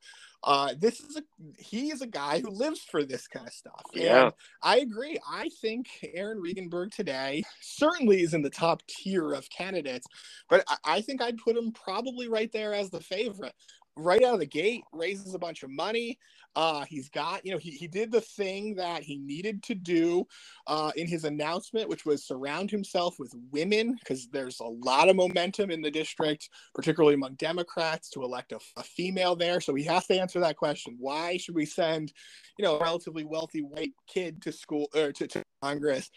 Uh, 0.46 0.74
this 0.78 1.00
is 1.00 1.16
a 1.16 1.22
he 1.58 1.90
is 1.90 2.02
a 2.02 2.06
guy 2.06 2.38
who 2.38 2.50
lives 2.50 2.80
for 2.82 3.02
this 3.02 3.26
kind 3.26 3.46
of 3.46 3.52
stuff. 3.52 3.82
Yeah, 3.94 4.24
and 4.24 4.32
I 4.62 4.80
agree. 4.80 5.18
I 5.26 5.48
think 5.62 5.86
Aaron 6.12 6.38
Regunberg 6.38 6.94
today 6.94 7.44
certainly 7.62 8.20
is 8.20 8.34
in 8.34 8.42
the 8.42 8.50
top 8.50 8.82
tier 8.86 9.32
of 9.32 9.48
candidates, 9.48 10.06
but 10.50 10.62
I, 10.68 10.96
I 10.96 11.00
think 11.00 11.22
I'd 11.22 11.38
put 11.38 11.56
him 11.56 11.72
probably 11.72 12.28
right 12.28 12.52
there 12.52 12.74
as 12.74 12.90
the 12.90 13.00
favorite 13.00 13.54
right 13.96 14.22
out 14.22 14.34
of 14.34 14.40
the 14.40 14.46
gate 14.46 14.82
raises 14.92 15.34
a 15.34 15.38
bunch 15.38 15.62
of 15.62 15.70
money 15.70 16.18
uh, 16.56 16.84
he's 16.84 17.08
got, 17.08 17.44
you 17.44 17.52
know, 17.52 17.58
he, 17.58 17.70
he 17.70 17.88
did 17.88 18.12
the 18.12 18.20
thing 18.20 18.76
that 18.76 19.02
he 19.02 19.16
needed 19.18 19.62
to 19.64 19.74
do 19.74 20.26
uh, 20.68 20.92
in 20.94 21.06
his 21.06 21.24
announcement, 21.24 21.88
which 21.88 22.06
was 22.06 22.24
surround 22.24 22.70
himself 22.70 23.18
with 23.18 23.34
women, 23.50 23.94
because 23.94 24.28
there's 24.28 24.60
a 24.60 24.64
lot 24.64 25.08
of 25.08 25.16
momentum 25.16 25.70
in 25.70 25.82
the 25.82 25.90
district, 25.90 26.50
particularly 26.74 27.14
among 27.14 27.34
Democrats, 27.34 28.08
to 28.10 28.22
elect 28.22 28.52
a, 28.52 28.60
a, 28.76 28.84
female 28.84 29.34
there. 29.34 29.60
So 29.60 29.74
he 29.74 29.82
has 29.84 30.06
to 30.06 30.18
answer 30.18 30.38
that 30.40 30.56
question: 30.56 30.96
Why 30.98 31.38
should 31.38 31.56
we 31.56 31.66
send, 31.66 32.12
you 32.56 32.64
know, 32.64 32.76
a 32.76 32.82
relatively 32.82 33.24
wealthy 33.24 33.62
white 33.62 33.92
kid 34.06 34.40
to 34.42 34.52
school 34.52 34.88
or 34.94 35.10
to, 35.12 35.26
to 35.26 35.42
Congress? 35.60 36.08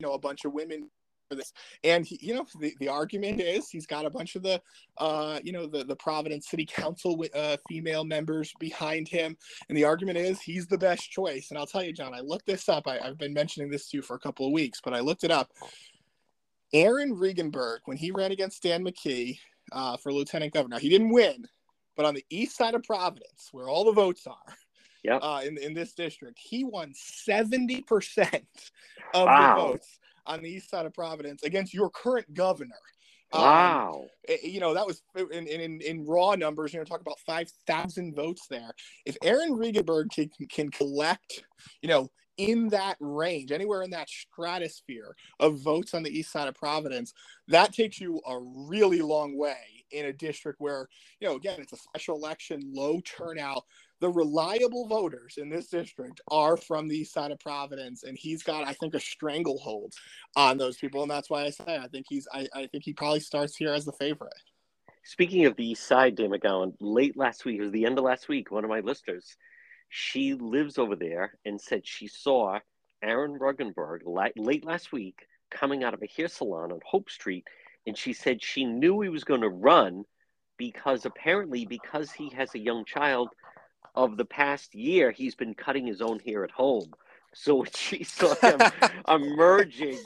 You 0.00 0.08
know, 0.08 0.14
a 0.14 0.18
bunch 0.18 0.44
of 0.44 0.52
women 0.52 0.90
for 1.28 1.34
this. 1.34 1.52
And 1.82 2.04
he, 2.04 2.18
you 2.20 2.34
know, 2.34 2.46
the, 2.58 2.74
the 2.80 2.88
argument 2.88 3.40
is 3.40 3.68
he's 3.68 3.86
got 3.86 4.06
a 4.06 4.10
bunch 4.10 4.36
of 4.36 4.42
the, 4.42 4.60
uh, 4.98 5.40
you 5.42 5.52
know, 5.52 5.66
the 5.66 5.84
the 5.84 5.96
Providence 5.96 6.48
City 6.48 6.66
Council 6.66 7.22
uh, 7.34 7.56
female 7.68 8.04
members 8.04 8.52
behind 8.58 9.08
him, 9.08 9.36
and 9.68 9.76
the 9.76 9.84
argument 9.84 10.18
is 10.18 10.40
he's 10.40 10.66
the 10.66 10.78
best 10.78 11.10
choice. 11.10 11.50
And 11.50 11.58
I'll 11.58 11.66
tell 11.66 11.82
you, 11.82 11.92
John, 11.92 12.14
I 12.14 12.20
looked 12.20 12.46
this 12.46 12.68
up. 12.68 12.86
I, 12.86 12.98
I've 12.98 13.18
been 13.18 13.34
mentioning 13.34 13.70
this 13.70 13.88
to 13.90 13.98
you 13.98 14.02
for 14.02 14.14
a 14.14 14.20
couple 14.20 14.46
of 14.46 14.52
weeks, 14.52 14.80
but 14.82 14.94
I 14.94 15.00
looked 15.00 15.24
it 15.24 15.30
up. 15.30 15.50
Aaron 16.72 17.14
Regunberg, 17.14 17.78
when 17.84 17.96
he 17.96 18.10
ran 18.10 18.32
against 18.32 18.62
Dan 18.62 18.84
McKee 18.84 19.38
uh, 19.72 19.96
for 19.96 20.12
lieutenant 20.12 20.52
governor, 20.52 20.78
he 20.78 20.88
didn't 20.88 21.12
win, 21.12 21.46
but 21.96 22.04
on 22.04 22.14
the 22.14 22.24
east 22.30 22.56
side 22.56 22.74
of 22.74 22.82
Providence, 22.82 23.48
where 23.52 23.68
all 23.68 23.84
the 23.84 23.92
votes 23.92 24.26
are, 24.26 24.56
yeah, 25.04 25.16
uh, 25.16 25.40
in 25.44 25.58
in 25.58 25.74
this 25.74 25.92
district, 25.92 26.38
he 26.38 26.64
won 26.64 26.92
seventy 26.94 27.82
percent 27.82 28.46
of 29.12 29.26
wow. 29.26 29.54
the 29.54 29.62
votes 29.62 29.98
on 30.26 30.42
the 30.42 30.50
east 30.50 30.70
side 30.70 30.86
of 30.86 30.94
Providence 30.94 31.42
against 31.42 31.74
your 31.74 31.90
current 31.90 32.32
governor. 32.34 32.74
Um, 33.32 33.42
wow. 33.42 34.06
Um, 34.28 34.36
you 34.42 34.60
know, 34.60 34.74
that 34.74 34.86
was 34.86 35.02
in, 35.16 35.46
in, 35.46 35.80
in 35.80 36.06
raw 36.06 36.34
numbers, 36.34 36.72
you 36.72 36.78
know, 36.78 36.84
talk 36.84 37.00
about 37.00 37.18
5,000 37.26 38.14
votes 38.14 38.46
there. 38.48 38.70
If 39.04 39.16
Aaron 39.22 39.52
Regunberg 39.52 40.10
can, 40.10 40.30
can 40.48 40.70
collect, 40.70 41.44
you 41.82 41.88
know, 41.88 42.10
in 42.36 42.68
that 42.68 42.96
range, 43.00 43.52
anywhere 43.52 43.82
in 43.82 43.90
that 43.90 44.08
stratosphere 44.08 45.14
of 45.40 45.60
votes 45.60 45.94
on 45.94 46.02
the 46.02 46.10
east 46.10 46.32
side 46.32 46.48
of 46.48 46.54
Providence, 46.54 47.12
that 47.48 47.72
takes 47.72 48.00
you 48.00 48.20
a 48.26 48.38
really 48.40 49.00
long 49.02 49.36
way 49.36 49.84
in 49.92 50.06
a 50.06 50.12
district 50.12 50.60
where, 50.60 50.88
you 51.20 51.28
know, 51.28 51.36
again, 51.36 51.60
it's 51.60 51.72
a 51.72 51.76
special 51.76 52.16
election, 52.16 52.60
low 52.74 53.00
turnout 53.00 53.64
the 54.00 54.10
reliable 54.10 54.86
voters 54.86 55.38
in 55.38 55.48
this 55.48 55.68
district 55.68 56.20
are 56.30 56.56
from 56.56 56.88
the 56.88 56.98
east 56.98 57.12
side 57.12 57.30
of 57.30 57.38
Providence, 57.40 58.02
and 58.02 58.18
he's 58.18 58.42
got, 58.42 58.66
I 58.66 58.72
think, 58.74 58.94
a 58.94 59.00
stranglehold 59.00 59.94
on 60.36 60.58
those 60.58 60.76
people, 60.76 61.02
and 61.02 61.10
that's 61.10 61.30
why 61.30 61.44
I 61.44 61.50
say 61.50 61.78
I 61.78 61.88
think 61.88 62.06
he's, 62.08 62.26
I, 62.32 62.48
I 62.54 62.66
think 62.66 62.84
he 62.84 62.92
probably 62.92 63.20
starts 63.20 63.56
here 63.56 63.72
as 63.72 63.84
the 63.84 63.92
favorite. 63.92 64.34
Speaking 65.04 65.46
of 65.46 65.56
the 65.56 65.70
east 65.70 65.86
side, 65.86 66.16
Dan 66.16 66.30
McGowan, 66.30 66.74
late 66.80 67.16
last 67.16 67.44
week, 67.44 67.58
it 67.58 67.62
was 67.62 67.72
the 67.72 67.86
end 67.86 67.98
of 67.98 68.04
last 68.04 68.28
week, 68.28 68.50
one 68.50 68.64
of 68.64 68.70
my 68.70 68.80
listeners, 68.80 69.36
she 69.88 70.34
lives 70.34 70.78
over 70.78 70.96
there 70.96 71.38
and 71.44 71.60
said 71.60 71.86
she 71.86 72.08
saw 72.08 72.58
Aaron 73.02 73.38
Regunberg 73.38 74.00
late 74.36 74.64
last 74.64 74.92
week 74.92 75.26
coming 75.50 75.84
out 75.84 75.94
of 75.94 76.02
a 76.02 76.08
hair 76.16 76.28
salon 76.28 76.72
on 76.72 76.80
Hope 76.84 77.10
Street, 77.10 77.44
and 77.86 77.96
she 77.96 78.12
said 78.12 78.42
she 78.42 78.64
knew 78.64 79.00
he 79.00 79.08
was 79.08 79.24
going 79.24 79.42
to 79.42 79.48
run 79.48 80.04
because 80.56 81.04
apparently 81.04 81.66
because 81.66 82.10
he 82.10 82.30
has 82.30 82.54
a 82.54 82.58
young 82.58 82.84
child 82.84 83.28
of 83.94 84.16
the 84.16 84.24
past 84.24 84.74
year, 84.74 85.10
he's 85.10 85.34
been 85.34 85.54
cutting 85.54 85.86
his 85.86 86.00
own 86.00 86.18
hair 86.20 86.44
at 86.44 86.50
home. 86.50 86.92
So 87.34 87.64
she 87.74 88.04
saw 88.04 88.34
him 88.42 88.60
emerging 89.08 89.98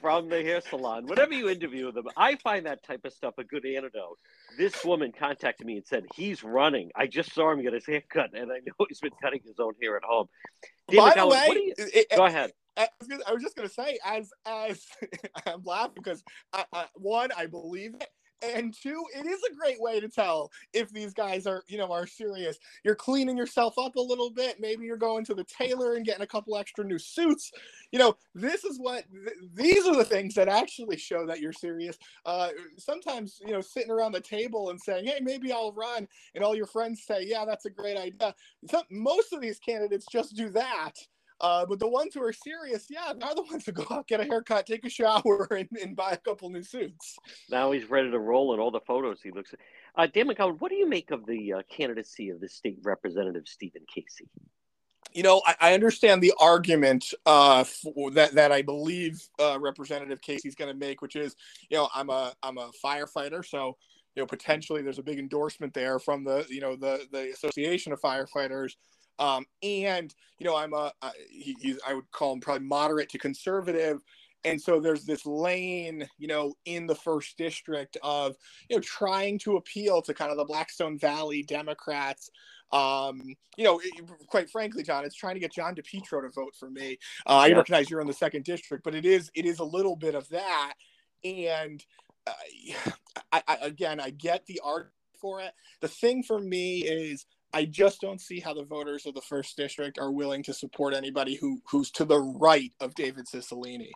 from 0.00 0.28
the 0.28 0.42
hair 0.42 0.60
salon. 0.60 1.06
Whenever 1.06 1.32
you 1.32 1.48
interview 1.48 1.90
them, 1.90 2.04
I 2.14 2.36
find 2.36 2.66
that 2.66 2.84
type 2.84 3.06
of 3.06 3.12
stuff 3.14 3.34
a 3.38 3.44
good 3.44 3.64
antidote. 3.64 4.18
This 4.58 4.84
woman 4.84 5.12
contacted 5.18 5.66
me 5.66 5.76
and 5.76 5.86
said 5.86 6.04
he's 6.14 6.44
running. 6.44 6.90
I 6.94 7.06
just 7.06 7.32
saw 7.34 7.50
him 7.52 7.62
get 7.62 7.72
his 7.72 7.86
hair 7.86 8.02
cut, 8.10 8.34
and 8.34 8.52
I 8.52 8.58
know 8.66 8.74
he's 8.88 9.00
been 9.00 9.12
cutting 9.22 9.40
his 9.44 9.58
own 9.58 9.72
hair 9.80 9.96
at 9.96 10.04
home. 10.04 10.26
By 10.94 11.14
the 11.14 11.26
way, 11.26 11.48
you, 11.54 11.74
it, 11.78 12.08
go 12.14 12.26
ahead. 12.26 12.52
I 12.76 12.88
was, 13.32 13.42
just 13.42 13.56
gonna 13.56 13.68
say, 13.68 13.98
as 14.04 14.30
as 14.44 14.84
I'm 15.46 15.62
laughing 15.64 16.02
because 16.02 16.22
I, 16.52 16.64
I, 16.72 16.86
one, 16.96 17.30
I 17.36 17.46
believe 17.46 17.94
it, 17.94 18.08
and 18.54 18.74
two 18.74 19.04
it 19.14 19.26
is 19.26 19.40
a 19.50 19.54
great 19.54 19.80
way 19.80 20.00
to 20.00 20.08
tell 20.08 20.50
if 20.72 20.90
these 20.90 21.12
guys 21.12 21.46
are 21.46 21.62
you 21.68 21.78
know 21.78 21.90
are 21.92 22.06
serious. 22.06 22.58
You're 22.84 22.94
cleaning 22.94 23.36
yourself 23.36 23.78
up 23.78 23.96
a 23.96 24.00
little 24.00 24.30
bit. 24.30 24.60
Maybe 24.60 24.84
you're 24.84 24.96
going 24.96 25.24
to 25.26 25.34
the 25.34 25.44
tailor 25.44 25.94
and 25.94 26.04
getting 26.04 26.22
a 26.22 26.26
couple 26.26 26.56
extra 26.56 26.84
new 26.84 26.98
suits. 26.98 27.52
You 27.92 27.98
know 27.98 28.16
this 28.34 28.64
is 28.64 28.78
what 28.78 29.04
th- 29.12 29.36
these 29.54 29.86
are 29.86 29.96
the 29.96 30.04
things 30.04 30.34
that 30.34 30.48
actually 30.48 30.96
show 30.96 31.26
that 31.26 31.40
you're 31.40 31.52
serious. 31.52 31.96
Uh, 32.24 32.50
sometimes 32.78 33.40
you 33.44 33.52
know 33.52 33.60
sitting 33.60 33.90
around 33.90 34.12
the 34.12 34.20
table 34.20 34.70
and 34.70 34.80
saying 34.80 35.06
hey 35.06 35.18
maybe 35.20 35.52
i'll 35.52 35.72
run 35.72 36.06
and 36.34 36.44
all 36.44 36.56
your 36.56 36.66
friends 36.66 37.02
say 37.04 37.24
yeah 37.26 37.44
that's 37.44 37.66
a 37.66 37.70
great 37.70 37.96
idea. 37.96 38.34
Most 38.90 39.32
of 39.32 39.40
these 39.40 39.58
candidates 39.58 40.06
just 40.10 40.36
do 40.36 40.48
that 40.50 40.92
uh, 41.40 41.66
but 41.66 41.78
the 41.78 41.88
ones 41.88 42.14
who 42.14 42.22
are 42.22 42.32
serious, 42.32 42.86
yeah, 42.88 43.12
they're 43.18 43.34
the 43.34 43.42
ones 43.42 43.66
who 43.66 43.72
go 43.72 43.86
out, 43.90 44.06
get 44.06 44.20
a 44.20 44.24
haircut, 44.24 44.66
take 44.66 44.84
a 44.84 44.88
shower, 44.88 45.48
and, 45.50 45.68
and 45.82 45.96
buy 45.96 46.12
a 46.12 46.16
couple 46.16 46.48
new 46.50 46.62
suits. 46.62 47.16
Now 47.50 47.72
he's 47.72 47.90
ready 47.90 48.10
to 48.10 48.18
roll 48.18 48.54
in 48.54 48.60
all 48.60 48.70
the 48.70 48.80
photos 48.80 49.20
he 49.22 49.30
looks 49.30 49.52
at. 49.52 49.58
Uh, 49.96 50.06
Dan 50.06 50.28
McGowan, 50.28 50.60
what 50.60 50.70
do 50.70 50.76
you 50.76 50.88
make 50.88 51.10
of 51.10 51.26
the 51.26 51.54
uh, 51.54 51.62
candidacy 51.68 52.30
of 52.30 52.40
the 52.40 52.48
state 52.48 52.78
representative, 52.82 53.46
Stephen 53.46 53.82
Casey? 53.92 54.28
You 55.12 55.22
know, 55.22 55.42
I, 55.46 55.54
I 55.60 55.74
understand 55.74 56.22
the 56.22 56.34
argument 56.40 57.12
uh, 57.26 57.64
that 58.12 58.34
that 58.34 58.50
I 58.50 58.62
believe 58.62 59.22
uh, 59.38 59.58
Representative 59.60 60.20
Casey's 60.20 60.56
going 60.56 60.72
to 60.72 60.78
make, 60.78 61.02
which 61.02 61.14
is, 61.14 61.36
you 61.68 61.76
know, 61.76 61.88
I'm 61.94 62.10
a 62.10 62.32
I'm 62.42 62.58
a 62.58 62.70
firefighter, 62.84 63.44
so 63.44 63.76
you 64.16 64.22
know 64.22 64.26
potentially 64.26 64.82
there's 64.82 64.98
a 64.98 65.02
big 65.02 65.18
endorsement 65.18 65.74
there 65.74 65.98
from 65.98 66.24
the 66.24 66.44
you 66.48 66.60
know 66.60 66.74
the 66.74 67.06
the 67.12 67.30
Association 67.30 67.92
of 67.92 68.00
Firefighters 68.00 68.72
um, 69.18 69.46
and 69.62 70.14
you 70.38 70.46
know, 70.46 70.56
I'm 70.56 70.72
a 70.72 70.92
he, 71.30 71.56
he's 71.60 71.78
I 71.86 71.94
would 71.94 72.10
call 72.10 72.32
him 72.32 72.40
probably 72.40 72.66
moderate 72.66 73.08
to 73.10 73.18
conservative. 73.18 74.02
and 74.44 74.60
so 74.60 74.78
there's 74.78 75.04
this 75.04 75.24
lane 75.24 76.06
you 76.18 76.28
know 76.28 76.54
in 76.64 76.86
the 76.86 76.94
first 76.94 77.38
district 77.38 77.96
of 78.02 78.36
you 78.68 78.76
know 78.76 78.82
trying 78.82 79.38
to 79.38 79.56
appeal 79.56 80.02
to 80.02 80.12
kind 80.12 80.30
of 80.30 80.36
the 80.36 80.44
blackstone 80.44 80.98
valley 80.98 81.42
democrats 81.42 82.30
um, 82.74 83.22
you 83.56 83.64
know, 83.64 83.80
quite 84.26 84.50
frankly, 84.50 84.82
John, 84.82 85.04
it's 85.04 85.14
trying 85.14 85.34
to 85.34 85.40
get 85.40 85.52
John 85.52 85.76
DePetro 85.76 86.22
to 86.22 86.28
vote 86.30 86.56
for 86.58 86.68
me. 86.68 86.98
Uh, 87.24 87.36
I 87.36 87.52
recognize 87.52 87.88
you're 87.88 88.00
in 88.00 88.06
the 88.08 88.12
second 88.12 88.44
district, 88.44 88.82
but 88.82 88.96
it 88.96 89.04
is 89.04 89.30
it 89.34 89.46
is 89.46 89.60
a 89.60 89.64
little 89.64 89.94
bit 89.94 90.16
of 90.16 90.28
that. 90.30 90.74
And 91.22 91.84
uh, 92.26 92.32
I, 93.32 93.42
I, 93.46 93.56
again, 93.62 94.00
I 94.00 94.10
get 94.10 94.46
the 94.46 94.60
art 94.64 94.92
for 95.20 95.40
it. 95.40 95.52
The 95.80 95.88
thing 95.88 96.24
for 96.24 96.40
me 96.40 96.80
is 96.80 97.26
I 97.54 97.64
just 97.66 98.00
don't 98.00 98.20
see 98.20 98.40
how 98.40 98.52
the 98.52 98.64
voters 98.64 99.06
of 99.06 99.14
the 99.14 99.20
first 99.20 99.56
district 99.56 99.98
are 99.98 100.10
willing 100.10 100.42
to 100.42 100.52
support 100.52 100.92
anybody 100.92 101.36
who 101.36 101.62
who's 101.68 101.90
to 101.92 102.04
the 102.04 102.18
right 102.18 102.72
of 102.80 102.94
David 102.94 103.26
Cicilline. 103.26 103.88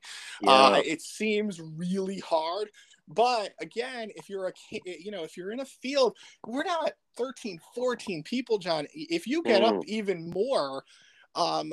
Yeah. 0.43 0.51
Uh, 0.51 0.83
it 0.85 1.03
seems 1.03 1.61
really 1.61 2.21
hard. 2.21 2.71
But 3.09 3.55
again, 3.61 4.11
if 4.15 4.29
you're 4.29 4.49
a 4.49 4.53
you 4.71 5.11
know 5.11 5.25
if 5.25 5.37
you're 5.37 5.51
in 5.51 5.61
a 5.61 5.65
field, 5.65 6.17
we're 6.47 6.65
now 6.65 6.87
at 6.87 6.95
13, 7.17 7.61
14 7.75 8.23
people, 8.23 8.59
John. 8.59 8.87
If 8.95 9.27
you 9.27 9.43
get 9.43 9.63
mm. 9.63 9.79
up 9.79 9.85
even 9.87 10.31
more, 10.31 10.85
um, 11.35 11.73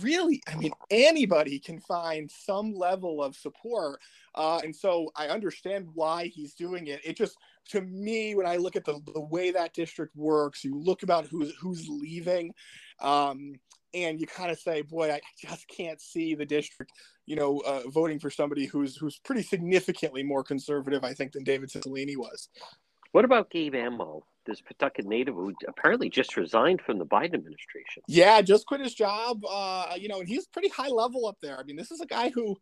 really, 0.00 0.42
I 0.46 0.56
mean, 0.56 0.72
anybody 0.90 1.58
can 1.58 1.80
find 1.80 2.30
some 2.30 2.74
level 2.74 3.22
of 3.22 3.36
support. 3.36 4.00
Uh, 4.34 4.60
and 4.62 4.74
so 4.74 5.10
I 5.16 5.28
understand 5.28 5.88
why 5.94 6.26
he's 6.26 6.54
doing 6.54 6.86
it. 6.88 7.00
It 7.04 7.16
just, 7.16 7.36
to 7.70 7.80
me, 7.82 8.34
when 8.34 8.46
I 8.46 8.56
look 8.56 8.76
at 8.76 8.84
the, 8.84 9.00
the 9.12 9.20
way 9.20 9.50
that 9.50 9.74
district 9.74 10.14
works, 10.16 10.64
you 10.64 10.78
look 10.78 11.02
about 11.02 11.26
who's 11.26 11.54
who's 11.60 11.86
leaving, 11.88 12.52
um, 13.00 13.54
and 13.94 14.20
you 14.20 14.26
kind 14.26 14.50
of 14.50 14.58
say, 14.58 14.82
boy, 14.82 15.12
I 15.12 15.20
just 15.40 15.66
can't 15.68 16.00
see 16.00 16.34
the 16.34 16.46
district, 16.46 16.92
you 17.26 17.36
know, 17.36 17.62
uh, 17.66 17.82
voting 17.88 18.18
for 18.18 18.30
somebody 18.30 18.66
who's 18.66 18.96
who's 18.96 19.18
pretty 19.18 19.42
significantly 19.42 20.22
more 20.22 20.44
conservative, 20.44 21.04
I 21.04 21.14
think, 21.14 21.32
than 21.32 21.44
David 21.44 21.70
Cicilline 21.70 22.16
was. 22.16 22.48
What 23.12 23.24
about 23.24 23.50
Gabe 23.50 23.74
Amo? 23.74 24.24
this 24.46 24.60
Pawtucket 24.60 25.04
native 25.04 25.34
who 25.34 25.52
apparently 25.68 26.08
just 26.08 26.36
resigned 26.36 26.80
from 26.80 26.98
the 26.98 27.04
Biden 27.04 27.34
administration. 27.34 28.02
Yeah, 28.08 28.40
just 28.42 28.66
quit 28.66 28.80
his 28.80 28.94
job. 28.94 29.40
Uh, 29.48 29.94
you 29.98 30.08
know, 30.08 30.20
and 30.20 30.28
he's 30.28 30.46
pretty 30.46 30.68
high 30.68 30.88
level 30.88 31.26
up 31.26 31.36
there. 31.42 31.58
I 31.58 31.64
mean, 31.64 31.76
this 31.76 31.90
is 31.90 32.00
a 32.00 32.06
guy 32.06 32.30
who 32.30 32.56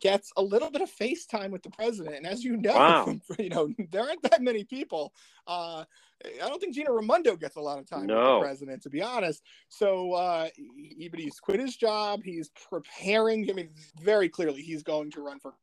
gets 0.00 0.32
a 0.36 0.42
little 0.42 0.70
bit 0.70 0.82
of 0.82 0.90
FaceTime 0.90 1.50
with 1.50 1.62
the 1.62 1.70
president, 1.70 2.16
and 2.16 2.26
as 2.26 2.44
you 2.44 2.56
know, 2.56 2.74
wow. 2.74 3.20
you 3.38 3.48
know 3.48 3.68
there 3.90 4.02
aren't 4.02 4.22
that 4.22 4.42
many 4.42 4.64
people. 4.64 5.12
Uh, 5.46 5.84
I 6.24 6.48
don't 6.48 6.60
think 6.60 6.74
Gina 6.74 6.90
Raimondo 6.92 7.36
gets 7.36 7.56
a 7.56 7.60
lot 7.60 7.78
of 7.78 7.88
time 7.88 8.06
no. 8.06 8.14
with 8.14 8.42
the 8.42 8.46
president, 8.46 8.82
to 8.82 8.90
be 8.90 9.02
honest. 9.02 9.42
So, 9.68 10.12
uh, 10.12 10.48
he, 10.56 11.08
but 11.10 11.20
he's 11.20 11.38
quit 11.38 11.60
his 11.60 11.76
job. 11.76 12.22
He's 12.24 12.50
preparing. 12.70 13.48
I 13.50 13.52
mean, 13.52 13.70
very 14.00 14.28
clearly, 14.28 14.62
he's 14.62 14.82
going 14.82 15.10
to 15.12 15.22
run 15.22 15.38
for 15.38 15.54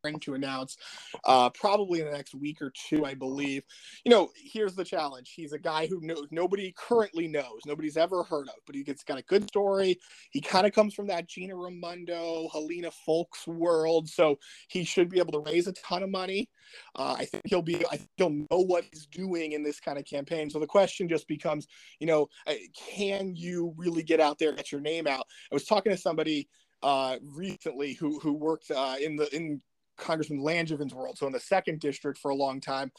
to 0.00 0.34
announce 0.34 0.78
uh, 1.26 1.50
probably 1.50 2.00
in 2.00 2.06
the 2.06 2.12
next 2.12 2.34
week 2.34 2.62
or 2.62 2.72
two, 2.88 3.04
I 3.04 3.14
believe. 3.14 3.62
You 4.04 4.10
know, 4.10 4.30
here's 4.34 4.74
the 4.74 4.84
challenge. 4.84 5.32
He's 5.34 5.52
a 5.52 5.58
guy 5.58 5.86
who 5.86 6.00
knows 6.00 6.26
nobody 6.30 6.74
currently 6.76 7.28
knows, 7.28 7.60
nobody's 7.66 7.96
ever 7.96 8.22
heard 8.22 8.48
of, 8.48 8.54
but 8.66 8.74
he 8.74 8.82
gets 8.82 9.04
got 9.04 9.18
a 9.18 9.22
good 9.22 9.46
story. 9.46 9.98
He 10.30 10.40
kind 10.40 10.66
of 10.66 10.72
comes 10.72 10.94
from 10.94 11.06
that 11.08 11.28
Gina 11.28 11.54
Raimondo, 11.54 12.48
Helena 12.50 12.90
Foulkes 12.90 13.46
world, 13.46 14.08
so 14.08 14.38
he 14.68 14.84
should 14.84 15.10
be 15.10 15.18
able 15.18 15.32
to 15.32 15.50
raise 15.50 15.66
a 15.66 15.72
ton 15.72 16.02
of 16.02 16.10
money. 16.10 16.48
Uh, 16.96 17.16
I 17.18 17.24
think 17.26 17.42
he'll 17.46 17.62
be. 17.62 17.84
I 17.86 17.96
think 17.96 18.10
he'll 18.16 18.30
know 18.30 18.64
what 18.64 18.84
he's 18.90 19.06
doing 19.06 19.52
in 19.52 19.62
this 19.62 19.80
kind 19.80 19.98
of 19.98 20.04
campaign. 20.06 20.48
So 20.48 20.58
the 20.58 20.66
question 20.66 21.08
just 21.08 21.28
becomes, 21.28 21.66
you 21.98 22.06
know, 22.06 22.28
uh, 22.46 22.54
can 22.74 23.34
you 23.36 23.74
really 23.76 24.02
get 24.02 24.20
out 24.20 24.38
there, 24.38 24.52
get 24.52 24.72
your 24.72 24.80
name 24.80 25.06
out? 25.06 25.26
I 25.50 25.54
was 25.54 25.64
talking 25.64 25.92
to 25.92 25.98
somebody 25.98 26.48
uh, 26.82 27.16
recently 27.22 27.94
who 27.94 28.18
who 28.20 28.32
worked 28.32 28.70
uh, 28.70 28.96
in 29.00 29.16
the 29.16 29.34
in 29.34 29.60
Congressman 30.00 30.40
Langevins 30.40 30.92
world, 30.92 31.18
so 31.18 31.26
in 31.26 31.32
the 31.32 31.40
second 31.40 31.80
district 31.80 32.18
for 32.18 32.30
a 32.30 32.34
long 32.34 32.60
time. 32.60 32.90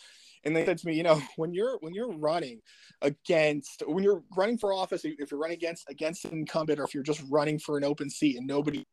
And 0.43 0.56
they 0.56 0.66
said 0.66 0.78
to 0.80 0.88
me, 0.88 0.95
you 0.95 1.04
know, 1.04 1.22
when 1.36 1.54
you're 1.54 1.78
when 1.82 1.93
you're 1.93 2.12
running 2.12 2.62
against 3.02 3.84
when 3.86 4.04
you're 4.04 4.24
running 4.36 4.58
for 4.58 4.74
office, 4.74 5.02
if 5.04 5.32
you're 5.32 5.39
running 5.39 5.58
against 5.58 5.89
against 5.89 6.26
an 6.26 6.34
incumbent, 6.34 6.80
or 6.80 6.84
if 6.84 6.93
you're 6.93 7.04
just 7.04 7.24
running 7.30 7.60
for 7.60 7.78
an 7.78 7.84
open 7.84 8.10
seat 8.10 8.38
and 8.38 8.47
nobody 8.47 8.86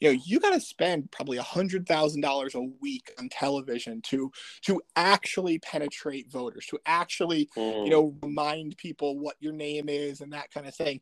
you 0.00 0.08
know 0.08 0.20
you 0.24 0.40
got 0.40 0.52
to 0.52 0.60
spend 0.60 1.10
probably 1.10 1.38
a 1.38 1.42
hundred 1.42 1.86
thousand 1.86 2.20
dollars 2.20 2.54
a 2.54 2.62
week 2.80 3.12
on 3.18 3.28
television 3.28 4.00
to 4.02 4.30
to 4.62 4.80
actually 4.96 5.58
penetrate 5.58 6.30
voters 6.30 6.66
to 6.66 6.78
actually 6.86 7.48
mm. 7.56 7.84
you 7.84 7.90
know 7.90 8.14
remind 8.22 8.76
people 8.76 9.18
what 9.18 9.36
your 9.40 9.52
name 9.52 9.88
is 9.88 10.20
and 10.20 10.32
that 10.32 10.50
kind 10.52 10.66
of 10.66 10.74
thing 10.74 11.00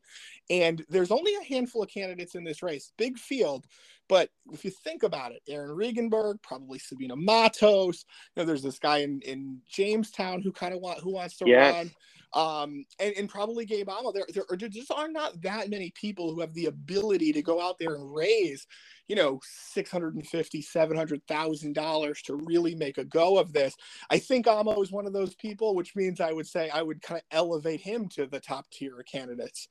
and 0.49 0.85
there's 0.89 1.11
only 1.11 1.33
a 1.35 1.45
handful 1.45 1.83
of 1.83 1.89
candidates 1.89 2.35
in 2.35 2.43
this 2.43 2.63
race 2.63 2.91
big 2.97 3.17
field 3.17 3.65
but 4.09 4.29
if 4.53 4.63
you 4.63 4.71
think 4.71 5.03
about 5.03 5.33
it, 5.33 5.41
Aaron 5.47 5.71
Regunberg, 5.71 6.41
probably 6.41 6.79
Sabina 6.79 7.15
Matos. 7.15 8.05
You 8.35 8.41
know, 8.41 8.45
there's 8.45 8.63
this 8.63 8.79
guy 8.79 8.99
in, 8.99 9.19
in 9.21 9.59
Jamestown 9.69 10.41
who 10.41 10.51
kind 10.51 10.73
of 10.73 10.79
want 10.79 10.99
who 10.99 11.11
wants 11.11 11.37
to 11.37 11.45
yes. 11.45 11.73
run 11.73 11.91
um, 12.33 12.85
and, 12.99 13.13
and 13.17 13.29
probably 13.29 13.65
Gabe 13.65 13.89
Amo. 13.89 14.11
There, 14.11 14.25
there, 14.33 14.43
there 14.49 14.69
just 14.69 14.91
are 14.91 15.07
not 15.07 15.41
that 15.41 15.69
many 15.69 15.91
people 15.91 16.33
who 16.33 16.41
have 16.41 16.53
the 16.53 16.65
ability 16.65 17.33
to 17.33 17.41
go 17.41 17.61
out 17.61 17.77
there 17.79 17.95
and 17.95 18.13
raise, 18.13 18.67
you 19.07 19.15
know, 19.15 19.39
six 19.43 19.89
hundred 19.89 20.15
and 20.15 20.27
fifty, 20.27 20.61
seven 20.61 20.97
hundred 20.97 21.21
thousand 21.27 21.73
dollars 21.73 22.21
to 22.23 22.35
really 22.35 22.75
make 22.75 22.97
a 22.97 23.05
go 23.05 23.37
of 23.37 23.53
this. 23.53 23.75
I 24.09 24.19
think 24.19 24.47
Amo 24.47 24.81
is 24.81 24.91
one 24.91 25.07
of 25.07 25.13
those 25.13 25.35
people, 25.35 25.75
which 25.75 25.95
means 25.95 26.19
I 26.19 26.33
would 26.33 26.47
say 26.47 26.69
I 26.69 26.81
would 26.81 27.01
kind 27.01 27.19
of 27.19 27.25
elevate 27.31 27.81
him 27.81 28.09
to 28.09 28.27
the 28.27 28.39
top 28.39 28.69
tier 28.71 28.99
of 28.99 29.05
candidates. 29.05 29.67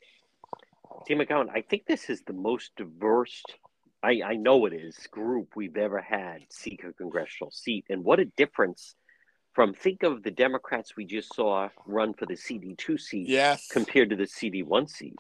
Tim 1.07 1.19
McGowan, 1.19 1.49
I 1.55 1.63
think 1.63 1.85
this 1.87 2.09
is 2.09 2.23
the 2.23 2.33
most 2.33 2.71
diverse. 2.77 3.43
I, 4.03 4.21
I 4.25 4.35
know 4.37 4.67
it 4.67 4.73
is 4.73 4.97
group 5.11 5.49
we've 5.57 5.77
ever 5.77 6.01
had 6.01 6.39
seek 6.51 6.85
a 6.85 6.93
congressional 6.93 7.51
seat, 7.51 7.85
and 7.91 8.05
what 8.05 8.21
a 8.21 8.25
difference 8.25 8.95
from 9.57 9.73
think 9.73 10.03
of 10.03 10.23
the 10.23 10.31
Democrats 10.31 10.97
we 10.97 11.05
just 11.07 11.35
saw 11.35 11.67
run 11.87 12.13
for 12.13 12.27
the 12.27 12.35
CD2 12.35 13.01
seat 13.01 13.27
yes. 13.27 13.69
compared 13.69 14.11
to 14.11 14.15
the 14.15 14.25
CD1 14.25 14.87
seat. 14.87 15.17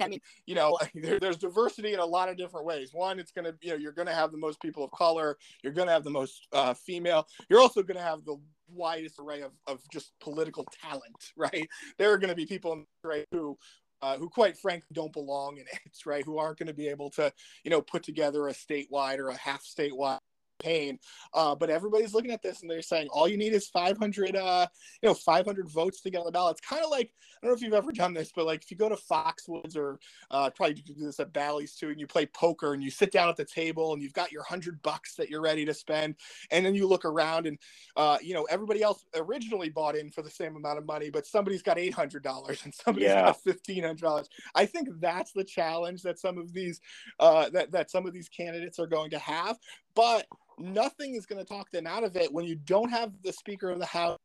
I 0.00 0.08
mean, 0.08 0.20
you 0.46 0.54
know, 0.54 0.78
there, 0.94 1.20
there's 1.20 1.36
diversity 1.36 1.92
in 1.92 2.00
a 2.00 2.04
lot 2.04 2.30
of 2.30 2.38
different 2.38 2.64
ways. 2.64 2.94
One, 2.94 3.20
it's 3.20 3.30
going 3.30 3.44
to, 3.44 3.54
you 3.60 3.72
know, 3.72 3.76
you're 3.76 3.92
going 3.92 4.08
to 4.08 4.14
have 4.14 4.32
the 4.32 4.38
most 4.38 4.62
people 4.62 4.82
of 4.82 4.90
color. 4.92 5.36
You're 5.62 5.74
going 5.74 5.86
to 5.86 5.92
have 5.92 6.02
the 6.02 6.10
most 6.10 6.48
uh, 6.54 6.72
female. 6.72 7.26
You're 7.50 7.60
also 7.60 7.82
going 7.82 7.98
to 7.98 8.02
have 8.02 8.24
the 8.24 8.36
widest 8.72 9.18
array 9.18 9.42
of, 9.42 9.52
of 9.66 9.80
just 9.92 10.12
political 10.18 10.66
talent, 10.82 11.32
right? 11.36 11.68
There 11.98 12.10
are 12.10 12.18
going 12.18 12.30
to 12.30 12.36
be 12.36 12.46
people 12.46 12.84
right 13.04 13.26
who 13.32 13.58
uh, 14.00 14.16
who 14.16 14.30
quite 14.30 14.56
frankly 14.56 14.88
don't 14.94 15.12
belong 15.12 15.58
in 15.58 15.64
it, 15.64 15.78
right? 16.06 16.24
Who 16.24 16.38
aren't 16.38 16.58
going 16.58 16.68
to 16.68 16.74
be 16.74 16.88
able 16.88 17.10
to, 17.10 17.30
you 17.64 17.70
know, 17.70 17.82
put 17.82 18.02
together 18.02 18.48
a 18.48 18.54
statewide 18.54 19.18
or 19.18 19.28
a 19.28 19.36
half 19.36 19.62
statewide 19.62 20.20
campaign. 20.60 20.98
Uh, 21.34 21.54
but 21.54 21.70
everybody's 21.70 22.14
looking 22.14 22.30
at 22.30 22.42
this 22.42 22.62
and 22.62 22.70
they're 22.70 22.82
saying 22.82 23.08
all 23.10 23.28
you 23.28 23.36
need 23.36 23.52
is 23.52 23.68
500, 23.68 24.36
uh, 24.36 24.66
you 25.02 25.08
know, 25.08 25.14
500 25.14 25.68
votes 25.68 26.00
to 26.02 26.10
get 26.10 26.18
on 26.18 26.26
the 26.26 26.32
ballot. 26.32 26.58
It's 26.58 26.68
kind 26.68 26.84
of 26.84 26.90
like 26.90 27.12
I 27.42 27.46
don't 27.46 27.52
know 27.52 27.56
if 27.56 27.62
you've 27.62 27.74
ever 27.74 27.92
done 27.92 28.12
this, 28.12 28.32
but 28.34 28.44
like 28.44 28.62
if 28.62 28.70
you 28.70 28.76
go 28.76 28.90
to 28.90 28.96
Foxwoods 28.96 29.74
or 29.76 29.98
uh, 30.30 30.50
probably 30.50 30.74
do 30.74 30.94
this 30.96 31.20
at 31.20 31.32
Bally's 31.32 31.74
too, 31.74 31.88
and 31.88 31.98
you 31.98 32.06
play 32.06 32.26
poker 32.26 32.74
and 32.74 32.82
you 32.82 32.90
sit 32.90 33.10
down 33.12 33.30
at 33.30 33.36
the 33.36 33.46
table 33.46 33.94
and 33.94 34.02
you've 34.02 34.12
got 34.12 34.30
your 34.30 34.42
hundred 34.42 34.82
bucks 34.82 35.14
that 35.14 35.30
you're 35.30 35.40
ready 35.40 35.64
to 35.64 35.72
spend, 35.72 36.16
and 36.50 36.66
then 36.66 36.74
you 36.74 36.86
look 36.86 37.06
around 37.06 37.46
and 37.46 37.58
uh, 37.96 38.18
you 38.20 38.34
know 38.34 38.44
everybody 38.44 38.82
else 38.82 39.06
originally 39.16 39.70
bought 39.70 39.96
in 39.96 40.10
for 40.10 40.20
the 40.20 40.30
same 40.30 40.54
amount 40.56 40.78
of 40.78 40.84
money, 40.84 41.08
but 41.08 41.26
somebody's 41.26 41.62
got 41.62 41.78
eight 41.78 41.94
hundred 41.94 42.22
dollars 42.22 42.60
and 42.64 42.74
somebody's 42.74 43.08
yeah. 43.08 43.26
got 43.26 43.42
fifteen 43.42 43.84
hundred 43.84 44.02
dollars. 44.02 44.28
I 44.54 44.66
think 44.66 44.88
that's 45.00 45.32
the 45.32 45.44
challenge 45.44 46.02
that 46.02 46.18
some 46.18 46.36
of 46.36 46.52
these 46.52 46.80
uh, 47.20 47.48
that 47.50 47.70
that 47.72 47.90
some 47.90 48.06
of 48.06 48.12
these 48.12 48.28
candidates 48.28 48.78
are 48.78 48.86
going 48.86 49.10
to 49.10 49.18
have, 49.18 49.56
but 49.94 50.26
nothing 50.60 51.14
is 51.14 51.26
going 51.26 51.42
to 51.42 51.48
talk 51.48 51.70
them 51.70 51.86
out 51.86 52.04
of 52.04 52.16
it 52.16 52.32
when 52.32 52.44
you 52.44 52.56
don't 52.56 52.90
have 52.90 53.12
the 53.22 53.32
Speaker 53.32 53.70
of 53.70 53.78
the 53.78 53.86
House 53.86 54.18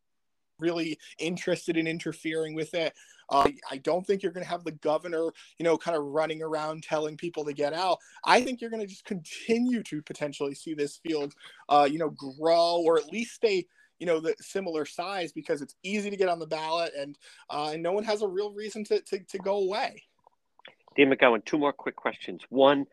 really 0.59 0.97
interested 1.19 1.77
in 1.77 1.87
interfering 1.87 2.53
with 2.53 2.73
it. 2.73 2.93
Uh, 3.29 3.49
I 3.69 3.77
don't 3.77 4.05
think 4.05 4.21
you're 4.21 4.31
going 4.31 4.43
to 4.43 4.49
have 4.49 4.63
the 4.63 4.71
governor, 4.71 5.29
you 5.57 5.63
know, 5.63 5.77
kind 5.77 5.97
of 5.97 6.03
running 6.03 6.41
around 6.41 6.83
telling 6.83 7.17
people 7.17 7.43
to 7.45 7.53
get 7.53 7.73
out. 7.73 7.97
I 8.23 8.41
think 8.41 8.61
you're 8.61 8.69
going 8.69 8.81
to 8.81 8.87
just 8.87 9.05
continue 9.05 9.81
to 9.83 10.01
potentially 10.01 10.53
see 10.53 10.73
this 10.73 10.97
field, 10.97 11.33
uh, 11.69 11.87
you 11.89 11.97
know, 11.97 12.11
grow 12.11 12.81
or 12.85 12.97
at 12.97 13.11
least 13.11 13.33
stay, 13.33 13.65
you 13.99 14.05
know, 14.05 14.19
the 14.19 14.35
similar 14.39 14.85
size 14.85 15.31
because 15.31 15.61
it's 15.61 15.75
easy 15.83 16.09
to 16.09 16.17
get 16.17 16.29
on 16.29 16.39
the 16.39 16.47
ballot 16.47 16.93
and 16.97 17.17
uh, 17.49 17.71
and 17.73 17.81
no 17.81 17.93
one 17.93 18.03
has 18.03 18.21
a 18.21 18.27
real 18.27 18.51
reason 18.53 18.83
to, 18.85 19.01
to, 19.01 19.19
to 19.19 19.37
go 19.39 19.57
away. 19.57 20.03
Dan 20.95 21.09
McGowan, 21.09 21.43
two 21.43 21.57
more 21.57 21.73
quick 21.73 21.95
questions. 21.95 22.41
One, 22.49 22.85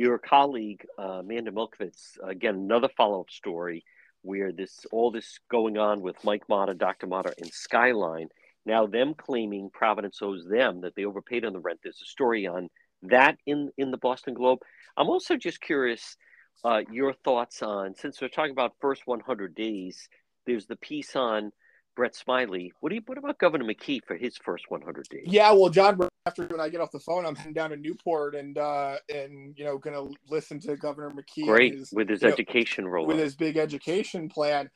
your 0.00 0.18
colleague 0.18 0.86
uh, 0.98 1.20
Amanda 1.20 1.50
Milkovits, 1.50 2.16
again, 2.26 2.54
another 2.54 2.88
follow-up 2.96 3.30
story 3.30 3.84
where 4.22 4.50
this 4.50 4.86
all 4.92 5.10
this 5.10 5.38
going 5.50 5.76
on 5.76 6.00
with 6.00 6.16
Mike 6.24 6.44
Motta, 6.48 6.76
Dr. 6.76 7.06
Motta, 7.06 7.34
and 7.36 7.52
Skyline. 7.52 8.28
Now 8.64 8.86
them 8.86 9.12
claiming 9.12 9.68
Providence 9.70 10.20
owes 10.22 10.46
them 10.46 10.80
that 10.80 10.94
they 10.94 11.04
overpaid 11.04 11.44
on 11.44 11.52
the 11.52 11.60
rent. 11.60 11.80
There's 11.82 12.00
a 12.02 12.06
story 12.06 12.46
on 12.46 12.68
that 13.02 13.36
in 13.44 13.70
in 13.76 13.90
the 13.90 13.98
Boston 13.98 14.32
Globe. 14.32 14.60
I'm 14.96 15.10
also 15.10 15.36
just 15.36 15.60
curious 15.60 16.16
uh, 16.64 16.80
your 16.90 17.12
thoughts 17.12 17.62
on 17.62 17.94
since 17.94 18.22
we're 18.22 18.28
talking 18.28 18.52
about 18.52 18.72
first 18.80 19.02
100 19.04 19.54
days. 19.54 20.08
There's 20.46 20.66
the 20.66 20.76
piece 20.76 21.14
on 21.14 21.52
Brett 21.94 22.14
Smiley. 22.14 22.72
What 22.80 22.88
do 22.88 22.94
you 22.94 23.02
what 23.04 23.18
about 23.18 23.38
Governor 23.38 23.66
McKee 23.66 24.00
for 24.06 24.16
his 24.16 24.38
first 24.38 24.64
100 24.68 25.08
days? 25.10 25.24
Yeah, 25.26 25.52
well, 25.52 25.68
John 25.68 26.09
after 26.30 26.46
when 26.46 26.60
I 26.60 26.68
get 26.68 26.80
off 26.80 26.92
the 26.92 27.00
phone, 27.00 27.26
I'm 27.26 27.34
heading 27.34 27.52
down 27.52 27.70
to 27.70 27.76
Newport 27.76 28.34
and 28.36 28.56
uh, 28.56 28.96
and 29.12 29.54
you 29.58 29.64
know 29.64 29.78
gonna 29.78 30.04
listen 30.28 30.60
to 30.60 30.76
Governor 30.76 31.10
McKee. 31.10 31.46
Great 31.46 31.74
his, 31.74 31.92
with 31.92 32.08
his 32.08 32.22
education 32.22 32.84
know, 32.84 32.90
role 32.90 33.06
with 33.06 33.18
his 33.18 33.34
big 33.34 33.56
education 33.56 34.28
plan. 34.28 34.70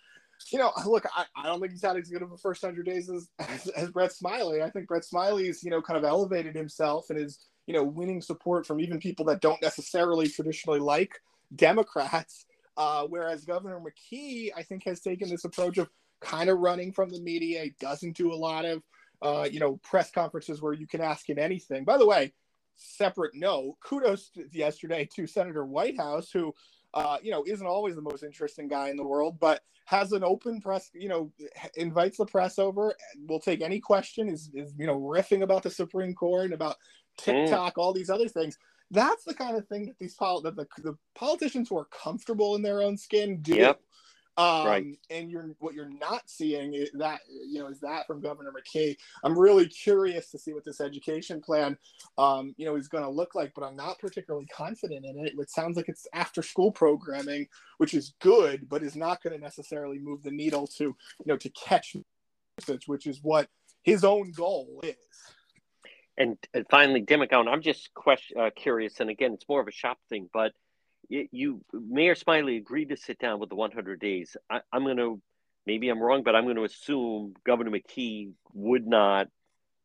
You 0.51 0.59
know, 0.59 0.73
look, 0.85 1.05
I, 1.17 1.25
I 1.37 1.47
don't 1.47 1.61
think 1.61 1.73
he's 1.73 1.83
had 1.83 1.97
as 1.97 2.09
good 2.09 2.23
of 2.23 2.33
a 2.33 2.37
first 2.37 2.63
hundred 2.63 2.87
days 2.87 3.09
as, 3.09 3.29
as, 3.39 3.69
as 3.69 3.91
Brett 3.91 4.13
Smiley. 4.13 4.63
I 4.63 4.71
think 4.71 4.89
Brett 4.89 5.05
Smiley's 5.05 5.63
you 5.63 5.71
know 5.71 5.81
kind 5.81 5.97
of 5.97 6.05
elevated 6.05 6.57
himself 6.57 7.11
and 7.11 7.19
is 7.19 7.39
you 7.67 7.75
know 7.75 7.85
winning 7.85 8.21
support 8.21 8.67
from 8.67 8.81
even 8.81 8.99
people 8.99 9.25
that 9.27 9.41
don't 9.41 9.63
necessarily 9.63 10.29
traditionally 10.29 10.81
like 10.81 11.21
Democrats. 11.55 12.47
Uh, 12.77 13.07
whereas 13.09 13.45
Governor 13.45 13.79
McKee, 13.79 14.51
I 14.57 14.65
think, 14.65 14.83
has 14.85 15.01
taken 15.01 15.29
this 15.29 15.45
approach 15.45 15.79
of 15.79 15.89
kind 16.21 16.51
of 16.51 16.59
running 16.59 16.91
from 16.91 17.11
the 17.11 17.21
media. 17.21 17.63
He 17.63 17.75
doesn't 17.79 18.17
do 18.17 18.33
a 18.33 18.35
lot 18.35 18.65
of 18.65 18.83
uh, 19.25 19.49
you 19.51 19.59
know, 19.59 19.79
press 19.83 20.11
conferences 20.11 20.61
where 20.61 20.75
you 20.75 20.87
can 20.87 21.01
ask 21.01 21.29
him 21.29 21.39
anything. 21.39 21.85
By 21.85 21.97
the 21.97 22.07
way, 22.07 22.33
separate 22.77 23.35
note, 23.35 23.77
kudos 23.83 24.29
to 24.31 24.47
yesterday 24.53 25.09
to 25.17 25.27
Senator 25.27 25.65
Whitehouse, 25.65 26.31
who, 26.31 26.55
uh, 26.93 27.17
you 27.23 27.31
know, 27.31 27.43
isn't 27.47 27.67
always 27.67 27.97
the 27.97 28.03
most 28.03 28.23
interesting 28.23 28.69
guy 28.69 28.91
in 28.91 28.97
the 28.97 29.03
world, 29.05 29.41
but 29.41 29.63
has 29.87 30.13
an 30.13 30.23
open 30.25 30.61
press, 30.61 30.91
you 30.95 31.09
know, 31.09 31.33
invites 31.77 32.19
the 32.19 32.27
press 32.27 32.59
over, 32.59 32.95
will 33.27 33.41
take 33.41 33.63
any 33.63 33.81
question, 33.81 34.29
is, 34.29 34.51
is 34.55 34.75
you 34.79 34.87
know, 34.87 34.99
riffing 34.99 35.43
about 35.43 35.63
the 35.63 35.71
Supreme 35.71 36.15
Court 36.15 36.45
and 36.47 36.55
about 36.55 36.77
TikTok, 37.17 37.75
mm. 37.75 37.79
all 37.79 37.93
these 37.93 38.11
other 38.11 38.29
things. 38.29 38.59
That's 38.91 39.25
the 39.25 39.35
kind 39.35 39.57
of 39.57 39.67
thing 39.69 39.87
that 39.87 39.99
these 39.99 40.15
pol- 40.15 40.43
that 40.43 40.57
the, 40.57 40.67
the 40.79 40.97
politicians 41.15 41.69
who 41.69 41.79
are 41.79 41.87
comfortable 41.87 42.55
in 42.55 42.63
their 42.63 42.83
own 42.83 42.97
skin 42.97 43.41
do. 43.41 43.57
Yep. 43.57 43.81
Um, 44.37 44.67
right. 44.67 44.87
And 45.11 45.31
you're 45.31 45.55
what 45.61 45.75
you're 45.75 45.89
not 45.89 46.29
seeing 46.29 46.75
is 46.75 46.91
that 46.95 47.21
you 47.29 47.61
know 47.61 47.69
is 47.69 47.79
that 47.81 48.07
from 48.07 48.21
Governor 48.21 48.53
McKee. 48.53 48.97
I'm 49.23 49.39
really 49.39 49.67
curious 49.67 50.31
to 50.33 50.39
see 50.39 50.53
what 50.53 50.65
this 50.65 50.81
education 50.81 51.41
plan, 51.41 51.79
um, 52.19 52.53
you 52.57 52.67
know, 52.67 52.75
is 52.75 52.89
going 52.89 53.05
to 53.05 53.11
look 53.11 53.37
like, 53.37 53.53
but 53.55 53.63
I'm 53.63 53.77
not 53.77 53.99
particularly 54.01 54.47
confident 54.47 55.05
in 55.05 55.25
it. 55.25 55.35
It 55.39 55.51
sounds 55.51 55.77
like 55.77 55.89
it's 55.89 56.07
after 56.13 56.43
school 56.43 56.73
programming, 56.73 57.47
which 57.79 57.95
is 57.95 58.15
good, 58.21 58.69
but 58.69 58.83
is 58.83 58.97
not 58.97 59.23
going 59.23 59.37
to 59.37 59.43
necessarily 59.43 60.01
move 60.01 60.23
the 60.23 60.33
needle 60.33 60.67
to 60.79 60.85
you 60.85 60.97
know 61.27 61.37
to 61.37 61.51
catch 61.51 61.95
which 62.87 63.07
is 63.07 63.21
what 63.23 63.49
his 63.83 64.05
own 64.05 64.33
goal 64.33 64.81
is. 64.83 64.97
And, 66.17 66.37
and 66.55 66.65
finally, 66.71 67.05
Tim 67.05 67.23
I'm 67.33 67.63
just 67.63 67.93
question, 67.95 68.39
uh, 68.41 68.51
curious, 68.55 69.01
and 69.01 69.11
again, 69.11 69.33
it's 69.35 69.49
more 69.49 69.61
of 69.61 69.67
a 69.67 69.73
shop 69.73 69.99
thing, 70.09 70.29
but 70.33 70.53
you 71.09 71.65
Mayor 71.73 72.15
Smiley 72.15 72.57
agreed 72.57 72.91
to 72.91 72.97
sit 72.97 73.19
down 73.19 73.39
with 73.39 73.49
the 73.49 73.55
100 73.55 74.01
days. 74.01 74.37
I, 74.51 74.61
I'm 74.73 74.85
going 74.85 74.97
to 74.97 75.21
maybe 75.67 75.89
I'm 75.89 76.01
wrong, 76.03 76.23
but 76.23 76.35
I'm 76.35 76.45
going 76.45 76.57
to 76.57 76.65
assume 76.65 77.35
Governor 77.45 77.71
McKee 77.71 78.33
would 78.53 78.87
not 78.87 79.29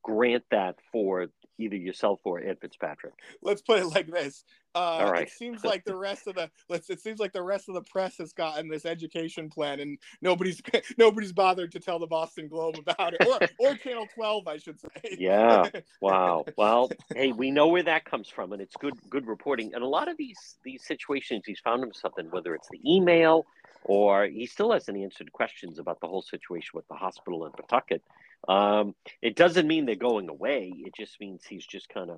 grant 0.03 0.43
that 0.51 0.75
for 0.91 1.27
either 1.59 1.75
yourself 1.75 2.19
or 2.23 2.39
Ed 2.39 2.57
Fitzpatrick. 2.61 3.13
Let's 3.41 3.61
put 3.61 3.79
it 3.79 3.85
like 3.87 4.07
this: 4.07 4.43
uh, 4.75 4.77
All 4.77 5.11
right. 5.11 5.27
It 5.27 5.31
seems 5.31 5.63
like 5.65 5.83
the 5.83 5.95
rest 5.95 6.27
of 6.27 6.35
the 6.35 6.49
let's. 6.69 6.89
It 6.89 7.01
seems 7.01 7.19
like 7.19 7.33
the 7.33 7.43
rest 7.43 7.69
of 7.69 7.75
the 7.75 7.81
press 7.81 8.17
has 8.17 8.33
gotten 8.33 8.67
this 8.67 8.85
education 8.85 9.49
plan, 9.49 9.79
and 9.79 9.97
nobody's 10.21 10.61
nobody's 10.97 11.33
bothered 11.33 11.71
to 11.73 11.79
tell 11.79 11.99
the 11.99 12.07
Boston 12.07 12.47
Globe 12.47 12.77
about 12.77 13.13
it, 13.13 13.27
or 13.27 13.39
or 13.59 13.75
Channel 13.75 14.07
Twelve, 14.13 14.47
I 14.47 14.57
should 14.57 14.79
say. 14.79 15.17
Yeah. 15.17 15.69
Wow. 16.01 16.45
Well, 16.57 16.89
hey, 17.13 17.31
we 17.31 17.51
know 17.51 17.67
where 17.67 17.83
that 17.83 18.05
comes 18.05 18.29
from, 18.29 18.53
and 18.53 18.61
it's 18.61 18.75
good 18.75 18.93
good 19.09 19.27
reporting. 19.27 19.73
And 19.73 19.83
a 19.83 19.87
lot 19.87 20.07
of 20.07 20.17
these 20.17 20.57
these 20.63 20.85
situations, 20.85 21.43
he's 21.45 21.59
found 21.59 21.81
himself 21.81 22.13
in, 22.17 22.27
whether 22.31 22.55
it's 22.55 22.69
the 22.69 22.79
email 22.85 23.45
or 23.83 24.25
he 24.25 24.45
still 24.45 24.71
hasn't 24.71 24.97
answered 24.97 25.31
questions 25.31 25.79
about 25.79 25.99
the 26.01 26.07
whole 26.07 26.21
situation 26.21 26.71
with 26.73 26.87
the 26.87 26.95
hospital 26.95 27.45
in 27.45 27.51
Pawtucket. 27.51 28.03
Um, 28.47 28.95
it 29.21 29.35
doesn't 29.35 29.67
mean 29.67 29.85
they're 29.85 29.95
going 29.95 30.29
away. 30.29 30.73
It 30.75 30.93
just 30.95 31.19
means 31.19 31.43
he's 31.45 31.65
just 31.65 31.89
kind 31.89 32.09
of 32.09 32.17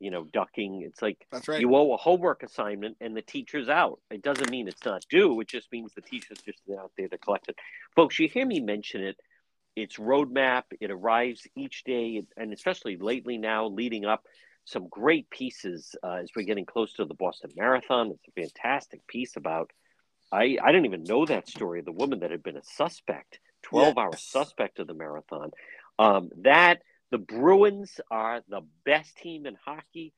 you 0.00 0.10
know, 0.10 0.24
ducking. 0.24 0.82
It's 0.82 1.02
like 1.02 1.18
That's 1.30 1.46
right. 1.46 1.60
you 1.60 1.76
owe 1.76 1.92
a 1.92 1.98
homework 1.98 2.42
assignment 2.42 2.96
and 3.00 3.14
the 3.14 3.22
teacher's 3.22 3.68
out. 3.68 4.00
It 4.10 4.22
doesn't 4.22 4.50
mean 4.50 4.66
it's 4.66 4.84
not 4.84 5.04
due. 5.10 5.38
It 5.40 5.48
just 5.48 5.70
means 5.70 5.92
the 5.94 6.00
teacher's 6.00 6.38
just 6.38 6.58
out 6.76 6.90
there 6.96 7.08
to 7.08 7.18
collect 7.18 7.48
it. 7.48 7.56
Folks, 7.94 8.18
you 8.18 8.26
hear 8.26 8.46
me 8.46 8.60
mention 8.60 9.02
it. 9.02 9.16
It's 9.76 9.98
roadmap. 9.98 10.64
It 10.80 10.90
arrives 10.90 11.46
each 11.54 11.84
day, 11.84 12.22
and 12.36 12.52
especially 12.52 12.96
lately 12.96 13.38
now, 13.38 13.66
leading 13.66 14.04
up. 14.04 14.24
Some 14.64 14.88
great 14.88 15.28
pieces 15.30 15.96
uh, 16.02 16.18
as 16.22 16.30
we're 16.36 16.44
getting 16.44 16.66
close 16.66 16.92
to 16.94 17.04
the 17.04 17.14
Boston 17.14 17.50
Marathon. 17.56 18.10
It's 18.10 18.28
a 18.28 18.40
fantastic 18.40 19.06
piece 19.06 19.36
about. 19.36 19.70
I 20.32 20.58
I 20.62 20.70
didn't 20.70 20.86
even 20.86 21.04
know 21.04 21.24
that 21.26 21.48
story. 21.48 21.80
of 21.80 21.86
The 21.86 21.92
woman 21.92 22.20
that 22.20 22.30
had 22.30 22.42
been 22.42 22.56
a 22.56 22.62
suspect, 22.62 23.40
twelve 23.70 23.94
yes. 23.96 23.98
hour 23.98 24.16
suspect 24.16 24.78
of 24.78 24.86
the 24.86 24.94
marathon. 24.94 25.50
Um, 25.98 26.30
that 26.42 26.82
the 27.10 27.18
Bruins 27.18 28.00
are 28.10 28.42
the 28.48 28.62
best 28.84 29.16
team 29.18 29.46
in 29.46 29.56
hockey, 29.64 30.12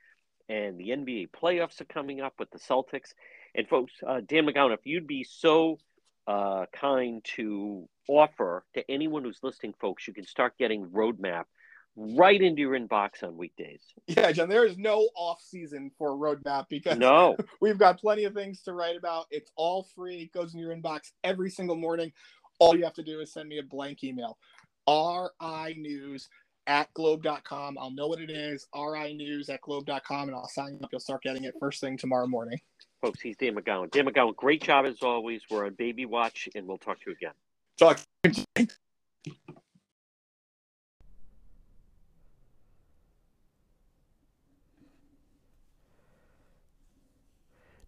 and 0.48 0.78
the 0.78 0.90
NBA 0.90 1.30
playoffs 1.30 1.80
are 1.80 1.86
coming 1.86 2.20
up 2.20 2.34
with 2.38 2.50
the 2.50 2.58
Celtics. 2.58 3.14
And 3.54 3.68
folks, 3.68 3.92
uh, 4.06 4.20
Dan 4.26 4.46
McGowan, 4.46 4.74
if 4.74 4.84
you'd 4.84 5.06
be 5.06 5.24
so 5.24 5.78
uh, 6.26 6.66
kind 6.72 7.24
to 7.36 7.88
offer 8.08 8.64
to 8.74 8.90
anyone 8.90 9.24
who's 9.24 9.40
listening, 9.42 9.74
folks, 9.80 10.06
you 10.06 10.14
can 10.14 10.26
start 10.26 10.58
getting 10.58 10.86
Roadmap 10.86 11.44
right 11.94 12.40
into 12.40 12.60
your 12.60 12.78
inbox 12.78 13.22
on 13.22 13.36
weekdays. 13.36 13.82
Yeah, 14.06 14.32
John, 14.32 14.48
there 14.48 14.66
is 14.66 14.78
no 14.78 15.08
off 15.14 15.42
season 15.42 15.90
for 15.98 16.10
Roadmap 16.10 16.66
because 16.68 16.98
no. 16.98 17.36
we've 17.60 17.78
got 17.78 18.00
plenty 18.00 18.24
of 18.24 18.34
things 18.34 18.62
to 18.62 18.72
write 18.72 18.96
about. 18.96 19.26
It's 19.30 19.50
all 19.56 19.88
free. 19.94 20.22
It 20.22 20.32
goes 20.32 20.54
in 20.54 20.60
your 20.60 20.74
inbox 20.74 21.10
every 21.22 21.50
single 21.50 21.76
morning. 21.76 22.12
All 22.58 22.76
you 22.76 22.84
have 22.84 22.94
to 22.94 23.02
do 23.02 23.20
is 23.20 23.32
send 23.32 23.48
me 23.48 23.58
a 23.58 23.62
blank 23.62 24.04
email. 24.04 24.38
RI 24.88 25.74
News 25.76 26.28
at 26.66 26.92
globe.com. 26.94 27.76
I'll 27.78 27.90
know 27.90 28.06
what 28.06 28.20
it 28.20 28.30
is, 28.30 28.66
RI 28.74 29.14
News 29.14 29.48
at 29.48 29.60
globe.com, 29.62 30.28
and 30.28 30.36
I'll 30.36 30.48
sign 30.48 30.78
up. 30.82 30.90
You'll 30.92 31.00
start 31.00 31.22
getting 31.22 31.44
it 31.44 31.54
first 31.58 31.80
thing 31.80 31.96
tomorrow 31.96 32.26
morning. 32.26 32.60
Folks, 33.00 33.20
he's 33.20 33.36
Dan 33.36 33.56
McGowan. 33.56 33.90
Dan 33.90 34.06
McGowan, 34.06 34.36
great 34.36 34.62
job 34.62 34.86
as 34.86 35.02
always. 35.02 35.42
We're 35.50 35.66
on 35.66 35.74
Baby 35.74 36.06
Watch, 36.06 36.48
and 36.54 36.66
we'll 36.66 36.78
talk 36.78 37.00
to 37.00 37.10
you 37.10 37.16
again. 37.16 37.32
Talk. 37.78 38.00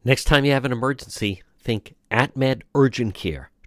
Next 0.07 0.25
time 0.25 0.45
you 0.45 0.53
have 0.53 0.67
an 0.67 0.73
emergency, 0.73 1.43
think 1.59 1.95
AtMed 2.11 2.62
Urgent 2.75 3.15
Care. 3.15 3.51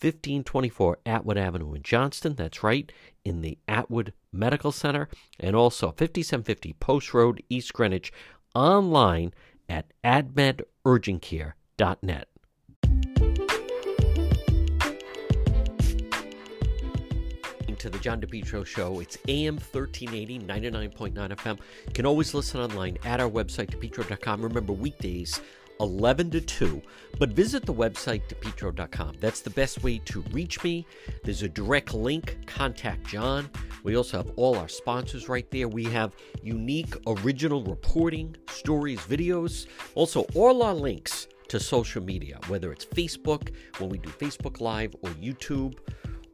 1524 0.00 0.98
Atwood 1.04 1.38
Avenue 1.38 1.74
in 1.74 1.82
Johnston. 1.82 2.34
That's 2.34 2.62
right, 2.62 2.90
in 3.24 3.42
the 3.42 3.58
Atwood 3.68 4.14
Medical 4.32 4.72
Center. 4.72 5.10
And 5.38 5.54
also 5.54 5.88
5750 5.88 6.72
Post 6.74 7.12
Road, 7.12 7.42
East 7.48 7.72
Greenwich, 7.72 8.12
online 8.54 9.34
at 9.68 9.86
atmedurgentcare.net. 10.04 12.28
to 17.80 17.88
the 17.88 17.98
John 17.98 18.20
DePetro 18.20 18.66
Show. 18.66 19.00
It's 19.00 19.16
AM 19.26 19.54
1380, 19.54 20.40
99.9 20.40 21.14
FM. 21.14 21.58
You 21.86 21.92
can 21.94 22.04
always 22.04 22.34
listen 22.34 22.60
online 22.60 22.98
at 23.04 23.20
our 23.20 23.30
website, 23.30 23.70
depetro.com. 23.70 24.42
Remember, 24.42 24.74
weekdays, 24.74 25.40
11 25.80 26.30
to 26.30 26.40
2. 26.40 26.82
But 27.18 27.30
visit 27.30 27.66
the 27.66 27.74
website, 27.74 28.22
depetro.com. 28.28 29.16
That's 29.20 29.40
the 29.40 29.50
best 29.50 29.82
way 29.82 29.98
to 30.06 30.20
reach 30.30 30.62
me. 30.62 30.86
There's 31.24 31.42
a 31.42 31.48
direct 31.48 31.94
link, 31.94 32.38
contact 32.46 33.06
John. 33.06 33.50
We 33.82 33.96
also 33.96 34.18
have 34.18 34.30
all 34.36 34.56
our 34.56 34.68
sponsors 34.68 35.28
right 35.28 35.50
there. 35.50 35.68
We 35.68 35.84
have 35.84 36.14
unique 36.42 36.94
original 37.06 37.62
reporting, 37.64 38.36
stories, 38.48 39.00
videos, 39.00 39.66
also 39.94 40.26
all 40.34 40.62
our 40.62 40.74
links 40.74 41.26
to 41.48 41.58
social 41.58 42.02
media, 42.02 42.38
whether 42.46 42.72
it's 42.72 42.84
Facebook, 42.84 43.52
when 43.78 43.90
we 43.90 43.98
do 43.98 44.08
Facebook 44.10 44.60
Live, 44.60 44.94
or 45.02 45.10
YouTube 45.10 45.76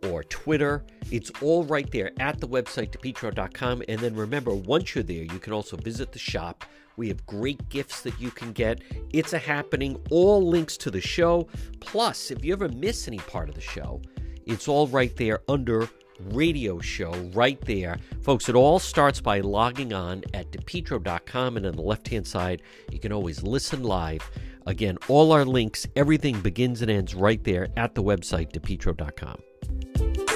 or 0.05 0.22
Twitter. 0.24 0.84
It's 1.11 1.30
all 1.40 1.64
right 1.64 1.90
there 1.90 2.12
at 2.20 2.40
the 2.40 2.49
website, 2.49 2.90
depetro.com. 2.90 3.82
And 3.88 3.99
then 3.99 4.14
remember, 4.14 4.55
once 4.55 4.94
you're 4.94 5.05
there, 5.05 5.22
you 5.22 5.38
can 5.38 5.53
also 5.53 5.76
visit 5.76 6.12
the 6.12 6.18
shop. 6.18 6.64
We 6.97 7.09
have 7.09 7.24
great 7.26 7.68
gifts 7.68 8.01
that 8.03 8.20
you 8.20 8.30
can 8.30 8.53
get. 8.53 8.80
It's 9.12 9.32
a 9.32 9.38
happening. 9.38 10.01
All 10.11 10.47
links 10.47 10.76
to 10.78 10.90
the 10.90 11.01
show. 11.01 11.49
Plus, 11.80 12.30
if 12.30 12.44
you 12.44 12.53
ever 12.53 12.68
miss 12.68 13.09
any 13.09 13.18
part 13.18 13.49
of 13.49 13.55
the 13.55 13.61
show, 13.61 14.01
it's 14.47 14.68
all 14.68 14.86
right 14.88 15.14
there 15.16 15.40
under 15.49 15.88
radio 16.20 16.78
show 16.78 17.12
right 17.34 17.61
there. 17.62 17.99
Folks, 18.22 18.49
it 18.49 18.55
all 18.55 18.78
starts 18.78 19.20
by 19.20 19.40
logging 19.40 19.92
on 19.92 20.22
at 20.34 20.51
depetro.com, 20.51 21.57
and 21.57 21.66
on 21.66 21.76
the 21.76 21.82
left 21.82 22.09
hand 22.09 22.26
side, 22.26 22.62
you 22.90 22.99
can 22.99 23.12
always 23.12 23.42
listen 23.42 23.82
live. 23.82 24.28
Again, 24.66 24.99
all 25.09 25.32
our 25.32 25.44
links, 25.44 25.86
everything 25.94 26.40
begins 26.40 26.82
and 26.82 26.90
ends 26.90 27.14
right 27.14 27.42
there 27.44 27.68
at 27.76 27.94
the 27.94 28.03
website, 28.03 28.53
depetro.com. 28.53 30.36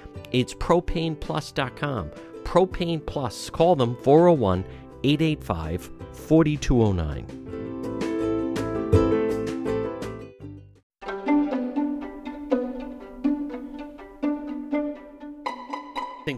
It's 0.31 0.53
propaneplus.com. 0.53 2.11
Propane 2.43 3.05
Plus. 3.05 3.49
Call 3.49 3.75
them 3.75 3.95
401 4.03 4.65
885 5.03 5.89
4209. 6.13 7.41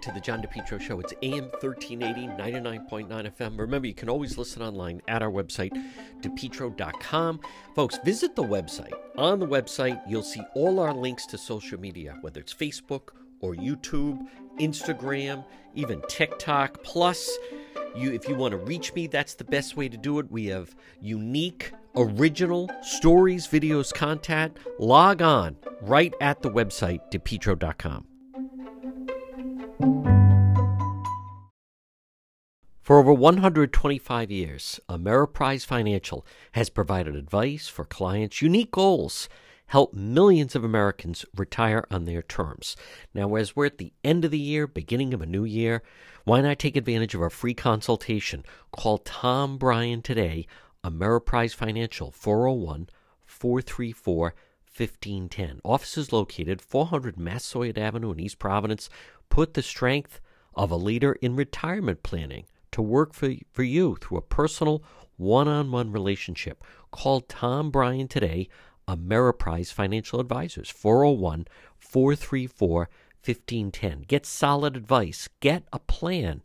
to 0.03 0.11
the 0.11 0.19
John 0.19 0.41
DePetro 0.41 0.81
Show. 0.81 0.99
It's 0.99 1.13
AM 1.21 1.45
1380, 1.61 2.27
99.9 2.27 3.07
FM. 3.37 3.57
Remember, 3.57 3.87
you 3.87 3.93
can 3.93 4.09
always 4.09 4.37
listen 4.37 4.61
online 4.61 5.01
at 5.07 5.23
our 5.23 5.31
website, 5.31 5.71
depetro.com. 6.19 7.39
Folks, 7.73 7.97
visit 8.03 8.35
the 8.35 8.43
website. 8.43 8.91
On 9.17 9.39
the 9.39 9.47
website, 9.47 10.01
you'll 10.05 10.21
see 10.21 10.41
all 10.55 10.81
our 10.81 10.93
links 10.93 11.25
to 11.27 11.37
social 11.37 11.79
media, 11.79 12.17
whether 12.19 12.41
it's 12.41 12.53
Facebook 12.53 13.11
or 13.43 13.53
YouTube, 13.55 14.25
Instagram, 14.57 15.43
even 15.75 16.01
TikTok. 16.07 16.81
Plus, 16.81 17.29
you 17.93 18.11
if 18.11 18.27
you 18.27 18.35
want 18.35 18.53
to 18.53 18.57
reach 18.57 18.93
me, 18.93 19.05
that's 19.05 19.35
the 19.35 19.43
best 19.43 19.75
way 19.75 19.89
to 19.89 19.97
do 19.97 20.17
it. 20.19 20.31
We 20.31 20.47
have 20.47 20.73
unique, 21.01 21.73
original 21.95 22.71
stories, 22.81 23.45
videos, 23.45 23.93
content. 23.93 24.57
Log 24.79 25.21
on 25.21 25.57
right 25.81 26.13
at 26.21 26.41
the 26.41 26.49
website, 26.49 27.01
depetro.com. 27.11 28.07
For 32.81 32.97
over 32.97 33.13
125 33.13 34.29
years, 34.29 34.79
Ameriprise 34.89 35.65
Financial 35.65 36.25
has 36.51 36.69
provided 36.69 37.15
advice 37.15 37.69
for 37.69 37.85
clients' 37.85 38.41
unique 38.41 38.71
goals, 38.71 39.29
help 39.67 39.93
millions 39.93 40.55
of 40.55 40.63
Americans 40.63 41.25
retire 41.35 41.85
on 41.89 42.05
their 42.05 42.21
terms. 42.21 42.75
Now, 43.13 43.35
as 43.35 43.55
we're 43.55 43.67
at 43.67 43.77
the 43.77 43.93
end 44.03 44.25
of 44.25 44.31
the 44.31 44.39
year, 44.39 44.67
beginning 44.67 45.13
of 45.13 45.21
a 45.21 45.25
new 45.25 45.45
year, 45.45 45.81
why 46.25 46.41
not 46.41 46.59
take 46.59 46.77
advantage 46.77 47.15
of 47.15 47.21
our 47.21 47.29
free 47.29 47.53
consultation? 47.53 48.43
Call 48.71 48.99
Tom 48.99 49.57
Bryan 49.57 50.01
today, 50.01 50.47
Ameriprise 50.83 51.55
Financial, 51.55 52.11
401 52.11 52.89
434 53.25 54.35
1510. 54.75 55.61
Offices 55.63 56.11
located 56.11 56.61
400 56.61 57.17
Massasoit 57.17 57.77
Avenue 57.77 58.11
in 58.11 58.19
East 58.19 58.39
Providence. 58.39 58.89
Put 59.29 59.53
the 59.53 59.61
strength 59.61 60.19
of 60.55 60.71
a 60.71 60.75
leader 60.75 61.13
in 61.13 61.35
retirement 61.35 62.03
planning 62.03 62.45
to 62.71 62.81
work 62.81 63.13
for, 63.13 63.33
for 63.51 63.63
you 63.63 63.97
through 64.01 64.17
a 64.17 64.21
personal 64.21 64.83
one 65.17 65.47
on 65.47 65.71
one 65.71 65.91
relationship. 65.91 66.63
Call 66.91 67.21
Tom 67.21 67.69
Bryan 67.69 68.07
today, 68.07 68.49
Ameriprise 68.87 69.71
Financial 69.71 70.19
Advisors, 70.19 70.69
401 70.69 71.47
434 71.77 72.89
1510. 73.25 74.01
Get 74.07 74.25
solid 74.25 74.75
advice, 74.75 75.29
get 75.39 75.63
a 75.71 75.79
plan, 75.79 76.41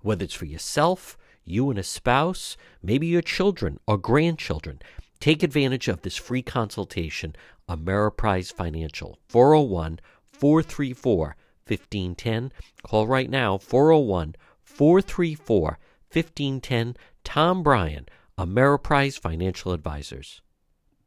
whether 0.00 0.24
it's 0.24 0.34
for 0.34 0.46
yourself, 0.46 1.18
you 1.44 1.68
and 1.70 1.78
a 1.78 1.82
spouse, 1.82 2.56
maybe 2.82 3.06
your 3.06 3.22
children 3.22 3.78
or 3.86 3.98
grandchildren. 3.98 4.80
Take 5.20 5.42
advantage 5.42 5.88
of 5.88 6.02
this 6.02 6.16
free 6.16 6.42
consultation, 6.42 7.36
Ameriprise 7.68 8.52
Financial, 8.52 9.18
401 9.28 10.00
434 10.30 11.36
1510. 11.66 12.52
Call 12.82 13.06
right 13.06 13.30
now, 13.30 13.58
401 13.58 14.34
434 14.64 15.78
1510. 16.10 16.96
Tom 17.24 17.62
Bryan, 17.62 18.08
Ameriprise 18.38 19.18
Financial 19.18 19.72
Advisors. 19.72 20.42